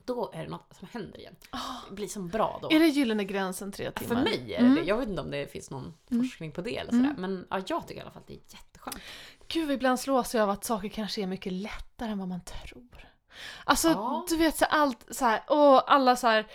Då 0.04 0.30
är 0.34 0.42
det 0.42 0.50
något 0.50 0.74
som 0.78 0.88
händer 0.92 1.18
igen. 1.18 1.34
Det 1.88 1.94
blir 1.94 2.06
som 2.08 2.28
bra 2.28 2.58
då. 2.62 2.70
Är 2.72 2.80
det 2.80 2.86
gyllene 2.86 3.24
gränsen 3.24 3.72
tre 3.72 3.90
timmar? 3.90 4.14
För 4.14 4.22
mig 4.22 4.54
är 4.54 4.62
det 4.62 4.74
det. 4.74 4.80
Jag 4.80 4.96
vet 4.98 5.08
inte 5.08 5.22
om 5.22 5.30
det 5.30 5.52
finns 5.52 5.70
någon 5.70 5.94
forskning 6.08 6.52
på 6.52 6.60
det 6.60 6.76
eller 6.78 6.90
sådär. 6.92 7.14
Men 7.18 7.46
ja, 7.50 7.60
jag 7.66 7.86
tycker 7.88 8.00
i 8.00 8.02
alla 8.02 8.10
fall 8.10 8.22
att 8.22 8.26
det 8.28 8.34
är 8.34 8.40
jätteskönt. 8.48 8.96
Gud, 9.48 9.70
ibland 9.70 10.00
slås 10.00 10.34
jag 10.34 10.42
av 10.42 10.50
att 10.50 10.64
saker 10.64 10.88
kanske 10.88 11.22
är 11.22 11.26
mycket 11.26 11.52
lättare 11.52 12.10
än 12.10 12.18
vad 12.18 12.28
man 12.28 12.40
tror. 12.40 13.09
Alltså, 13.64 13.88
Ja. 13.88 14.24
du 14.28 14.36
vet 14.36 14.56
så 14.56 14.64
allt 14.64 15.06
så 15.10 15.24
här, 15.24 15.42
åh, 15.48 15.82
alla 15.86 16.16
så 16.16 16.26
här, 16.26 16.46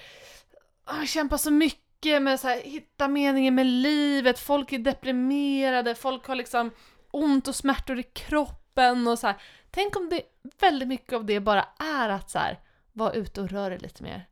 åh, 0.90 1.06
kämpar 1.06 1.38
så 1.38 1.52
mycket 1.52 2.22
med 2.22 2.40
så 2.40 2.48
här, 2.48 2.62
hitta 2.62 3.08
meningen 3.08 3.56
med 3.56 3.66
livet, 3.66 4.40
folk 4.40 4.74
är 4.74 4.80
deprimerade, 4.80 5.96
folk 5.96 6.28
har 6.28 6.36
liksom 6.36 6.72
ont 7.12 7.48
och 7.48 7.56
smärtor 7.56 8.00
i 8.00 8.04
kroppen 8.04 9.08
och 9.08 9.20
så 9.20 9.28
här. 9.28 9.36
Tänk 9.72 9.96
om 9.96 10.10
det, 10.10 10.22
väldigt 10.60 10.88
mycket 10.88 11.14
av 11.14 11.26
det 11.26 11.40
bara 11.40 11.66
är 11.80 12.10
att 12.10 12.30
så 12.32 12.40
här, 12.40 12.60
vara 12.94 13.14
ute 13.14 13.42
och 13.42 13.50
röra 13.50 13.78
lite 13.78 14.04
mer. 14.04 14.28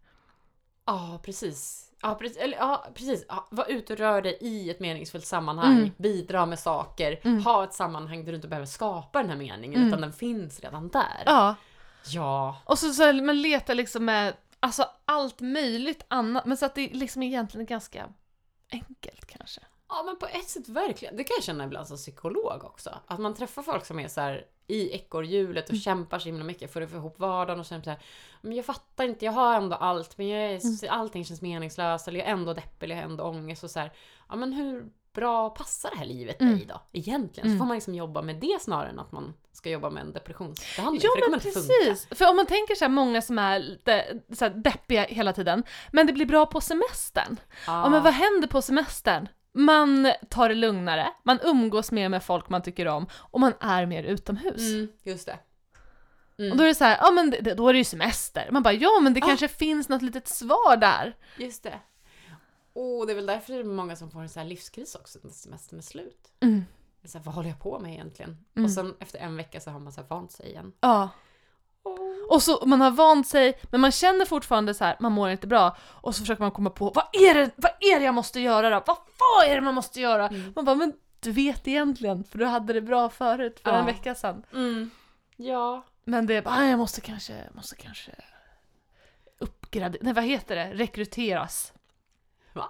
Ja, 0.85 1.19
precis. 1.23 1.89
Ja, 2.01 2.15
precis. 2.15 2.37
Eller, 2.37 2.57
ja, 2.57 2.87
precis. 2.95 3.25
Ja, 3.29 3.47
var 3.51 3.65
ute 3.71 3.93
och 3.93 3.99
rör 3.99 4.21
dig 4.21 4.37
i 4.41 4.69
ett 4.69 4.79
meningsfullt 4.79 5.25
sammanhang. 5.25 5.77
Mm. 5.77 5.91
Bidra 5.97 6.45
med 6.45 6.59
saker. 6.59 7.19
Mm. 7.23 7.43
Ha 7.43 7.63
ett 7.63 7.73
sammanhang 7.73 8.25
där 8.25 8.31
du 8.31 8.35
inte 8.35 8.47
behöver 8.47 8.65
skapa 8.67 9.19
den 9.21 9.29
här 9.29 9.37
meningen, 9.37 9.75
Mm. 9.75 9.87
utan 9.87 10.01
den 10.01 10.13
finns 10.13 10.59
redan 10.59 10.89
där. 10.89 11.23
Ja, 11.25 11.55
Ja. 12.05 12.57
och 12.65 12.79
så, 12.79 12.93
så 12.93 13.13
man 13.13 13.41
letar 13.41 13.75
liksom 13.75 14.05
med 14.05 14.33
alltså 14.59 14.89
allt 15.05 15.41
möjligt 15.41 16.05
annat, 16.07 16.45
men 16.45 16.57
så 16.57 16.65
att 16.65 16.75
det 16.75 16.93
liksom 16.93 17.23
egentligen 17.23 17.65
är 17.65 17.69
ganska 17.69 18.09
enkelt 18.71 19.25
kanske. 19.25 19.61
Ja 19.89 20.03
men 20.05 20.17
på 20.19 20.25
ett 20.25 20.49
sätt 20.49 20.67
verkligen. 20.67 21.17
Det 21.17 21.23
kan 21.23 21.35
jag 21.37 21.43
känna 21.43 21.63
ibland 21.63 21.87
som 21.87 21.97
psykolog 21.97 22.63
också. 22.63 22.89
Att 23.07 23.19
man 23.19 23.33
träffar 23.35 23.61
folk 23.61 23.85
som 23.85 23.99
är 23.99 24.07
så 24.07 24.21
här 24.21 24.45
i 24.67 24.95
ekorrhjulet 24.95 25.69
och 25.69 25.77
kämpar 25.77 26.19
så 26.19 26.25
himla 26.25 26.43
mycket 26.43 26.73
för 26.73 26.81
att 26.81 26.89
få 26.89 26.97
ihop 26.97 27.19
vardagen 27.19 27.59
och 27.59 27.65
känner 27.65 27.83
så 27.83 27.89
här, 27.89 27.99
men 28.41 28.53
jag 28.53 28.65
fattar 28.65 29.03
inte, 29.03 29.25
jag 29.25 29.31
har 29.31 29.55
ändå 29.55 29.75
allt 29.75 30.17
men 30.17 30.27
jag 30.27 30.51
är, 30.51 30.89
allting 30.89 31.25
känns 31.25 31.41
meningslöst 31.41 32.07
eller 32.07 32.19
jag 32.19 32.27
är 32.27 32.33
ändå 32.33 32.53
deppig 32.53 32.85
eller 32.85 32.95
jag 32.95 33.03
har 33.03 33.09
ändå 33.09 33.23
ångest 33.23 33.63
och 33.63 33.71
så 33.71 33.79
här. 33.79 33.91
Ja 34.29 34.35
men 34.35 34.53
hur 34.53 34.91
bra 35.13 35.49
passar 35.49 35.89
det 35.91 35.97
här 35.97 36.05
livet 36.05 36.41
Mm. 36.41 36.57
dig 36.57 36.65
då? 36.65 36.81
Egentligen. 36.91 37.47
Så 37.49 37.51
Mm. 37.51 37.57
får 37.59 37.65
man 37.65 37.75
liksom 37.77 37.95
jobba 37.95 38.21
med 38.21 38.35
det 38.35 38.61
snarare 38.61 38.89
än 38.89 38.99
att 38.99 39.11
man 39.11 39.33
ska 39.51 39.69
jobba 39.69 39.89
med 39.89 40.01
en 40.01 40.13
depressionsbehandling. 40.13 41.01
Ja 41.03 41.09
för 41.15 41.25
det 41.25 41.31
men 41.31 41.39
precis! 41.39 42.07
För 42.11 42.29
om 42.29 42.35
man 42.35 42.45
tänker 42.45 42.75
så 42.75 42.83
här 42.85 42.89
många 42.89 43.21
som 43.21 43.39
är 43.39 43.59
lite 43.59 44.05
så 44.33 44.45
här 44.45 44.51
deppiga 44.51 45.03
hela 45.03 45.33
tiden, 45.33 45.63
men 45.91 46.07
det 46.07 46.13
blir 46.13 46.25
bra 46.25 46.45
på 46.45 46.61
semestern. 46.61 47.37
Ja 47.67 47.89
men 47.89 48.03
vad 48.03 48.13
händer 48.13 48.47
på 48.47 48.61
semestern? 48.61 49.27
Man 49.55 50.11
tar 50.29 50.49
det 50.49 50.55
lugnare, 50.55 51.07
man 51.23 51.39
umgås 51.43 51.91
mer 51.91 52.09
med 52.09 52.23
folk 52.23 52.49
man 52.49 52.61
tycker 52.61 52.87
om 52.87 53.07
och 53.13 53.39
man 53.39 53.53
är 53.59 53.85
mer 53.85 54.03
utomhus. 54.03 54.61
Mm, 54.73 54.87
just 55.03 55.25
det. 55.25 55.37
Mm. 56.39 56.51
Och 56.51 56.57
då 56.57 56.63
är 56.63 56.67
det 56.67 56.75
så 56.75 56.83
här, 56.83 56.97
ja 57.01 57.11
men 57.11 57.29
det, 57.29 57.53
då 57.53 57.67
är 57.69 57.73
det 57.73 57.77
ju 57.77 57.83
semester. 57.83 58.47
Man 58.51 58.63
bara, 58.63 58.73
ja 58.73 58.99
men 59.01 59.13
det 59.13 59.21
Ah. 59.23 59.27
kanske 59.27 59.47
finns 59.47 59.89
något 59.89 60.01
litet 60.01 60.27
svar 60.27 60.77
där. 60.77 61.15
Just 61.37 61.63
det. 61.63 61.79
Och 62.73 63.07
det 63.07 63.13
är 63.13 63.15
väl 63.15 63.25
därför 63.25 63.53
det 63.53 63.59
är 63.59 63.63
många 63.63 63.95
som 63.95 64.11
får 64.11 64.21
en 64.21 64.29
sån 64.29 64.41
här 64.41 64.49
livskris 64.49 64.95
också 64.95 65.19
när 65.23 65.31
semestern 65.31 65.79
är 65.79 65.83
slut. 65.83 66.31
Mm. 66.39 66.65
Det 67.01 67.07
är 67.07 67.09
Så 67.09 67.17
här, 67.17 67.25
vad 67.25 67.35
håller 67.35 67.49
jag 67.49 67.59
på 67.59 67.79
med 67.79 67.93
egentligen? 67.93 68.37
Mm. 68.55 68.65
Och 68.65 68.71
sen 68.71 68.95
efter 68.99 69.19
en 69.19 69.37
vecka 69.37 69.59
så 69.59 69.69
har 69.71 69.79
man 69.79 69.93
så 69.93 70.01
här 70.01 70.07
vant 70.07 70.31
sig 70.31 70.49
igen. 70.49 70.73
Ja. 70.79 71.09
Och 72.29 72.43
så 72.43 72.65
man 72.65 72.81
har 72.81 72.91
vant 72.91 73.27
sig, 73.27 73.59
men 73.71 73.81
man 73.81 73.91
känner 73.91 74.25
fortfarande 74.25 74.73
så 74.73 74.83
här, 74.83 74.97
man 74.99 75.11
mår 75.11 75.29
inte 75.29 75.47
bra. 75.47 75.77
Och 75.81 76.15
så 76.15 76.19
försöker 76.19 76.41
man 76.41 76.51
komma 76.51 76.69
på, 76.69 76.89
vad 76.89 77.05
är 77.13 77.33
det, 77.33 77.51
vad 77.55 77.71
är 77.79 77.99
det 77.99 78.05
jag 78.05 78.13
måste 78.15 78.39
göra 78.39 78.69
då? 78.69 78.83
Vad, 78.87 78.97
vad 79.19 79.47
är 79.51 79.55
det 79.55 79.61
man 79.61 79.75
måste 79.75 80.01
göra? 80.01 80.27
Mm. 80.27 80.53
Man 80.55 80.65
bara, 80.65 80.75
men 80.75 80.93
du 81.19 81.31
vet 81.31 81.67
egentligen, 81.67 82.23
för 82.23 82.37
du 82.37 82.45
hade 82.45 82.73
det 82.73 82.81
bra 82.81 83.09
förut, 83.09 83.59
för 83.59 83.71
Ja. 83.71 83.77
en 83.77 83.85
vecka 83.85 84.15
sedan. 84.15 84.45
Mm. 84.53 84.89
Ja. 85.35 85.83
Men 86.03 86.25
det 86.25 86.35
är 86.35 86.41
bara, 86.41 86.55
"Ah, 86.55 86.65
jag 86.65 86.79
måste 86.79 87.01
kanske, 87.01 87.49
måste 87.53 87.75
kanske 87.75 88.11
uppgradera, 89.39 90.01
nej 90.03 90.13
vad 90.13 90.23
heter 90.23 90.55
det, 90.55 90.73
rekryteras. 90.73 91.73
Va? 92.53 92.69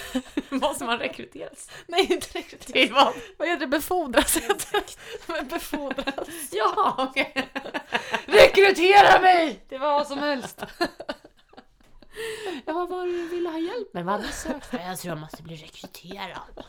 Måste 0.48 0.84
man 0.84 0.98
rekryteras? 0.98 1.70
Nej 1.86 2.12
inte 2.12 2.38
rekryteras, 2.38 2.72
Till 2.72 2.92
vad? 2.92 3.12
vad 3.38 3.48
heter 3.48 3.60
det, 3.60 3.66
befordras. 3.66 4.38
Men 5.26 5.48
befordras. 5.48 6.28
Ja, 6.52 6.94
okej. 6.98 7.48
Rekrytera 8.26 9.20
mig! 9.20 9.64
Det 9.68 9.78
var 9.78 9.92
vad 9.92 10.06
som 10.06 10.18
helst. 10.18 10.64
Ja, 12.66 12.72
vad 12.72 12.88
var 12.88 13.06
du 13.06 13.28
ville 13.28 13.48
ha 13.48 13.58
hjälp 13.58 13.94
med? 13.94 14.04
Vad 14.04 14.14
hade 14.20 14.32
sökt? 14.32 14.72
Jag 14.72 14.98
tror 14.98 15.10
jag 15.12 15.18
måste 15.20 15.42
bli 15.42 15.56
rekryterad. 15.56 16.64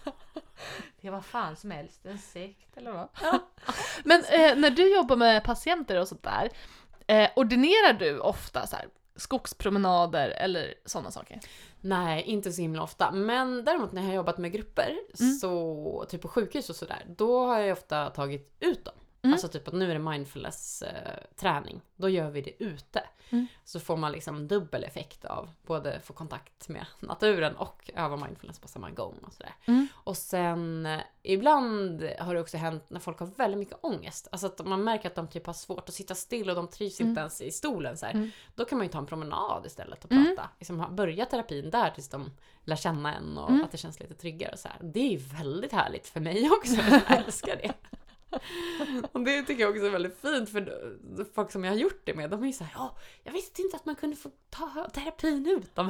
Det 1.01 1.09
var 1.09 1.21
fan 1.21 1.55
som 1.55 1.71
helst, 1.71 2.05
en 2.05 2.17
sekt 2.19 2.77
eller 2.77 2.91
vad? 2.91 3.09
Men 4.03 4.23
eh, 4.23 4.55
när 4.55 4.69
du 4.69 4.95
jobbar 4.95 5.15
med 5.15 5.43
patienter 5.43 5.99
och 5.99 6.07
sånt 6.07 6.23
där, 6.23 6.49
eh, 7.07 7.29
ordinerar 7.35 7.93
du 7.93 8.19
ofta 8.19 8.67
så 8.67 8.75
här, 8.75 8.87
skogspromenader 9.15 10.29
eller 10.29 10.73
sådana 10.85 11.11
saker? 11.11 11.39
Nej, 11.81 12.23
inte 12.23 12.51
så 12.51 12.61
himla 12.61 12.83
ofta. 12.83 13.11
Men 13.11 13.65
däremot 13.65 13.91
när 13.91 14.01
jag 14.01 14.09
har 14.09 14.15
jobbat 14.15 14.37
med 14.37 14.51
grupper, 14.51 14.97
Mm. 15.19 15.33
så 15.33 16.05
typ 16.09 16.21
på 16.21 16.27
sjukhus 16.27 16.69
och 16.69 16.75
sådär, 16.75 17.05
då 17.17 17.45
har 17.45 17.59
jag 17.59 17.71
ofta 17.77 18.09
tagit 18.09 18.55
ut 18.59 18.85
dem. 18.85 18.93
Mm. 19.23 19.33
Alltså 19.33 19.47
typ 19.47 19.67
att 19.67 19.73
nu 19.73 19.89
är 19.89 19.93
det 19.93 19.99
mindfulness-träning. 19.99 21.81
Då 21.95 22.09
gör 22.09 22.29
vi 22.29 22.41
det 22.41 22.63
ute. 22.63 23.03
Mm. 23.29 23.47
Så 23.63 23.79
får 23.79 23.97
man 23.97 24.11
liksom 24.11 24.47
dubbel 24.47 24.83
effekt 24.83 25.25
av 25.25 25.49
både 25.65 25.99
få 25.99 26.13
kontakt 26.13 26.69
med 26.69 26.85
naturen 26.99 27.55
och 27.55 27.91
öva 27.95 28.17
mindfulness 28.17 28.59
på 28.59 28.67
samma 28.67 28.89
gång 28.89 29.17
och 29.27 29.33
sådär. 29.33 29.53
Mm. 29.65 29.87
Och 29.93 30.17
sen 30.17 30.85
eh, 30.85 30.99
ibland 31.23 32.03
har 32.19 32.33
det 32.35 32.41
också 32.41 32.57
hänt 32.57 32.89
när 32.89 32.99
folk 32.99 33.19
har 33.19 33.27
väldigt 33.27 33.57
mycket 33.59 33.77
ångest. 33.81 34.27
Alltså 34.31 34.47
att 34.47 34.65
man 34.65 34.83
märker 34.83 35.09
att 35.09 35.15
de 35.15 35.27
typ 35.27 35.45
har 35.45 35.53
svårt 35.53 35.89
att 35.89 35.95
sitta 35.95 36.15
still 36.15 36.49
och 36.49 36.55
de 36.55 36.67
trivs 36.67 36.99
Mm. 36.99 37.09
inte 37.09 37.19
ens 37.19 37.41
i 37.41 37.51
stolen 37.51 37.97
så. 37.97 38.05
Mm. 38.05 38.31
Då 38.55 38.65
kan 38.65 38.77
man 38.77 38.87
ju 38.87 38.91
ta 38.91 38.97
en 38.97 39.05
promenad 39.05 39.65
istället 39.65 40.05
och 40.05 40.11
Mm. 40.11 40.25
prata. 40.35 40.49
Liksom 40.59 40.95
börja 40.95 41.25
terapin 41.25 41.69
där 41.69 41.89
tills 41.89 42.09
de 42.09 42.31
lär 42.63 42.75
känna 42.75 43.15
en 43.15 43.37
och 43.37 43.51
att 43.51 43.71
det 43.71 43.77
känns 43.77 43.99
lite 43.99 44.13
tryggare 44.13 44.51
och 44.51 44.59
så. 44.59 44.69
Det 44.81 44.99
är 44.99 45.09
ju 45.11 45.17
väldigt 45.17 45.71
härligt 45.71 46.07
för 46.07 46.19
mig 46.19 46.49
också. 46.51 46.75
Jag 46.91 47.17
älskar 47.17 47.55
det. 47.55 47.73
Och 49.11 49.21
det 49.21 49.43
tycker 49.43 49.61
jag 49.61 49.69
också 49.69 49.85
är 49.85 49.89
väldigt 49.89 50.21
fint 50.21 50.49
för 50.49 51.33
folk 51.33 51.51
som 51.51 51.63
jag 51.63 51.71
har 51.71 51.77
gjort 51.77 52.01
det 52.03 52.13
med, 52.13 52.29
de 52.29 52.43
är 52.43 52.47
ju 52.47 52.53
såhär 52.53 52.73
ja, 52.75 52.97
jag 53.23 53.31
visste 53.31 53.61
inte 53.61 53.75
att 53.75 53.85
man 53.85 53.95
kunde 53.95 54.15
få 54.15 54.31
ta 54.49 54.89
terapin 54.93 55.63
oh, 55.75 55.85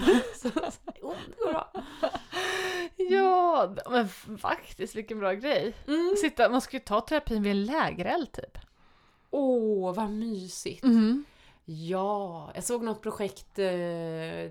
det 0.86 1.02
går 1.02 1.52
bra. 1.52 1.72
Ja, 2.96 3.76
men 3.90 4.10
faktiskt 4.38 4.96
vilken 4.96 5.20
bra 5.20 5.34
grej. 5.34 5.74
Mm. 5.88 6.16
Sitta, 6.22 6.50
man 6.50 6.62
ska 6.62 6.78
ju 6.78 6.84
ta 6.84 7.02
terapin 7.02 7.44
vid 7.44 7.52
en 7.52 7.66
lägereld 7.66 8.32
typ. 8.32 8.58
Åh, 9.30 9.96
vad 9.96 10.10
mysigt. 10.10 10.84
Mm. 10.84 11.26
Ja, 11.66 12.52
jag 12.56 12.64
såg 12.64 12.84
något 12.84 13.02
projekt, 13.02 13.60
eh, 13.60 13.66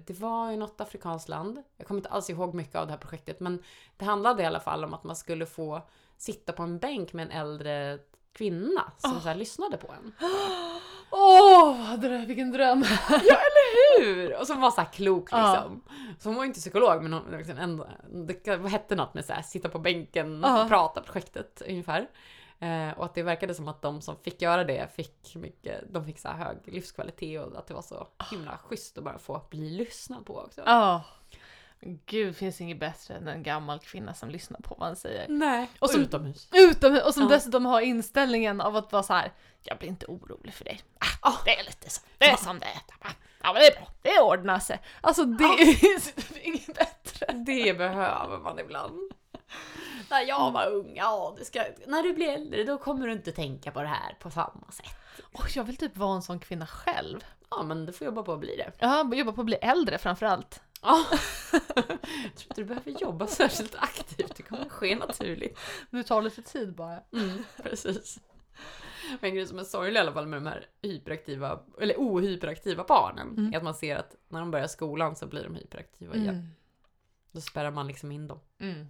det 0.06 0.20
var 0.20 0.50
i 0.50 0.56
något 0.56 0.80
afrikanskt 0.80 1.28
land. 1.28 1.62
Jag 1.76 1.86
kommer 1.86 1.98
inte 1.98 2.08
alls 2.08 2.30
ihåg 2.30 2.54
mycket 2.54 2.74
av 2.74 2.86
det 2.86 2.92
här 2.92 2.98
projektet, 2.98 3.40
men 3.40 3.62
det 3.96 4.04
handlade 4.04 4.42
i 4.42 4.46
alla 4.46 4.60
fall 4.60 4.84
om 4.84 4.94
att 4.94 5.04
man 5.04 5.16
skulle 5.16 5.46
få 5.46 5.82
sitta 6.20 6.52
på 6.52 6.62
en 6.62 6.78
bänk 6.78 7.12
med 7.12 7.26
en 7.26 7.30
äldre 7.30 7.98
kvinna 8.32 8.92
som 8.98 9.20
så 9.20 9.28
här 9.28 9.34
lyssnade 9.34 9.76
på 9.76 9.92
en. 9.92 10.12
Åh, 11.10 11.94
oh, 11.94 12.26
vilken 12.26 12.52
dröm! 12.52 12.84
Hur? 13.98 14.40
Och 14.40 14.46
som 14.46 14.60
var 14.60 14.70
så 14.70 14.80
här 14.80 14.92
klok 14.92 15.28
Ja. 15.32 15.52
liksom. 15.52 15.82
Så 16.18 16.28
hon 16.28 16.36
var 16.36 16.42
ju 16.44 16.48
inte 16.48 16.60
psykolog 16.60 17.02
men 17.02 17.12
hon 17.12 17.22
liksom 17.38 17.58
ändå, 17.58 17.86
det 18.08 18.68
hette 18.68 18.94
något 18.94 19.14
med 19.14 19.24
så 19.24 19.32
här, 19.32 19.42
sitta 19.42 19.68
på 19.68 19.78
bänken 19.78 20.40
Ja. 20.44 20.62
och 20.62 20.68
prata 20.68 21.00
projektet 21.00 21.62
ungefär. 21.68 22.08
Eh, 22.58 22.98
och 22.98 23.04
att 23.04 23.14
det 23.14 23.22
verkade 23.22 23.54
som 23.54 23.68
att 23.68 23.82
de 23.82 24.00
som 24.00 24.16
fick 24.16 24.42
göra 24.42 24.64
det 24.64 24.94
fick 24.94 25.34
mycket, 25.36 25.84
de 25.92 26.04
fick 26.04 26.18
så 26.18 26.28
här 26.28 26.44
hög 26.44 26.56
livskvalitet 26.64 27.40
och 27.40 27.58
att 27.58 27.66
det 27.66 27.74
var 27.74 27.82
så 27.82 28.06
himla 28.30 28.58
schysst 28.58 28.98
att 28.98 29.04
bara 29.04 29.18
få 29.18 29.42
bli 29.50 29.70
lyssnad 29.70 30.26
på 30.26 30.36
också. 30.38 30.62
Ja. 30.66 31.02
Gud, 32.06 32.36
finns 32.36 32.60
inget 32.60 32.80
bättre 32.80 33.14
än 33.14 33.28
en 33.28 33.42
gammal 33.42 33.78
kvinna 33.78 34.14
som 34.14 34.30
lyssnar 34.30 34.60
på 34.60 34.74
vad 34.78 34.88
man 34.88 34.96
säger. 34.96 35.26
Nej. 35.28 35.70
Och 35.78 35.82
Och 35.82 35.90
som- 35.90 36.00
utomhus. 36.00 36.48
Utom, 36.52 37.00
och 37.06 37.14
som 37.14 37.22
Ja. 37.22 37.28
dessutom 37.28 37.66
har 37.66 37.80
inställningen 37.80 38.60
av 38.60 38.76
att 38.76 38.92
vara 38.92 39.02
så 39.02 39.12
här. 39.14 39.32
jag 39.62 39.78
blir 39.78 39.88
inte 39.88 40.06
orolig 40.06 40.54
för 40.54 40.64
dig. 40.64 40.80
Ah, 41.20 41.32
det 41.44 41.58
är 41.58 41.64
lite 41.64 41.90
så, 41.90 42.00
det 42.18 42.24
är 42.30 42.36
som 42.36 42.58
det 42.58 42.66
är. 42.66 42.80
Ja 43.42 43.52
men 43.52 43.54
det 43.54 43.66
är 43.66 43.80
bra, 43.80 43.88
det 44.02 44.20
ordnar 44.20 44.58
sig. 44.58 44.80
Alltså 45.00 45.24
det 45.24 45.44
är 45.44 46.46
inget 46.46 46.66
bättre. 46.66 47.26
Det 47.32 47.78
behöver 47.78 48.38
man 48.38 48.58
ibland. 48.58 49.12
När 50.10 50.20
jag 50.22 50.50
var 50.50 50.66
ung, 50.66 50.92
ja, 50.96 51.34
du 51.38 51.44
ska, 51.44 51.64
när 51.86 52.02
du 52.02 52.14
blir 52.14 52.28
äldre 52.28 52.64
då 52.64 52.78
kommer 52.78 53.06
du 53.06 53.12
inte 53.12 53.32
tänka 53.32 53.70
på 53.70 53.80
det 53.82 53.88
här 53.88 54.16
på 54.20 54.30
samma 54.30 54.70
sätt. 54.70 54.96
Och 55.32 55.56
jag 55.56 55.64
vill 55.64 55.76
typ 55.76 55.96
vara 55.96 56.14
en 56.16 56.22
sån 56.22 56.38
kvinna 56.40 56.66
själv. 56.66 57.24
Ja, 57.50 57.62
men 57.62 57.86
du 57.86 57.92
får 57.92 58.04
jobba 58.04 58.22
på 58.22 58.32
att 58.32 58.40
bli 58.40 58.56
det. 58.56 58.72
Ja, 58.78 59.14
jobba 59.14 59.32
på 59.32 59.40
att 59.40 59.46
bli 59.46 59.56
äldre 59.56 59.98
framförallt. 59.98 60.62
Ja. 60.82 61.06
Jag 61.52 62.34
tror 62.34 62.48
inte 62.48 62.54
du 62.54 62.64
behöver 62.64 62.90
jobba 62.90 63.26
särskilt 63.26 63.74
aktivt, 63.74 64.36
det 64.36 64.42
kommer 64.42 64.68
ske 64.68 64.96
naturligt. 64.96 65.58
Det 65.90 66.02
tar 66.04 66.22
lite 66.22 66.42
tid 66.42 66.74
bara. 66.74 67.02
Mm, 67.12 67.44
precis. 67.62 68.18
Men 69.20 69.30
en 69.30 69.34
grej 69.34 69.46
som 69.46 69.58
är 69.58 69.64
sorglig 69.64 69.96
i 69.96 70.00
alla 70.00 70.12
fall 70.12 70.26
med 70.26 70.36
de 70.42 70.46
här 70.46 70.66
hyperaktiva, 70.82 71.60
eller 71.80 71.94
ohyperaktiva 71.98 72.84
barnen, 72.88 73.28
Mm. 73.28 73.52
är 73.52 73.56
att 73.56 73.62
man 73.64 73.74
ser 73.74 73.96
att 73.96 74.16
när 74.28 74.40
de 74.40 74.50
börjar 74.50 74.66
skolan 74.66 75.16
så 75.16 75.26
blir 75.26 75.42
de 75.44 75.54
hyperaktiva 75.54 76.14
igen. 76.14 76.28
Mm. 76.34 76.46
Då 77.32 77.40
spärrar 77.40 77.70
man 77.70 77.86
liksom 77.86 78.12
in 78.12 78.28
dem. 78.28 78.40
Mm. 78.58 78.86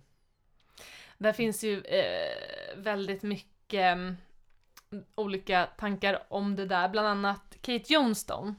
Där 1.19 1.33
finns 1.33 1.65
ju 1.65 1.81
eh, 1.83 2.77
väldigt 2.77 3.23
mycket 3.23 3.93
mm, 3.93 4.17
olika 5.15 5.67
tankar 5.79 6.23
om 6.29 6.57
det 6.57 6.67
där, 6.67 6.89
bland 6.89 7.09
annat 7.09 7.57
Kate 7.61 7.93
Johnston. 7.93 8.55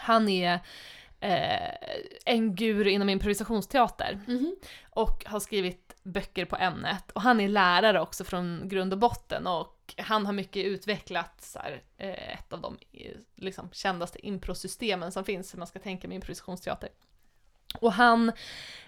Han 0.00 0.28
är 0.28 0.60
eh, 1.20 1.70
en 2.24 2.54
guru 2.54 2.90
inom 2.90 3.08
improvisationsteater 3.08 4.20
och 4.90 5.24
har 5.26 5.40
skrivit 5.40 5.94
böcker 6.02 6.44
på 6.44 6.56
ämnet. 6.56 7.10
Och 7.10 7.22
han 7.22 7.40
är 7.40 7.48
lärare 7.48 8.00
också 8.00 8.24
från 8.24 8.68
grund 8.68 8.92
och 8.92 8.98
botten 8.98 9.46
och 9.46 9.94
han 9.98 10.26
har 10.26 10.32
mycket 10.32 10.64
utvecklat 10.64 11.42
så 11.42 11.58
här, 11.58 11.82
eh, 11.98 12.34
ett 12.34 12.52
av 12.52 12.60
de 12.60 12.78
liksom, 13.36 13.68
kändaste 13.72 14.26
improsystemen 14.26 15.12
som 15.12 15.24
finns, 15.24 15.54
hur 15.54 15.58
man 15.58 15.66
ska 15.66 15.78
tänka 15.78 16.08
med 16.08 16.14
improvisationsteater. 16.14 16.88
Och 17.80 17.92
han 17.92 18.32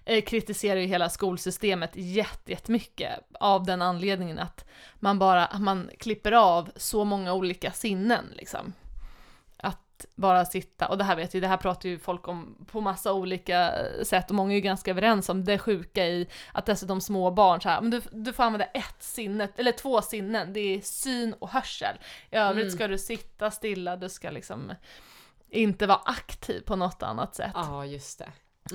eh, 0.05 0.25
kritiserar 0.25 0.81
ju 0.81 0.87
hela 0.87 1.09
skolsystemet 1.09 1.91
jätte- 1.95 2.51
jättemycket 2.51 3.11
av 3.41 3.65
den 3.65 3.83
anledningen 3.83 4.39
att 4.39 4.65
man 4.95 5.19
bara 5.19 5.59
man 5.59 5.91
klipper 5.99 6.33
av 6.33 6.71
så 6.77 7.05
många 7.05 7.33
olika 7.33 7.73
sinnen 7.73 8.25
liksom. 8.37 8.73
Att 9.99 10.07
bara 10.17 10.45
sitta, 10.45 10.89
och 10.89 10.99
det 10.99 11.05
här 11.05 11.17
vet 11.17 11.35
ju, 11.35 11.41
det 11.41 11.49
här 11.49 11.57
pratar 11.57 11.89
ju 11.89 11.99
folk 11.99 12.29
om 12.29 12.67
på 12.71 12.81
massa 12.81 13.13
olika 13.13 13.75
sätt 14.03 14.29
och 14.31 14.35
många 14.37 14.53
är 14.53 14.55
ju 14.55 14.61
ganska 14.61 14.91
överens 14.91 15.29
om 15.29 15.45
det 15.45 15.59
sjuka 15.59 16.07
i 16.07 16.29
att 16.53 16.67
dessutom 16.67 17.01
små 17.01 17.31
barn 17.31 17.61
så 17.61 17.69
här, 17.69 17.81
men 17.81 17.91
du, 17.91 18.03
du 18.13 18.33
får 18.33 18.43
använda 18.43 18.65
ett 18.65 19.03
sinne, 19.03 19.49
eller 19.57 19.73
två 19.73 20.03
sinnen, 20.03 20.53
det 20.53 20.61
är 20.61 20.81
syn 20.81 21.35
och 21.39 21.49
hörsel. 21.51 21.97
I 22.31 22.37
övrigt 22.37 22.65
Mm. 22.65 22.77
ska 22.77 22.89
du 22.89 22.99
sitta 22.99 23.51
stilla, 23.51 23.97
du 23.97 24.09
ska 24.09 24.31
liksom 24.31 24.73
inte 25.51 25.87
vara 25.87 26.01
aktiv 26.05 26.61
på 26.61 26.77
något 26.77 27.03
annat 27.03 27.35
sätt. 27.35 27.53
Ja, 27.55 27.85
just 27.85 28.19
det. 28.19 28.29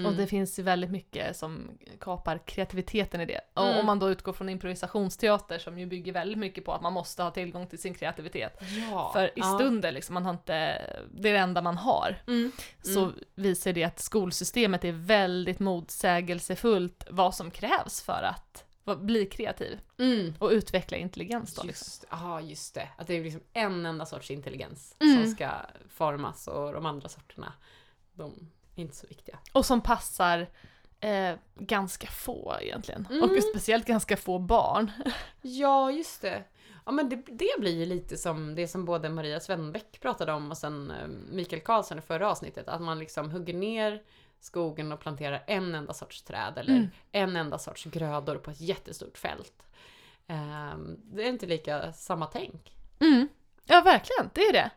Och 0.05 0.13
det 0.13 0.27
finns 0.27 0.59
ju 0.59 0.63
väldigt 0.63 0.91
mycket 0.91 1.35
som 1.37 1.69
kapar 1.99 2.37
kreativiteten 2.45 3.21
i 3.21 3.25
det. 3.25 3.41
Och 3.53 3.63
Mm. 3.65 3.79
om 3.79 3.85
man 3.85 3.99
då 3.99 4.09
utgår 4.09 4.33
från 4.33 4.49
improvisationsteater 4.49 5.59
som 5.59 5.79
ju 5.79 5.85
bygger 5.85 6.11
väldigt 6.13 6.37
mycket 6.37 6.65
på 6.65 6.73
att 6.73 6.81
man 6.81 6.93
måste 6.93 7.23
ha 7.23 7.31
tillgång 7.31 7.67
till 7.67 7.79
sin 7.79 7.93
kreativitet. 7.93 8.57
ja. 8.91 9.09
För 9.13 9.25
i 9.25 9.31
ja. 9.35 9.55
stunder 9.59 9.91
liksom, 9.91 10.13
man 10.13 10.25
har 10.25 10.31
inte, 10.33 10.53
det 11.13 11.29
är 11.29 11.33
det 11.33 11.39
enda 11.39 11.61
man 11.61 11.77
har. 11.77 12.15
Mm. 12.27 12.51
Så 12.81 13.11
visar 13.35 13.73
det 13.73 13.83
att 13.83 13.99
skolsystemet 13.99 14.85
är 14.85 14.91
väldigt 14.91 15.59
motsägelsefullt 15.59 17.07
vad 17.09 17.35
som 17.35 17.51
krävs 17.51 18.01
för 18.01 18.23
att 18.23 18.65
bli 18.99 19.25
kreativ 19.25 19.79
Mm. 19.99 20.33
och 20.39 20.49
utveckla 20.49 20.97
intelligens 20.97 21.53
då. 21.55 21.63
Liksom. 21.63 21.85
Just, 21.85 22.05
ja, 22.11 22.41
just 22.41 22.75
det. 22.75 22.89
Att 22.97 23.07
det 23.07 23.13
är 23.13 23.23
liksom 23.23 23.41
en 23.53 23.85
enda 23.85 24.05
sorts 24.05 24.31
intelligens 24.31 24.95
Mm. 24.99 25.23
som 25.23 25.31
ska 25.35 25.49
formas 25.89 26.47
och 26.47 26.73
de 26.73 26.85
andra 26.85 27.09
sorterna, 27.09 27.53
de 28.13 28.49
inte 28.81 28.95
så 28.95 29.07
viktiga. 29.07 29.39
Och 29.53 29.65
som 29.65 29.81
passar 29.81 30.47
eh, 30.99 31.35
ganska 31.55 32.07
få 32.07 32.55
egentligen. 32.61 33.07
Mm. 33.11 33.23
Och 33.23 33.43
speciellt 33.43 33.85
ganska 33.85 34.17
få 34.17 34.39
barn. 34.39 34.91
Ja, 35.41 35.91
just 35.91 36.21
det. 36.21 36.43
Ja 36.85 36.91
men 36.91 37.09
det, 37.09 37.15
det 37.15 37.59
blir 37.59 37.79
ju 37.79 37.85
lite 37.85 38.17
som 38.17 38.55
det 38.55 38.67
som 38.67 38.85
både 38.85 39.09
Maria 39.09 39.39
Svenbeck 39.39 39.99
pratade 40.01 40.31
om 40.33 40.51
och 40.51 40.57
sen 40.57 40.91
eh, 40.91 41.07
Mikael 41.31 41.61
Karlsson 41.61 41.97
i 41.99 42.01
förra 42.01 42.31
avsnittet. 42.31 42.67
Att 42.67 42.81
man 42.81 42.99
liksom 42.99 43.31
hugger 43.31 43.53
ner 43.53 44.01
skogen 44.39 44.91
och 44.91 44.99
planterar 44.99 45.43
en 45.47 45.75
enda 45.75 45.93
sorts 45.93 46.21
träd 46.21 46.53
eller 46.57 46.73
Mm. 46.75 46.87
en 47.11 47.35
enda 47.35 47.57
sorts 47.57 47.83
grödor 47.85 48.35
på 48.35 48.51
ett 48.51 48.61
jättestort 48.61 49.17
fält. 49.17 49.63
Ehm, 50.27 50.97
det 51.03 51.23
är 51.23 51.29
inte 51.29 51.45
lika 51.45 51.93
samma 51.93 52.25
tänk. 52.25 52.75
Mm. 52.99 53.27
Ja, 53.65 53.81
verkligen. 53.81 54.29
Det 54.33 54.41
är 54.41 54.53
det. 54.53 54.69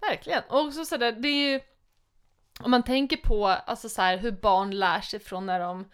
Verkligen. 0.00 0.42
Och 0.48 0.60
också 0.60 0.84
sådär, 0.84 1.12
det 1.12 1.28
är 1.28 1.52
ju... 1.52 1.60
Om 2.60 2.70
man 2.70 2.82
tänker 2.82 3.16
på 3.16 3.46
alltså 3.46 3.88
så 3.88 4.02
här, 4.02 4.16
hur 4.18 4.32
barn 4.32 4.70
lär 4.70 5.00
sig 5.00 5.20
från 5.20 5.46
när 5.46 5.60
de 5.60 5.84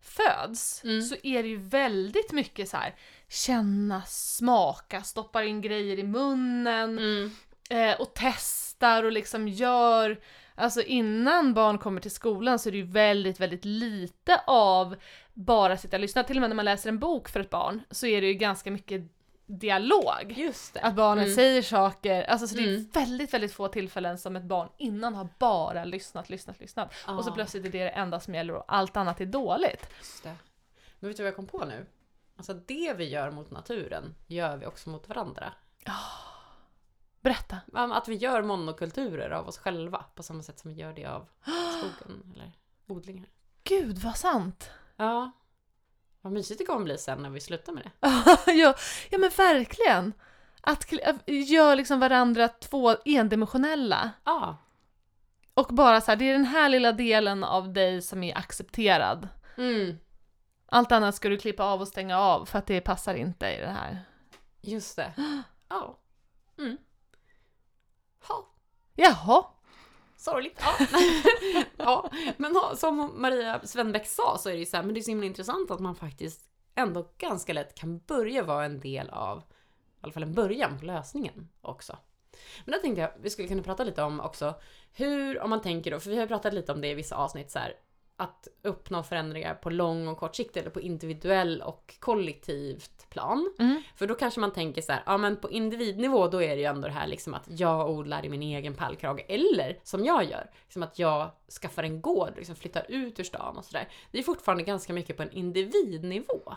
föds, 0.00 0.84
Mm. 0.84 1.02
så 1.02 1.14
är 1.22 1.42
det 1.42 1.48
ju 1.48 1.56
väldigt 1.56 2.32
mycket 2.32 2.68
så 2.68 2.76
här 2.76 2.94
känna, 3.28 4.02
smaka, 4.06 5.02
stoppar 5.02 5.42
in 5.42 5.60
grejer 5.60 5.98
i 5.98 6.02
munnen 6.02 6.98
eh, 7.70 8.00
och 8.00 8.12
testar 8.14 9.02
och 9.02 9.12
liksom 9.12 9.48
gör... 9.48 10.20
Alltså 10.54 10.82
innan 10.82 11.54
barn 11.54 11.78
kommer 11.78 12.00
till 12.00 12.10
skolan 12.10 12.58
så 12.58 12.68
är 12.68 12.70
det 12.70 12.78
ju 12.78 12.84
väldigt, 12.86 13.40
väldigt 13.40 13.64
lite 13.64 14.40
av 14.46 14.96
bara 15.34 15.76
sitta 15.76 15.96
och 15.96 16.00
lyssna. 16.00 16.24
Till 16.24 16.36
och 16.36 16.40
med 16.40 16.50
när 16.50 16.56
man 16.56 16.64
läser 16.64 16.88
en 16.88 16.98
bok 16.98 17.28
för 17.28 17.40
ett 17.40 17.50
barn 17.50 17.82
så 17.90 18.06
är 18.06 18.20
det 18.20 18.26
ju 18.26 18.34
ganska 18.34 18.70
mycket 18.70 19.02
dialog. 19.58 20.32
Just 20.36 20.74
det. 20.74 20.80
Att 20.80 20.94
barnen 20.94 21.24
Mm. 21.24 21.34
säger 21.36 21.62
saker, 21.62 22.22
alltså 22.22 22.46
så 22.48 22.54
det 22.56 22.62
är 22.62 22.68
Mm. 22.68 22.88
väldigt, 22.92 23.34
väldigt 23.34 23.52
få 23.52 23.68
tillfällen 23.68 24.18
som 24.18 24.36
ett 24.36 24.44
barn 24.44 24.68
innan 24.76 25.14
har 25.14 25.28
bara 25.38 25.84
lyssnat, 25.84 26.30
lyssnat, 26.30 26.60
lyssnat. 26.60 26.92
Och 27.06 27.24
så 27.24 27.32
plötsligt 27.32 27.64
är 27.66 27.70
det 27.70 27.78
det 27.84 27.88
enda 27.90 28.20
som 28.20 28.34
gäller 28.34 28.54
och 28.54 28.64
allt 28.68 28.96
annat 28.96 29.20
är 29.20 29.26
dåligt. 29.26 29.88
Just 29.98 30.22
det. 30.22 30.36
Men 30.98 31.08
vet 31.08 31.16
du 31.16 31.22
vad 31.22 31.28
jag 31.28 31.36
kom 31.36 31.46
på 31.46 31.64
nu? 31.64 31.86
Alltså 32.36 32.54
det 32.54 32.94
vi 32.96 33.08
gör 33.08 33.30
mot 33.30 33.50
naturen 33.50 34.14
gör 34.26 34.56
vi 34.56 34.66
också 34.66 34.90
mot 34.90 35.08
varandra. 35.08 35.52
Berätta. 37.20 37.56
Ja, 37.72 37.94
Att 37.94 38.08
vi 38.08 38.14
gör 38.14 38.42
monokulturer 38.42 39.30
av 39.30 39.48
oss 39.48 39.58
själva 39.58 40.04
på 40.14 40.22
samma 40.22 40.42
sätt 40.42 40.58
som 40.58 40.70
vi 40.70 40.76
gör 40.80 40.92
det 40.92 41.06
av 41.06 41.26
skogen 41.78 42.32
eller 42.34 42.52
odlingar. 42.86 43.26
Gud 43.64 43.98
vad 43.98 44.16
sant! 44.16 44.70
Ja. 44.96 45.30
Vad 46.22 46.32
mysigt 46.32 46.58
det 46.58 46.64
kommer 46.64 46.84
bli 46.84 46.98
sen 46.98 47.22
när 47.22 47.30
vi 47.30 47.40
slutar 47.40 47.72
med 47.72 47.82
det. 47.82 47.90
ja, 48.52 48.74
ja 49.10 49.18
men 49.18 49.30
verkligen! 49.36 50.12
Att 50.60 50.86
kl- 50.86 51.04
att 51.04 51.16
gör 51.26 51.76
liksom 51.76 52.00
varandra 52.00 52.48
två 52.48 52.96
endimensionella. 53.04 54.10
Ja. 54.24 54.56
Och 55.54 55.66
bara 55.74 56.00
så 56.00 56.10
här, 56.10 56.16
det 56.16 56.24
är 56.24 56.32
den 56.32 56.44
här 56.44 56.68
lilla 56.68 56.92
delen 56.92 57.44
av 57.44 57.72
dig 57.72 58.02
som 58.02 58.22
är 58.22 58.38
accepterad. 58.38 59.28
Mm. 59.56 59.98
Allt 60.66 60.92
annat 60.92 61.14
ska 61.14 61.28
du 61.28 61.38
klippa 61.38 61.64
av 61.64 61.80
och 61.80 61.88
stänga 61.88 62.18
av 62.18 62.44
för 62.44 62.58
att 62.58 62.66
det 62.66 62.80
passar 62.80 63.14
inte 63.14 63.46
i 63.46 63.60
det 63.60 63.70
här. 63.70 64.04
Just 64.60 64.96
det. 64.96 65.12
Ja. 65.68 65.98
Mm. 66.58 66.76
Ha. 68.28 68.48
Jaha! 68.94 69.44
Sorgligt. 70.20 70.60
Ja. 70.60 70.86
ja. 71.76 72.10
Men 72.36 72.56
som 72.76 73.12
Maria 73.14 73.60
Svenbeck 73.64 74.06
sa 74.06 74.38
så 74.38 74.48
är 74.48 74.52
det 74.52 74.58
ju 74.58 74.66
så 74.66 74.76
här, 74.76 74.84
men 74.84 74.94
det 74.94 75.00
är 75.00 75.02
så 75.02 75.10
himla 75.10 75.26
intressant 75.26 75.70
att 75.70 75.80
man 75.80 75.96
faktiskt 75.96 76.50
ändå 76.74 77.08
ganska 77.18 77.52
lätt 77.52 77.74
kan 77.74 77.98
börja 77.98 78.42
vara 78.42 78.64
en 78.64 78.80
del 78.80 79.10
av, 79.10 79.38
i 79.38 79.42
alla 80.00 80.12
fall 80.12 80.22
en 80.22 80.34
början 80.34 80.78
på 80.78 80.84
lösningen 80.84 81.48
också. 81.60 81.98
Men 82.64 82.72
då 82.72 82.78
tänkte 82.78 83.00
jag 83.00 83.10
vi 83.20 83.30
skulle 83.30 83.48
kunna 83.48 83.62
prata 83.62 83.84
lite 83.84 84.02
om 84.02 84.20
också 84.20 84.54
hur, 84.92 85.40
om 85.40 85.50
man 85.50 85.62
tänker 85.62 85.90
då, 85.90 86.00
för 86.00 86.10
vi 86.10 86.16
har 86.16 86.22
ju 86.22 86.28
pratat 86.28 86.54
lite 86.54 86.72
om 86.72 86.80
det 86.80 86.88
i 86.88 86.94
vissa 86.94 87.16
avsnitt 87.16 87.50
så 87.50 87.58
här, 87.58 87.74
att 88.20 88.48
uppnå 88.62 89.02
förändringar 89.02 89.54
på 89.54 89.70
lång 89.70 90.08
och 90.08 90.18
kort 90.18 90.36
sikt 90.36 90.56
eller 90.56 90.70
på 90.70 90.80
individuell 90.80 91.62
och 91.62 91.94
kollektivt 92.00 93.10
plan. 93.10 93.52
Mm. 93.58 93.82
För 93.96 94.06
då 94.06 94.14
kanske 94.14 94.40
man 94.40 94.52
tänker 94.52 94.82
så 94.82 94.92
här, 94.92 95.02
ja 95.06 95.16
men 95.16 95.36
på 95.36 95.50
individnivå 95.50 96.28
då 96.28 96.42
är 96.42 96.48
det 96.48 96.62
ju 96.62 96.64
ändå 96.64 96.88
det 96.88 96.94
här 96.94 97.06
liksom 97.06 97.34
att 97.34 97.44
jag 97.46 97.90
odlar 97.90 98.26
i 98.26 98.28
min 98.28 98.42
egen 98.42 98.74
pallkrage. 98.74 99.24
Eller 99.28 99.78
som 99.82 100.04
jag 100.04 100.24
gör, 100.24 100.50
liksom 100.62 100.82
att 100.82 100.98
jag 100.98 101.30
skaffar 101.62 101.82
en 101.82 102.00
gård, 102.00 102.32
liksom 102.36 102.56
flyttar 102.56 102.86
ut 102.88 103.20
ur 103.20 103.24
stan 103.24 103.56
och 103.56 103.64
sådär. 103.64 103.88
Det 104.10 104.18
är 104.18 104.22
fortfarande 104.22 104.64
ganska 104.64 104.92
mycket 104.92 105.16
på 105.16 105.22
en 105.22 105.32
individnivå. 105.32 106.54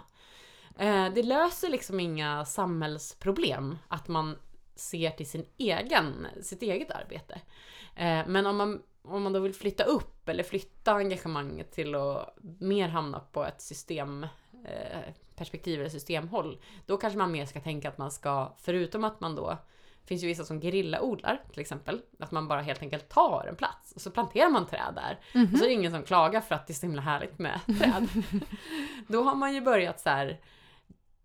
Eh, 0.78 1.14
det 1.14 1.24
löser 1.24 1.70
liksom 1.70 2.00
inga 2.00 2.46
samhällsproblem 2.46 3.78
att 3.88 4.08
man 4.08 4.38
ser 4.76 5.10
till 5.10 5.30
sin 5.30 5.46
egen, 5.58 6.28
sitt 6.42 6.62
eget 6.62 6.92
arbete. 6.92 7.42
Eh, 7.96 8.28
men 8.28 8.46
om 8.46 8.58
man, 8.58 8.82
om 9.04 9.24
man 9.24 9.34
då 9.34 9.40
vill 9.40 9.54
flytta 9.54 9.84
upp 9.84 10.30
eller 10.30 10.44
flytta 10.44 10.94
engagemanget 10.94 11.72
till 11.72 11.96
att 11.96 12.38
mer 12.60 12.88
hamna 12.88 13.20
på 13.20 13.46
ett 13.46 13.62
system 13.62 14.24
eh, 14.66 15.14
eller 15.66 15.90
systemhåll, 15.90 16.62
då 16.86 16.98
kanske 16.98 17.18
man 17.18 17.32
mer 17.32 17.46
ska 17.46 17.62
tänka 17.62 17.90
att 17.90 17.98
man 17.98 18.12
ska, 18.12 18.54
förutom 18.58 19.04
att 19.04 19.20
man 19.20 19.36
då 19.36 19.58
det 20.04 20.08
finns 20.08 20.24
ju 20.24 20.28
vissa 20.28 20.46
som 20.46 20.62
gerillaodlar 20.62 21.42
till 21.52 21.62
exempel. 21.62 22.02
Att 22.20 22.32
man 22.32 22.48
bara 22.48 22.62
helt 22.62 22.82
enkelt 22.82 23.10
tar 23.10 23.46
en 23.50 23.56
plats 23.56 23.92
och 23.92 24.02
så 24.02 24.12
planterar 24.12 24.50
man 24.50 24.68
träd 24.68 24.94
där. 24.96 25.20
Och 25.52 25.58
så 25.58 25.64
är 25.64 25.68
det 25.68 25.74
ingen 25.74 25.92
som 25.92 26.04
klagar 26.04 26.42
för 26.42 26.56
att 26.56 26.68
det 26.68 26.72
är 26.72 26.76
så 26.76 26.86
himla 26.86 27.02
härligt 27.02 27.40
med 27.40 27.60
träd. 27.80 28.08
Då 29.08 29.24
har 29.24 29.36
man 29.36 29.54
ju 29.54 29.62
börjat 29.62 30.00
så 30.00 30.10
här 30.10 30.40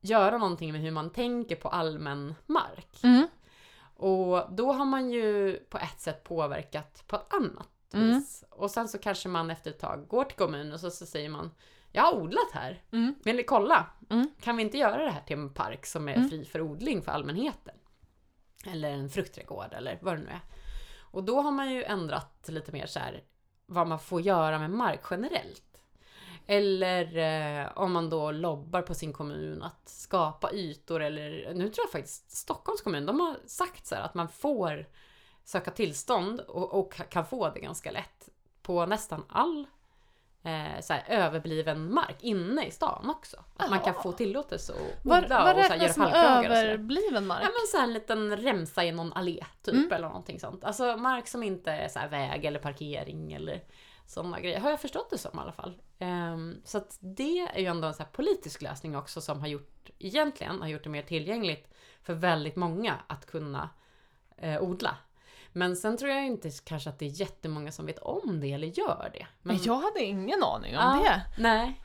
göra 0.00 0.38
någonting 0.38 0.72
med 0.72 0.80
hur 0.80 0.90
man 0.90 1.10
tänker 1.10 1.56
på 1.56 1.68
allmän 1.68 2.34
mark. 2.46 3.04
Mm. 3.04 3.28
Och 3.98 4.52
då 4.52 4.72
har 4.72 4.84
man 4.84 5.10
ju 5.10 5.56
på 5.70 5.78
ett 5.78 6.00
sätt 6.00 6.24
påverkat 6.24 7.04
på 7.06 7.16
ett 7.16 7.34
annat 7.34 7.68
Mm. 7.94 8.08
vis. 8.08 8.44
Och 8.50 8.70
sen 8.70 8.88
så 8.88 8.98
kanske 8.98 9.28
man 9.28 9.50
efter 9.50 9.70
ett 9.70 9.78
tag 9.78 10.08
går 10.08 10.24
till 10.24 10.36
kommunen 10.36 10.72
och 10.72 10.80
så, 10.80 10.90
så 10.90 11.06
säger 11.06 11.28
man 11.28 11.50
Jag 11.92 12.02
har 12.02 12.12
odlat 12.14 12.50
här. 12.52 12.82
Mm. 12.92 13.14
Vill 13.24 13.36
ni 13.36 13.42
kolla? 13.42 13.86
Mm. 14.10 14.30
Kan 14.40 14.56
vi 14.56 14.62
inte 14.62 14.78
göra 14.78 15.04
det 15.04 15.10
här 15.10 15.20
till 15.20 15.36
en 15.38 15.54
park 15.54 15.86
som 15.86 16.08
är 16.08 16.14
Mm. 16.14 16.28
fri 16.28 16.44
för 16.44 16.60
odling 16.60 17.02
för 17.02 17.12
allmänheten? 17.12 17.74
Eller 18.66 18.90
en 18.90 19.10
fruktträdgård 19.10 19.72
eller 19.72 19.98
vad 20.02 20.14
det 20.14 20.20
nu 20.22 20.28
är. 20.30 20.40
Och 21.00 21.24
då 21.24 21.40
har 21.40 21.50
man 21.50 21.70
ju 21.70 21.84
ändrat 21.84 22.44
lite 22.48 22.72
mer 22.72 22.86
så 22.86 22.98
här 22.98 23.22
vad 23.66 23.86
man 23.86 23.98
får 23.98 24.20
göra 24.20 24.58
med 24.58 24.70
mark 24.70 25.00
generellt. 25.10 25.67
Eller 26.50 27.16
eh, 27.62 27.66
om 27.78 27.92
man 27.92 28.10
då 28.10 28.30
lobbar 28.30 28.82
på 28.82 28.94
sin 28.94 29.12
kommun 29.12 29.62
att 29.62 29.88
skapa 29.88 30.52
ytor 30.52 31.02
eller 31.02 31.54
nu 31.54 31.68
tror 31.68 31.84
jag 31.84 31.90
faktiskt 31.92 32.30
Stockholms 32.30 32.80
kommun, 32.82 33.06
de 33.06 33.20
har 33.20 33.36
sagt 33.46 33.86
så 33.86 33.94
här 33.94 34.02
att 34.02 34.14
man 34.14 34.28
får 34.28 34.86
söka 35.44 35.70
tillstånd 35.70 36.40
och, 36.40 36.72
och 36.74 36.92
kan 37.10 37.26
få 37.26 37.50
det 37.50 37.60
ganska 37.60 37.90
lätt 37.90 38.28
på 38.62 38.86
nästan 38.86 39.24
all 39.28 39.66
eh, 40.42 40.80
så 40.80 40.92
här, 40.92 41.04
överbliven 41.08 41.94
mark 41.94 42.16
inne 42.20 42.66
i 42.66 42.70
stan 42.70 43.10
också. 43.10 43.36
Att 43.56 43.70
man 43.70 43.80
kan 43.80 43.94
få 43.94 44.12
tillåtelse 44.12 44.72
att 44.72 45.04
Vad, 45.04 45.24
odla 45.24 45.44
vad 45.44 45.56
och 45.56 45.62
så 45.64 45.72
här, 45.72 45.76
göra 45.80 46.38
och 46.38 46.44
sådär. 46.44 46.64
överbliven 46.66 47.26
mark? 47.26 47.40
Ja 47.42 47.48
men 47.48 47.66
så 47.70 47.76
här 47.76 47.84
en 47.84 47.92
liten 47.92 48.36
remsa 48.36 48.84
i 48.84 48.92
någon 48.92 49.12
allé 49.12 49.44
typ 49.62 49.74
Mm. 49.74 49.92
eller 49.92 50.08
någonting 50.08 50.40
sånt. 50.40 50.64
Alltså 50.64 50.96
mark 50.96 51.28
som 51.28 51.42
inte 51.42 51.70
är 51.72 51.88
så 51.88 51.98
här 51.98 52.08
väg 52.08 52.44
eller 52.44 52.58
parkering 52.58 53.32
eller 53.32 53.62
sådana 54.06 54.40
grejer. 54.40 54.60
Har 54.60 54.70
jag 54.70 54.80
förstått 54.80 55.10
det 55.10 55.18
som 55.18 55.38
i 55.38 55.42
alla 55.42 55.52
fall. 55.52 55.78
Ehm, 55.98 56.60
så 56.64 56.78
att 56.78 56.96
det 57.00 57.38
är 57.54 57.60
ju 57.60 57.66
ändå 57.66 57.88
en 57.88 57.94
så 57.94 58.04
politisk 58.12 58.62
lösning 58.62 58.96
också 58.96 59.20
som 59.20 59.40
har 59.40 59.48
gjort, 59.48 59.90
egentligen 59.98 60.60
har 60.60 60.68
gjort 60.68 60.84
det 60.84 60.90
mer 60.90 61.02
tillgängligt 61.02 61.68
för 62.02 62.14
väldigt 62.14 62.56
många 62.56 62.94
att 63.06 63.26
kunna 63.26 63.70
eh, 64.36 64.62
odla. 64.62 64.96
Men 65.52 65.76
sen 65.76 65.96
tror 65.96 66.10
jag 66.10 66.26
inte 66.26 66.50
kanske 66.64 66.90
att 66.90 66.98
det 66.98 67.04
är 67.06 67.20
jättemånga 67.20 67.72
som 67.72 67.86
vet 67.86 67.98
om 67.98 68.40
det 68.40 68.52
eller 68.52 68.66
gör 68.66 69.10
det. 69.12 69.26
Men, 69.42 69.56
Men 69.56 69.64
jag 69.64 69.74
hade 69.76 70.00
ingen 70.04 70.42
aning 70.42 70.76
om 70.78 70.82
Ja. 70.82 71.02
det. 71.04 71.42
Nej. 71.42 71.82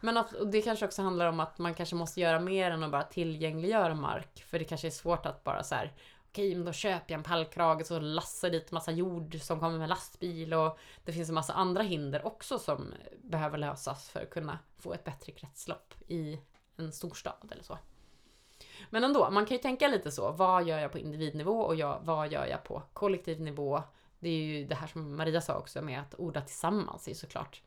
Men 0.00 0.16
att, 0.16 0.32
och 0.32 0.46
det 0.46 0.62
kanske 0.62 0.84
också 0.84 1.02
handlar 1.02 1.26
om 1.26 1.40
att 1.40 1.58
man 1.58 1.74
kanske 1.74 1.94
måste 1.94 2.20
göra 2.20 2.40
mer 2.40 2.70
än 2.70 2.82
att 2.82 2.90
bara 2.90 3.02
tillgängliggöra 3.02 3.94
mark. 3.94 4.44
För 4.46 4.58
det 4.58 4.64
kanske 4.64 4.86
är 4.86 4.90
svårt 4.90 5.26
att 5.26 5.44
bara 5.44 5.62
så 5.62 5.74
här. 5.74 5.92
Okej, 6.36 6.54
men 6.54 6.64
då 6.64 6.72
köper 6.72 7.12
jag 7.12 7.18
en 7.18 7.24
pallkrage 7.24 7.86
så 7.86 8.00
lassar 8.00 8.50
dit 8.50 8.72
massa 8.72 8.92
jord 8.92 9.40
som 9.40 9.60
kommer 9.60 9.78
med 9.78 9.88
lastbil 9.88 10.54
och 10.54 10.78
det 11.04 11.12
finns 11.12 11.28
en 11.28 11.34
massa 11.34 11.52
andra 11.52 11.82
hinder 11.82 12.26
också 12.26 12.58
som 12.58 12.94
behöver 13.22 13.58
lösas 13.58 14.08
för 14.08 14.22
att 14.22 14.30
kunna 14.30 14.58
få 14.78 14.92
ett 14.92 15.04
bättre 15.04 15.32
kretslopp 15.32 15.94
i 16.08 16.40
en 16.76 16.92
storstad 16.92 17.48
eller 17.50 17.62
så. 17.62 17.78
Men 18.90 19.04
ändå, 19.04 19.30
man 19.30 19.46
kan 19.46 19.56
ju 19.56 19.62
tänka 19.62 19.88
lite 19.88 20.10
så. 20.10 20.32
Vad 20.32 20.66
gör 20.66 20.78
jag 20.78 20.92
på 20.92 20.98
individnivå 20.98 21.60
och 21.60 21.74
jag, 21.76 22.00
vad 22.04 22.32
gör 22.32 22.46
jag 22.46 22.64
på 22.64 22.82
kollektiv 22.92 23.40
nivå? 23.40 23.82
Det 24.18 24.28
är 24.28 24.42
ju 24.42 24.66
det 24.66 24.74
här 24.74 24.86
som 24.86 25.16
Maria 25.16 25.40
sa 25.40 25.58
också 25.58 25.82
med 25.82 26.00
att 26.00 26.14
orda 26.14 26.40
tillsammans 26.40 27.06
är 27.06 27.10
ju 27.10 27.14
såklart 27.14 27.62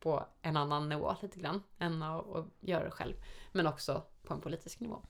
på 0.00 0.24
en 0.42 0.56
annan 0.56 0.88
nivå 0.88 1.16
lite 1.22 1.40
grann 1.40 1.62
än 1.78 2.02
att, 2.02 2.36
att 2.36 2.46
göra 2.60 2.84
det 2.84 2.90
själv. 2.90 3.14
Men 3.52 3.66
också 3.66 4.02
på 4.22 4.34
en 4.34 4.40
politisk 4.40 4.80
nivå. 4.80 5.02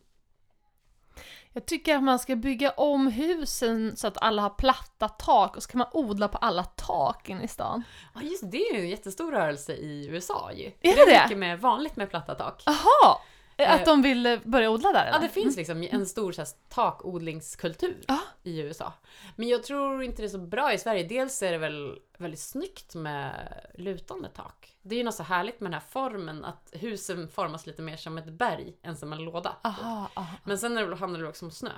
Jag 1.53 1.67
tycker 1.67 1.97
att 1.97 2.03
man 2.03 2.19
ska 2.19 2.37
bygga 2.37 2.71
om 2.71 3.07
husen 3.07 3.97
så 3.97 4.07
att 4.07 4.23
alla 4.23 4.43
har 4.43 4.51
platta 4.51 5.09
tak 5.09 5.57
och 5.57 5.62
så 5.62 5.71
kan 5.71 5.79
man 5.79 5.89
odla 5.93 6.29
på 6.29 6.39
alla 6.39 6.65
tak 6.65 7.29
inne 7.29 7.45
i 7.45 7.49
stan. 7.49 7.83
Ja 8.15 8.21
just 8.23 8.43
det, 8.43 8.49
det 8.49 8.59
är 8.59 8.75
ju 8.75 8.81
en 8.81 8.89
jättestor 8.89 9.33
rörelse 9.33 9.73
i 9.73 10.09
USA 10.11 10.51
ju. 10.53 10.67
Är 10.67 10.73
det 10.97 11.12
det? 11.12 11.23
mycket 11.23 11.39
mer 11.39 11.57
vanligt 11.57 11.97
med 11.97 12.11
platta 12.11 12.35
tak. 12.35 12.62
Jaha! 12.67 13.19
Att 13.59 13.85
de 13.85 14.03
vill 14.03 14.27
eh, 14.27 14.39
börja 14.45 14.71
odla 14.71 14.93
där 14.93 15.07
Ja, 15.07 15.11
eller? 15.11 15.21
det 15.21 15.29
finns 15.29 15.57
liksom 15.57 15.83
en 15.83 16.07
stor 16.07 16.33
så 16.33 16.41
här, 16.41 16.49
takodlingskultur 16.69 18.05
Ja. 18.09 18.21
i 18.43 18.61
USA. 18.61 18.93
Men 19.37 19.49
jag 19.49 19.63
tror 19.63 20.03
inte 20.03 20.23
det 20.23 20.27
är 20.27 20.29
så 20.29 20.39
bra 20.39 20.73
i 20.73 20.79
Sverige. 20.79 21.05
Dels 21.09 21.43
är 21.43 21.53
det 21.53 21.59
väl 21.59 21.99
väldigt 22.19 22.41
snyggt 22.41 22.95
med 22.95 23.49
lutande 23.75 24.29
tak. 24.29 24.77
Det 24.83 24.95
är 24.95 24.99
ju 24.99 25.05
något 25.05 25.15
så 25.15 25.23
härligt 25.23 25.61
med 25.61 25.71
den 25.71 25.81
här 25.81 25.89
formen, 25.89 26.45
att 26.45 26.69
husen 26.73 27.29
formas 27.29 27.67
lite 27.67 27.83
mer 27.83 27.97
som 27.97 28.19
ett 28.19 28.29
berg 28.33 28.77
än 28.83 28.97
som 28.97 29.13
en 29.13 29.25
låda. 29.25 29.57
Aha, 29.63 30.11
aha. 30.15 30.37
Men 30.45 30.59
sen 30.59 30.77
är 30.77 30.81
det 30.81 30.87
väl, 30.89 30.99
handlar 30.99 31.21
det 31.21 31.29
också 31.29 31.45
om 31.45 31.51
snö. 31.51 31.71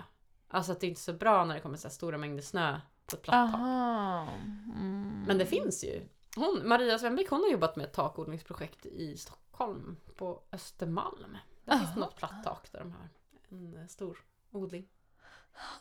Alltså 0.49 0.73
att 0.73 0.81
det 0.81 0.87
är 0.87 0.89
inte 0.89 0.99
är 0.99 1.03
så 1.03 1.13
bra 1.13 1.45
när 1.45 1.55
det 1.55 1.61
kommer 1.61 1.77
så 1.77 1.91
stora 1.91 2.19
mängder 2.19 2.43
snö 2.43 2.81
på 3.07 3.17
ett 3.17 3.23
platt 3.23 3.53
tak. 3.53 3.63
Mm. 3.63 5.25
Men 5.27 5.39
det 5.39 5.47
finns 5.47 5.85
ju. 5.85 6.09
Hon, 6.37 6.63
Maria 6.69 6.99
Svenbeck 6.99 7.31
hon 7.31 7.41
har 7.43 7.51
jobbat 7.51 7.77
med 7.77 7.87
ett 7.87 7.93
takodlingsprojekt 7.93 8.87
i 8.87 9.17
Stockholm 9.17 9.97
på 10.17 10.43
Östermalm. 10.53 11.37
Där 11.67 11.77
finns 11.79 11.91
det 11.95 12.01
Aha. 12.01 12.01
något 12.01 12.17
platt 12.17 12.45
tak 12.45 12.73
där 12.73 12.79
de 12.79 12.93
har 12.93 13.09
en 13.49 13.77
eh, 13.77 13.87
stor 13.87 14.25
odling. 14.51 14.89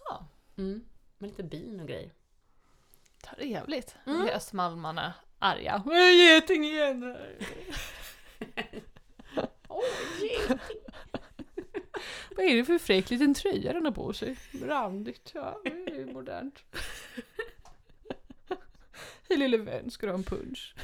Ja. 0.10 0.28
Mm. 0.58 0.86
Med 1.18 1.30
lite 1.30 1.44
bin 1.44 1.80
och 1.80 1.88
grejer. 1.88 2.12
Trevligt. 3.24 3.96
Mm. 4.06 4.22
Blir 4.22 4.32
östmalmarna 4.34 5.14
arga. 5.40 5.84
"Äh, 5.92 6.16
Geting 6.18 6.66
igen! 6.66 7.18
Åh, 9.68 9.84
geting! 10.22 10.60
Vad 12.38 12.46
är 12.46 12.56
det 12.56 12.66
för 12.66 12.78
fräck 12.78 13.10
liten 13.10 13.34
tröja 13.34 13.74
den 13.74 13.86
har 13.86 13.92
på 13.92 14.14
sig? 14.14 14.38
Randigt, 14.62 15.32
ja 15.34 15.62
det 15.64 15.70
är 16.02 16.06
modernt. 16.06 16.64
Hej 19.30 19.38
lille 19.38 19.58
vän, 19.58 19.92
ska 19.92 20.06
du 20.06 20.12
ha 20.12 20.18
en 20.18 20.24
punch? 20.24 20.76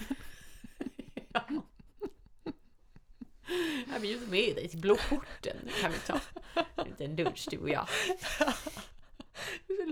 Jag 4.01 4.09
bjuder 4.09 4.27
med 4.27 4.55
dig 4.55 4.67
till 4.67 4.79
Blåporten. 4.79 5.57
Nu 5.63 5.71
kan 5.81 5.91
vi 5.91 5.99
ta 5.99 6.19
en 6.75 6.85
liten 6.85 7.15
lunch 7.15 7.47
du 7.51 7.57
och 7.57 7.69
jag. 7.69 7.87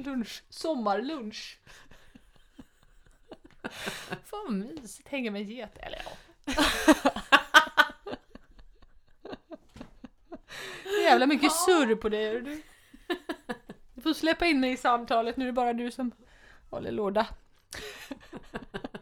Lunch, 0.05 0.43
sommarlunch. 0.49 1.60
Fan 4.26 4.30
vad 4.32 4.53
mysigt, 4.53 5.07
hänga 5.07 5.32
med 5.32 5.49
get. 5.49 5.78
Eller 5.78 6.01
ja. 6.05 6.12
Jävla 11.03 11.26
mycket 11.26 11.51
surr 11.51 11.95
på 11.95 12.10
dig 12.10 12.34
hör 12.34 12.39
du. 12.39 12.62
Du 13.93 14.01
får 14.01 14.14
släppa 14.14 14.45
in 14.45 14.60
mig 14.60 14.72
i 14.72 14.78
samtalet, 14.78 15.38
nu 15.38 15.43
är 15.43 15.47
det 15.47 15.53
bara 15.53 15.74
du 15.74 15.91
som 15.91 16.12
håller 16.70 16.91
låda. 16.91 17.28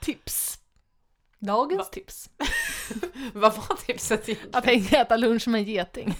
tips. 0.00 0.60
Dagens 1.38 1.78
Va? 1.78 1.84
tips. 1.84 2.30
Vad 3.34 3.54
var 3.54 3.76
tipset 3.86 4.28
egentligen? 4.28 4.84
Att 4.86 4.92
äta 4.92 5.16
lunch 5.16 5.48
med 5.48 5.58
en 5.58 5.64
geting. 5.64 6.14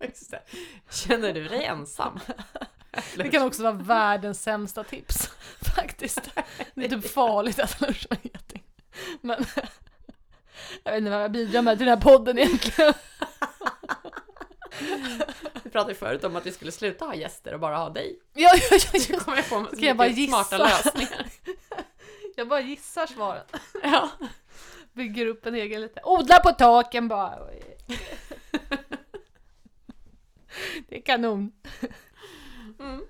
Känner 0.90 1.32
du 1.32 1.48
dig 1.48 1.64
ensam? 1.64 2.20
Det 3.16 3.28
kan 3.28 3.42
också 3.46 3.62
vara 3.62 3.72
världens 3.72 4.42
sämsta 4.42 4.84
tips. 4.84 5.30
Faktiskt. 5.76 6.30
Det 6.74 6.84
är 6.84 6.88
typ 6.88 7.10
farligt 7.10 7.58
att 7.58 7.70
äta 7.74 7.86
lunch 7.86 8.06
med 8.10 8.18
en 8.22 8.30
geting. 8.34 8.62
Men 9.20 9.44
jag 10.84 10.92
vet 10.92 10.98
inte 10.98 11.10
vad 11.10 11.22
jag 11.22 11.32
bidrar 11.32 11.62
med 11.62 11.78
till 11.78 11.86
den 11.86 11.98
här 11.98 12.04
podden 12.04 12.38
egentligen. 12.38 12.94
Vi 15.62 15.70
pratade 15.70 15.94
förut 15.94 16.24
om 16.24 16.36
att 16.36 16.46
vi 16.46 16.52
skulle 16.52 16.72
sluta 16.72 17.04
ha 17.04 17.14
gäster 17.14 17.54
och 17.54 17.60
bara 17.60 17.76
ha 17.76 17.90
dig. 17.90 18.18
Ja, 18.34 18.50
ja, 18.70 18.78
ja, 18.92 19.00
Så 19.00 19.12
ja. 19.12 19.18
kom 19.18 19.34
jag 19.34 19.48
på 19.48 19.66
Ska 19.76 19.86
jag 19.86 19.96
bara 19.96 20.08
mycket 20.08 20.28
smarta 20.28 20.56
gissa? 20.56 20.84
lösningar. 20.84 21.26
Jag 22.36 22.48
bara 22.48 22.60
gissar 22.60 23.06
svaret. 23.06 23.52
Ja. 23.82 24.10
Bygger 24.98 25.26
upp 25.26 25.46
en 25.46 25.54
egen 25.54 25.80
lite. 25.80 26.00
Odla 26.04 26.38
på 26.38 26.50
taken 26.50 27.08
bara. 27.08 27.38
Det 30.88 30.96
är 30.96 31.02
kanon. 31.02 31.52
Mm. 32.78 33.04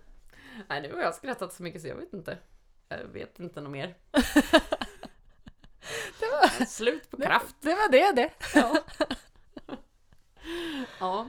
Nej, 0.68 0.82
nu 0.82 0.92
har 0.94 1.00
jag 1.00 1.14
skrattat 1.14 1.52
så 1.52 1.62
mycket 1.62 1.82
så 1.82 1.88
jag 1.88 1.96
vet 1.96 2.12
inte. 2.12 2.38
Jag 2.88 3.04
vet 3.04 3.40
inte 3.40 3.60
något 3.60 3.70
mer. 3.72 3.94
Det 6.20 6.26
var, 6.26 6.64
Slut 6.64 7.10
på 7.10 7.16
kraft. 7.16 7.56
det 7.60 7.74
var 7.74 7.90
det 7.92 8.12
det. 8.12 8.30
Ja. 8.54 8.78
ja. 11.00 11.28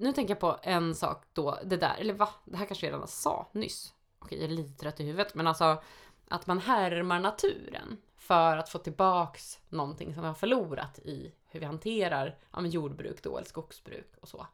Nu 0.00 0.12
tänker 0.12 0.34
jag 0.34 0.40
på 0.40 0.58
en 0.62 0.94
sak 0.94 1.24
då, 1.32 1.58
det 1.64 1.76
där, 1.76 1.96
eller 1.98 2.14
va? 2.14 2.28
Det 2.44 2.56
här 2.56 2.66
kanske 2.66 2.86
jag 2.86 2.92
redan 2.92 3.08
sa 3.08 3.48
nyss. 3.52 3.94
Okej, 4.18 4.38
jag 4.38 4.50
är 4.50 4.54
lite 4.54 4.80
trött 4.80 5.00
i 5.00 5.04
huvudet, 5.04 5.34
men 5.34 5.46
alltså 5.46 5.82
att 6.28 6.46
man 6.46 6.58
härmar 6.58 7.20
naturen 7.20 7.96
för 8.16 8.56
att 8.56 8.68
få 8.68 8.78
tillbaks 8.78 9.58
någonting 9.68 10.14
som 10.14 10.22
vi 10.22 10.26
har 10.26 10.34
förlorat 10.34 10.98
i 10.98 11.32
hur 11.46 11.60
vi 11.60 11.66
hanterar 11.66 12.38
ja, 12.52 12.66
jordbruk 12.66 13.22
då, 13.22 13.36
eller 13.36 13.48
skogsbruk 13.48 14.12
och 14.20 14.28
så. 14.28 14.46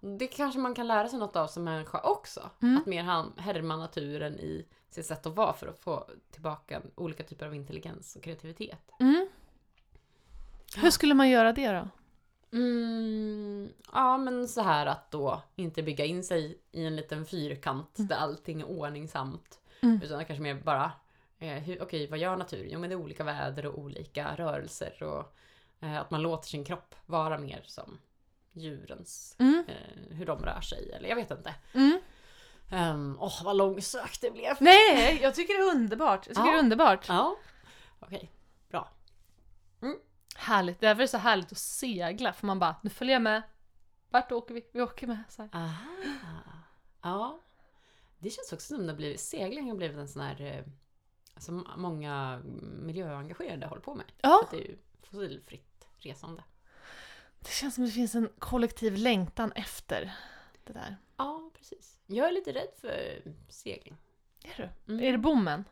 Det 0.00 0.26
kanske 0.26 0.60
man 0.60 0.74
kan 0.74 0.86
lära 0.86 1.08
sig 1.08 1.18
något 1.18 1.36
av 1.36 1.46
som 1.46 1.64
människa 1.64 2.00
också. 2.00 2.50
Mm. 2.62 2.76
Att 2.76 2.86
mer 2.86 3.40
härma 3.40 3.76
naturen 3.76 4.40
i 4.40 4.66
sitt 4.90 5.06
sätt 5.06 5.26
att 5.26 5.36
vara 5.36 5.52
för 5.52 5.66
att 5.66 5.80
få 5.80 6.06
tillbaka 6.30 6.82
olika 6.94 7.22
typer 7.22 7.46
av 7.46 7.54
intelligens 7.54 8.16
och 8.16 8.22
kreativitet. 8.22 8.90
Mm. 9.00 9.28
Hur 10.76 10.90
skulle 10.90 11.14
man 11.14 11.30
göra 11.30 11.52
det 11.52 11.72
då? 11.72 11.88
Mm, 12.52 13.72
ja, 13.92 14.16
men 14.18 14.48
så 14.48 14.60
här 14.62 14.86
att 14.86 15.10
då 15.10 15.42
inte 15.56 15.82
bygga 15.82 16.04
in 16.04 16.24
sig 16.24 16.58
i 16.72 16.84
en 16.86 16.96
liten 16.96 17.26
fyrkant 17.26 17.90
där 17.94 18.16
allting 18.16 18.60
är 18.60 18.64
ordningsamt. 18.68 19.58
Mm. 19.82 20.00
Utan 20.02 20.24
kanske 20.24 20.42
mer 20.42 20.54
bara, 20.54 20.92
eh, 21.38 21.48
hur, 21.48 21.82
okej 21.82 22.06
vad 22.06 22.18
gör 22.18 22.36
naturen? 22.36 22.68
Jo 22.70 22.78
men 22.80 22.90
det 22.90 22.94
är 22.94 23.00
olika 23.00 23.24
väder 23.24 23.66
och 23.66 23.78
olika 23.78 24.34
rörelser 24.36 25.02
och 25.02 25.34
eh, 25.86 26.00
att 26.00 26.10
man 26.10 26.22
låter 26.22 26.48
sin 26.48 26.64
kropp 26.64 26.94
vara 27.06 27.38
mer 27.38 27.62
som 27.66 27.98
djurens, 28.52 29.36
Mm. 29.38 29.64
eh, 29.68 30.16
hur 30.16 30.26
de 30.26 30.44
rör 30.44 30.60
sig. 30.60 30.92
Eller 30.92 31.08
jag 31.08 31.16
vet 31.16 31.30
inte. 31.30 31.54
Mm. 31.74 32.00
Ehm, 32.70 33.16
Åh, 33.20 33.44
vad 33.44 33.56
långsökt 33.56 34.20
det 34.20 34.30
blev. 34.30 34.56
Nej, 34.60 35.18
jag 35.22 35.34
tycker 35.34 35.54
det 35.54 35.60
är 35.70 35.74
underbart. 35.76 36.26
Jag 36.26 36.36
tycker 36.36 36.48
Ja. 36.48 36.52
det 36.52 36.58
är 36.58 36.62
underbart. 36.62 37.08
Ja, 37.08 37.36
okej. 38.00 38.30
Härligt. 40.40 40.80
Därför 40.80 41.00
är 41.02 41.04
det 41.04 41.08
så 41.08 41.18
härligt 41.18 41.52
att 41.52 41.58
segla. 41.58 42.32
För 42.32 42.46
man 42.46 42.58
bara, 42.58 42.76
nu 42.82 42.90
följer 42.90 43.14
jag 43.14 43.22
med. 43.22 43.42
Vart 44.10 44.32
åker 44.32 44.54
vi? 44.54 44.66
Vi 44.72 44.80
åker 44.82 45.06
med. 45.06 45.22
Så 45.28 45.42
här. 45.42 45.50
Aha. 45.52 45.84
Ja. 47.02 47.40
Det 48.18 48.30
känns 48.30 48.52
också 48.52 48.74
som 48.74 48.86
det 48.86 48.92
har 48.92 48.96
blivit, 48.96 49.20
segling 49.20 49.68
har 49.70 49.76
blivit 49.76 49.96
en 49.96 50.08
sån 50.08 50.22
här 50.22 50.40
eh, 50.40 50.64
som 51.36 51.66
många 51.76 52.40
miljöengagerade 52.82 53.66
håller 53.66 53.82
på 53.82 53.94
med. 53.94 54.06
För 54.06 54.28
Ja, 54.28 54.40
att 54.44 54.50
det 54.50 54.56
är 54.56 54.68
ju 54.68 54.78
fossilfritt 55.02 55.86
resande. 55.98 56.44
det 57.40 57.50
känns 57.50 57.74
som 57.74 57.84
det 57.84 57.90
finns 57.90 58.14
en 58.14 58.28
kollektiv 58.38 58.96
längtan 58.96 59.52
efter 59.52 60.14
det 60.64 60.72
där. 60.72 60.96
Ja, 61.16 61.50
precis. 61.58 61.98
Jag 62.06 62.28
är 62.28 62.32
lite 62.32 62.52
rädd 62.52 62.70
för 62.80 63.22
segling. 63.48 63.96
Är 64.44 64.54
du? 64.86 64.92
Mm. 64.92 65.04
Är 65.06 65.12
det 65.12 65.18
bommen? 65.18 65.64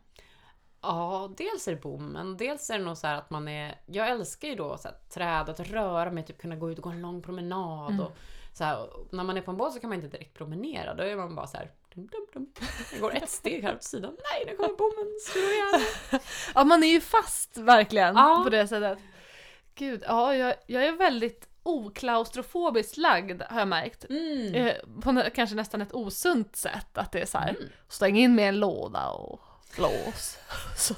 Ja, 0.83 1.31
dels 1.37 1.69
är 1.69 1.73
det 1.73 1.81
bommen, 1.81 2.37
dels 2.37 2.71
är 2.71 2.79
det 2.79 2.85
nog 2.85 2.97
så 2.97 3.07
att 3.07 3.31
man 3.31 3.49
är... 3.49 3.81
Jag 3.87 4.09
älskar 4.09 4.49
ju 4.49 4.55
då 4.55 4.77
så 4.79 4.89
här, 4.89 4.97
träd, 5.15 5.49
att 5.49 5.61
röra 5.61 6.11
mig, 6.11 6.25
typ 6.25 6.41
kunna 6.41 6.57
gå 6.57 6.71
ut 6.71 6.79
och 6.79 6.85
gå 6.85 6.91
en 6.91 7.03
lång 7.03 7.23
promenad. 7.23 7.91
Mm. 7.91 8.01
Och, 8.07 8.13
så 8.53 8.65
här, 8.65 8.83
och 8.83 9.09
när 9.13 9.25
man 9.25 9.37
är 9.37 9.41
på 9.41 9.51
en 9.51 9.57
båt 9.57 9.73
så 9.73 9.81
kan 9.81 9.91
man 9.91 9.97
inte 10.05 10.17
direkt 10.17 10.35
promenera, 10.35 10.95
då 10.95 11.03
är 11.03 11.17
man 11.17 11.35
bara 11.35 11.47
så 11.47 11.57
här... 11.57 11.71
Dum, 11.95 12.07
dum, 12.13 12.27
dum. 12.33 12.53
Jag 12.93 13.01
går 13.01 13.15
ett 13.17 13.31
steg 13.31 13.63
här 13.63 13.75
åt 13.75 13.83
sidan. 13.83 14.17
Nej, 14.33 14.45
nu 14.47 14.57
kommer 14.57 14.77
bommen 14.77 15.15
slå. 15.21 16.19
Ja, 16.55 16.65
man 16.65 16.83
är 16.83 16.89
ju 16.89 17.01
fast 17.01 17.57
verkligen 17.57 18.15
Ja. 18.17 18.41
på 18.45 18.51
det 18.51 18.69
sättet. 18.69 18.99
Gud, 19.75 20.03
ja, 20.07 20.35
jag, 20.35 20.55
jag 20.67 20.85
är 20.85 20.93
väldigt 20.93 21.49
oklaustrofobiskt 21.63 22.97
lagd 22.97 23.43
har 23.51 23.59
jag 23.59 23.69
märkt. 23.69 24.05
Mm. 24.11 24.55
Eh, 24.55 24.75
på 25.03 25.23
kanske 25.35 25.57
nästan 25.57 25.81
ett 25.83 25.95
osunt 25.95 26.57
sätt. 26.57 26.99
Att 26.99 27.13
det 27.13 27.21
är 27.21 27.27
så 27.27 27.39
här, 27.39 27.51
Mm. 27.51 27.63
stäng 27.89 28.17
in 28.19 28.35
med 28.35 28.49
en 28.49 28.61
låda 28.61 29.09
och 29.11 29.41
lås. 29.79 30.37
så, 30.77 30.95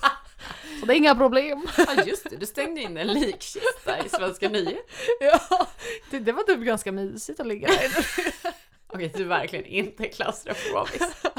så 0.81 0.87
det 0.87 0.93
är 0.93 0.97
inga 0.97 1.15
problem. 1.15 1.69
Ja 1.77 2.05
just 2.05 2.31
det, 2.31 2.37
du 2.37 2.47
stängde 2.47 2.81
in 2.81 2.97
en 2.97 3.07
likkista 3.07 4.05
i 4.05 4.09
Svenska 4.09 4.49
nyheter. 4.49 4.85
ja, 5.21 5.67
det, 6.11 6.19
det 6.19 6.33
var 6.33 6.43
typ 6.43 6.61
ganska 6.61 6.93
mysigt 6.93 7.41
att 7.41 7.47
ligga 7.47 7.69
där. 7.69 8.07
Okej, 8.87 9.13
du 9.17 9.23
är 9.23 9.29
verkligen 9.29 9.65
inte 9.65 10.09
klaustrofobisk. 10.09 11.01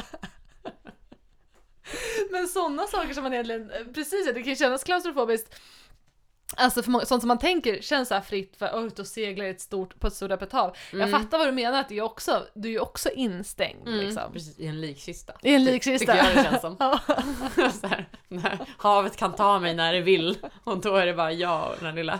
Men 2.29 2.47
sådana 2.47 2.87
saker 2.87 3.13
som 3.13 3.23
man 3.23 3.33
egentligen, 3.33 3.71
precis 3.93 4.25
det 4.33 4.43
kan 4.43 4.55
kännas 4.55 4.83
klaustrofobiskt. 4.83 5.55
Alltså 6.57 6.83
för 6.83 6.91
många, 6.91 7.05
sånt 7.05 7.21
som 7.21 7.27
man 7.27 7.39
tänker 7.39 7.81
känns 7.81 8.07
så 8.07 8.13
här 8.13 8.21
fritt 8.21 8.55
för 8.57 8.65
att 8.65 8.85
ut 8.85 8.99
och 8.99 9.07
segla 9.07 9.45
ett 9.45 9.61
stort, 9.61 9.99
på 9.99 10.07
ett 10.07 10.13
stort 10.13 10.31
öppet 10.31 10.51
hav. 10.51 10.75
Jag 10.91 11.01
Mm. 11.01 11.21
fattar 11.21 11.37
vad 11.37 11.47
du 11.47 11.51
menar, 11.51 11.79
att 11.79 11.89
det 11.89 11.97
är 11.97 12.01
också, 12.01 12.45
du 12.53 12.73
är 12.73 12.79
också 12.81 13.09
instängd 13.09 13.87
Mm, 13.87 13.99
liksom. 13.99 14.31
Precis, 14.33 14.59
i 14.59 14.67
en 14.67 14.81
likkista. 14.81 15.33
I 15.43 15.53
en 15.55 15.65
Ty- 15.65 15.71
likkista. 15.71 16.13
Tycker 16.13 16.25
jag 16.27 16.35
det 16.35 16.43
känns 16.49 16.61
som. 16.61 16.77
Så 17.81 17.87
här, 17.87 18.09
när 18.27 18.65
havet 18.77 19.17
kan 19.17 19.35
ta 19.35 19.59
mig 19.59 19.73
när 19.73 19.93
det 19.93 20.01
vill. 20.01 20.37
Och 20.63 20.81
då 20.81 20.95
är 20.95 21.05
det 21.05 21.13
bara 21.13 21.31
jag 21.31 21.71
och 21.71 21.77
den 21.83 21.95
lilla 21.95 22.19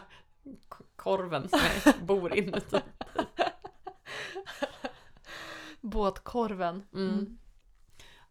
korven 0.96 1.50
som 1.50 1.60
jag 1.86 1.94
bor 2.06 2.36
inuti. 2.38 2.78
Båtkorven. 5.82 6.84
Mm. 6.94 7.38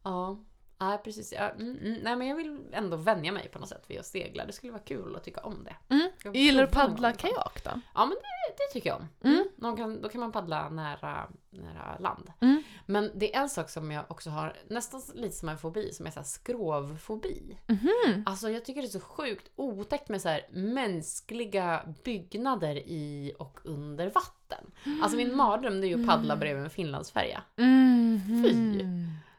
Ja. 0.02 0.38
Ja, 0.80 1.00
precis. 1.04 1.32
Ja, 1.32 1.50
mm, 1.50 1.78
mm. 1.78 1.98
Nej, 2.02 2.16
men 2.16 2.28
jag 2.28 2.36
vill 2.36 2.58
ändå 2.72 2.96
vänja 2.96 3.32
mig 3.32 3.48
på 3.48 3.58
något 3.58 3.68
sätt 3.68 3.84
vid 3.88 3.98
att 3.98 4.06
segla. 4.06 4.46
Det 4.46 4.52
skulle 4.52 4.72
vara 4.72 4.82
kul 4.82 5.16
att 5.16 5.24
tycka 5.24 5.40
om 5.40 5.64
det. 5.64 5.94
Mm. 5.94 6.08
Jag 6.24 6.36
Gillar 6.36 6.60
du 6.60 6.66
någon 6.66 6.72
paddla 6.72 7.12
kajak 7.12 7.64
då? 7.64 7.70
Ja, 7.94 8.06
men 8.06 8.08
det, 8.10 8.54
det 8.56 8.72
tycker 8.72 8.90
jag 8.90 8.96
om. 8.96 9.08
Mm. 9.30 9.44
Någon 9.56 9.76
kan, 9.76 10.02
då 10.02 10.08
kan 10.08 10.20
man 10.20 10.32
paddla 10.32 10.68
nära, 10.68 11.28
nära 11.50 11.98
land. 11.98 12.32
Mm. 12.40 12.62
Men 12.86 13.10
det 13.14 13.34
är 13.34 13.40
en 13.40 13.48
sak 13.48 13.70
som 13.70 13.90
jag 13.90 14.04
också 14.08 14.30
har 14.30 14.56
nästan 14.68 15.02
lite 15.14 15.36
som 15.36 15.48
en 15.48 15.58
fobi, 15.58 15.92
som 15.92 16.06
är 16.06 16.10
så 16.10 16.18
här 16.18 16.24
skrovfobi. 16.24 17.58
Mhm. 17.66 18.22
Alltså 18.26 18.50
jag 18.50 18.64
tycker 18.64 18.82
det 18.82 18.88
är 18.88 18.90
så 18.90 19.00
sjukt 19.00 19.50
otäckt 19.56 20.08
med 20.08 20.22
så 20.22 20.38
mänskliga 20.50 21.94
byggnader 22.04 22.76
i 22.76 23.32
och 23.38 23.58
under 23.64 24.10
vatten. 24.10 24.70
Alltså 25.02 25.16
min 25.16 25.36
mardröm 25.36 25.80
det 25.80 25.86
är 25.86 25.88
ju 25.96 26.02
att 26.02 26.08
paddla 26.08 26.36
bredvid 26.36 26.64
en 26.64 26.70
finlandsfärja. 26.70 27.42
Mhm. 27.56 28.44
Fy. 28.44 28.84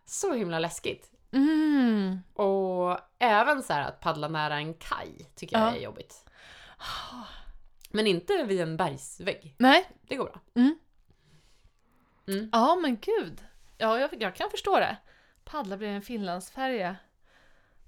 Så 0.06 0.34
himla 0.34 0.60
läskigt. 0.60 1.12
Mm. 1.32 2.20
Och 2.34 3.00
även 3.20 3.64
så 3.64 3.74
här 3.74 3.88
att 3.88 4.00
paddla 4.00 4.28
nära 4.28 4.56
en 4.56 4.74
kaj 4.74 5.32
tycker 5.36 5.58
jag 5.60 5.68
Ja. 5.68 5.76
är 5.76 5.82
jobbigt. 5.82 6.26
Men 7.90 8.08
inte 8.08 8.44
vid 8.44 8.62
en 8.62 8.78
bergsvägg. 8.78 9.56
Nej, 9.60 9.90
Det 10.08 10.16
går 10.16 10.26
bra. 10.26 10.40
Mm. 10.56 10.78
Mm. 12.28 12.50
ja 12.52 12.76
men 12.76 12.98
gud. 12.98 13.44
Ja, 13.78 14.00
jag, 14.00 14.22
jag 14.22 14.36
kan 14.36 14.50
förstå 14.50 14.80
det. 14.80 14.98
Paddla 15.44 15.78
bredvid 15.78 15.96
en 15.96 16.02
finlandsfärja. 16.02 16.96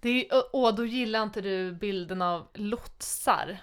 Det 0.02 0.10
är, 0.30 0.38
och, 0.54 0.64
och 0.64 0.76
då 0.76 0.86
gillar 0.86 1.24
inte 1.24 1.42
du 1.42 1.72
bilden 1.72 2.22
av 2.22 2.48
lotsar. 2.54 3.58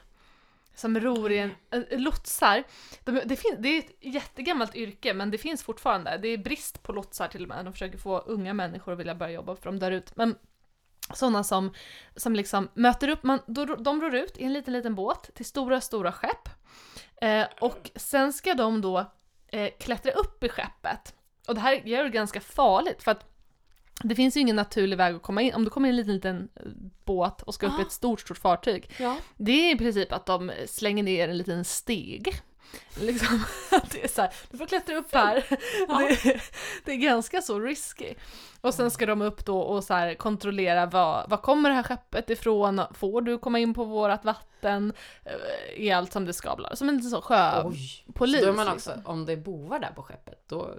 Som 0.80 1.00
ror 1.00 1.32
i 1.32 1.38
en... 1.38 1.50
äh, 1.70 1.98
lotsar, 1.98 2.62
de, 3.04 3.20
det, 3.24 3.36
fin, 3.36 3.56
det 3.58 3.68
är 3.68 3.78
ett 3.78 3.96
jättegammalt 4.00 4.74
yrke 4.74 5.14
men 5.14 5.30
det 5.30 5.38
finns 5.38 5.62
fortfarande. 5.62 6.18
Det 6.18 6.28
är 6.28 6.38
brist 6.38 6.82
på 6.82 6.92
lotsar 6.92 7.28
till 7.28 7.42
och 7.42 7.48
med. 7.48 7.64
De 7.64 7.72
försöker 7.72 7.98
få 7.98 8.18
unga 8.18 8.54
människor 8.54 8.92
att 8.92 8.98
vilja 8.98 9.14
börja 9.14 9.32
jobba 9.32 9.56
för 9.56 9.64
de 9.64 9.78
dör 9.78 9.90
ut. 9.90 10.16
Men 10.16 10.34
sådana 11.14 11.44
som, 11.44 11.74
som 12.16 12.34
liksom 12.34 12.68
möter 12.74 13.08
upp, 13.08 13.22
man, 13.22 13.38
då, 13.46 13.64
de 13.64 14.00
ror 14.00 14.14
ut 14.14 14.38
i 14.38 14.44
en 14.44 14.52
liten, 14.52 14.72
liten 14.72 14.94
båt 14.94 15.30
till 15.34 15.46
stora, 15.46 15.80
stora 15.80 16.12
skepp. 16.12 16.48
Eh, 17.22 17.46
och 17.60 17.90
sen 17.96 18.32
ska 18.32 18.54
de 18.54 18.80
då 18.80 19.12
eh, 19.48 19.70
klättra 19.80 20.12
upp 20.12 20.44
i 20.44 20.48
skeppet. 20.48 21.14
Och 21.48 21.54
det 21.54 21.60
här 21.60 21.74
gör 21.74 22.04
det 22.04 22.10
ganska 22.10 22.40
farligt 22.40 23.02
för 23.02 23.10
att 23.10 23.29
det 24.04 24.14
finns 24.14 24.36
ju 24.36 24.40
ingen 24.40 24.56
naturlig 24.56 24.96
väg 24.96 25.14
att 25.14 25.22
komma 25.22 25.42
in. 25.42 25.54
Om 25.54 25.64
du 25.64 25.70
kommer 25.70 25.88
i 25.88 25.90
en 25.90 25.96
liten, 25.96 26.14
liten 26.14 26.48
eh, 26.56 26.62
båt 27.04 27.42
och 27.42 27.54
ska 27.54 27.66
upp 27.66 27.72
i 27.72 27.82
Ah. 27.82 27.86
ett 27.86 27.92
stort, 27.92 28.20
stort 28.20 28.38
fartyg. 28.38 28.90
Ja. 28.98 29.16
Det 29.36 29.52
är 29.52 29.74
i 29.74 29.78
princip 29.78 30.12
att 30.12 30.26
de 30.26 30.52
slänger 30.66 31.02
ner 31.02 31.28
en 31.28 31.38
liten 31.38 31.64
steg. 31.64 32.34
Liksom, 33.00 33.44
det 33.92 34.04
är 34.04 34.08
så 34.08 34.20
här, 34.22 34.32
du 34.50 34.58
får 34.58 34.66
klättra 34.66 34.96
upp 34.96 35.14
här. 35.14 35.44
Ja. 35.88 35.98
Det, 36.22 36.40
det 36.84 36.92
är 36.92 36.96
ganska 36.96 37.42
så 37.42 37.60
risky. 37.60 38.14
Och 38.60 38.74
sen 38.74 38.90
ska 38.90 39.06
de 39.06 39.22
upp 39.22 39.44
då 39.44 39.58
och 39.60 39.84
så 39.84 40.14
kontrollera 40.18 40.86
vad, 40.86 41.30
vad 41.30 41.42
kommer 41.42 41.68
det 41.68 41.74
här 41.76 41.82
skeppet 41.82 42.30
ifrån? 42.30 42.80
Får 42.94 43.22
du 43.22 43.38
komma 43.38 43.58
in 43.58 43.74
på 43.74 43.84
vårat 43.84 44.24
vatten? 44.24 44.92
Eh, 45.24 45.86
Är 45.86 45.96
allt 45.96 46.12
som 46.12 46.24
det 46.24 46.32
ska 46.32 46.56
bli? 46.56 46.66
Som 46.74 46.88
en 46.88 46.96
liten 46.96 47.10
så 47.10 47.20
sjö... 47.22 47.62
Oj. 47.64 48.04
polis, 48.14 48.40
Så 48.40 48.46
då 48.46 48.52
är 48.52 48.56
man 48.56 48.72
liksom. 48.72 48.92
också, 48.98 49.10
om 49.10 49.24
det 49.26 49.32
är 49.32 49.36
bovar 49.36 49.78
där 49.78 49.92
på 49.96 50.02
skeppet, 50.02 50.44
då, 50.48 50.74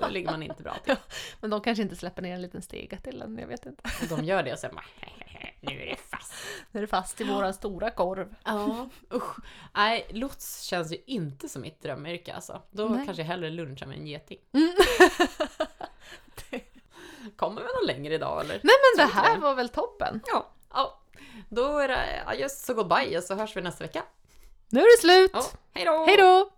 då 0.00 0.08
ligger 0.08 0.30
man 0.30 0.42
inte 0.42 0.62
bra 0.62 0.74
till. 0.84 0.96
Men 1.40 1.50
de 1.50 1.60
kanske 1.60 1.82
inte 1.82 1.96
släpper 1.96 2.22
ner 2.22 2.34
en 2.34 2.42
liten 2.42 2.62
stega 2.62 2.96
till 2.96 3.22
en, 3.22 3.38
jag 3.38 3.46
vet 3.46 3.66
inte. 3.66 3.90
De 4.08 4.24
gör 4.24 4.42
det 4.42 4.52
och 4.52 4.58
sen 4.58 4.74
bara, 4.74 4.84
nu 5.60 5.82
är 5.82 5.86
det 5.86 5.96
fast. 5.96 6.32
Nu 6.70 6.78
är 6.78 6.82
det 6.82 6.86
fast 6.86 7.20
i 7.20 7.24
våran 7.24 7.54
stora 7.54 7.90
korv. 7.90 8.34
Ja, 8.44 8.88
usch. 9.14 9.36
Nej, 9.74 10.06
lots 10.10 10.62
känns 10.62 10.92
ju 10.92 10.96
inte 11.06 11.48
som 11.48 11.62
mitt 11.62 11.82
drömyrke 11.82 12.34
alltså. 12.34 12.62
Då 12.70 12.88
Nej. 12.88 13.06
kanske 13.06 13.22
jag 13.22 13.26
hellre 13.26 13.50
lunchar 13.50 13.86
med 13.86 13.98
en 13.98 14.06
geting. 14.06 14.38
Mm. 14.52 14.74
Kommer 17.36 17.60
vi 17.60 17.66
någon 17.66 17.86
längre 17.86 18.14
idag 18.14 18.40
eller? 18.40 18.54
Nej 18.54 18.60
men 18.62 19.06
det 19.06 19.12
Så 19.12 19.18
här 19.18 19.38
var 19.38 19.54
väl 19.54 19.68
toppen? 19.68 20.20
Ja. 20.26 20.48
ja. 20.74 21.00
Då 21.48 21.78
är 21.78 21.88
det 21.88 22.22
adjöss 22.26 22.68
och 22.68 22.76
goodbye 22.76 23.18
och 23.18 23.24
så 23.24 23.34
hörs 23.34 23.56
vi 23.56 23.60
nästa 23.60 23.84
vecka. 23.84 24.02
Nu 24.68 24.80
är 24.80 24.96
det 24.96 25.00
slut! 25.00 25.30
Ja, 25.34 25.44
hej 25.72 25.84
då! 25.84 26.04
Hej 26.06 26.16
då! 26.16 26.50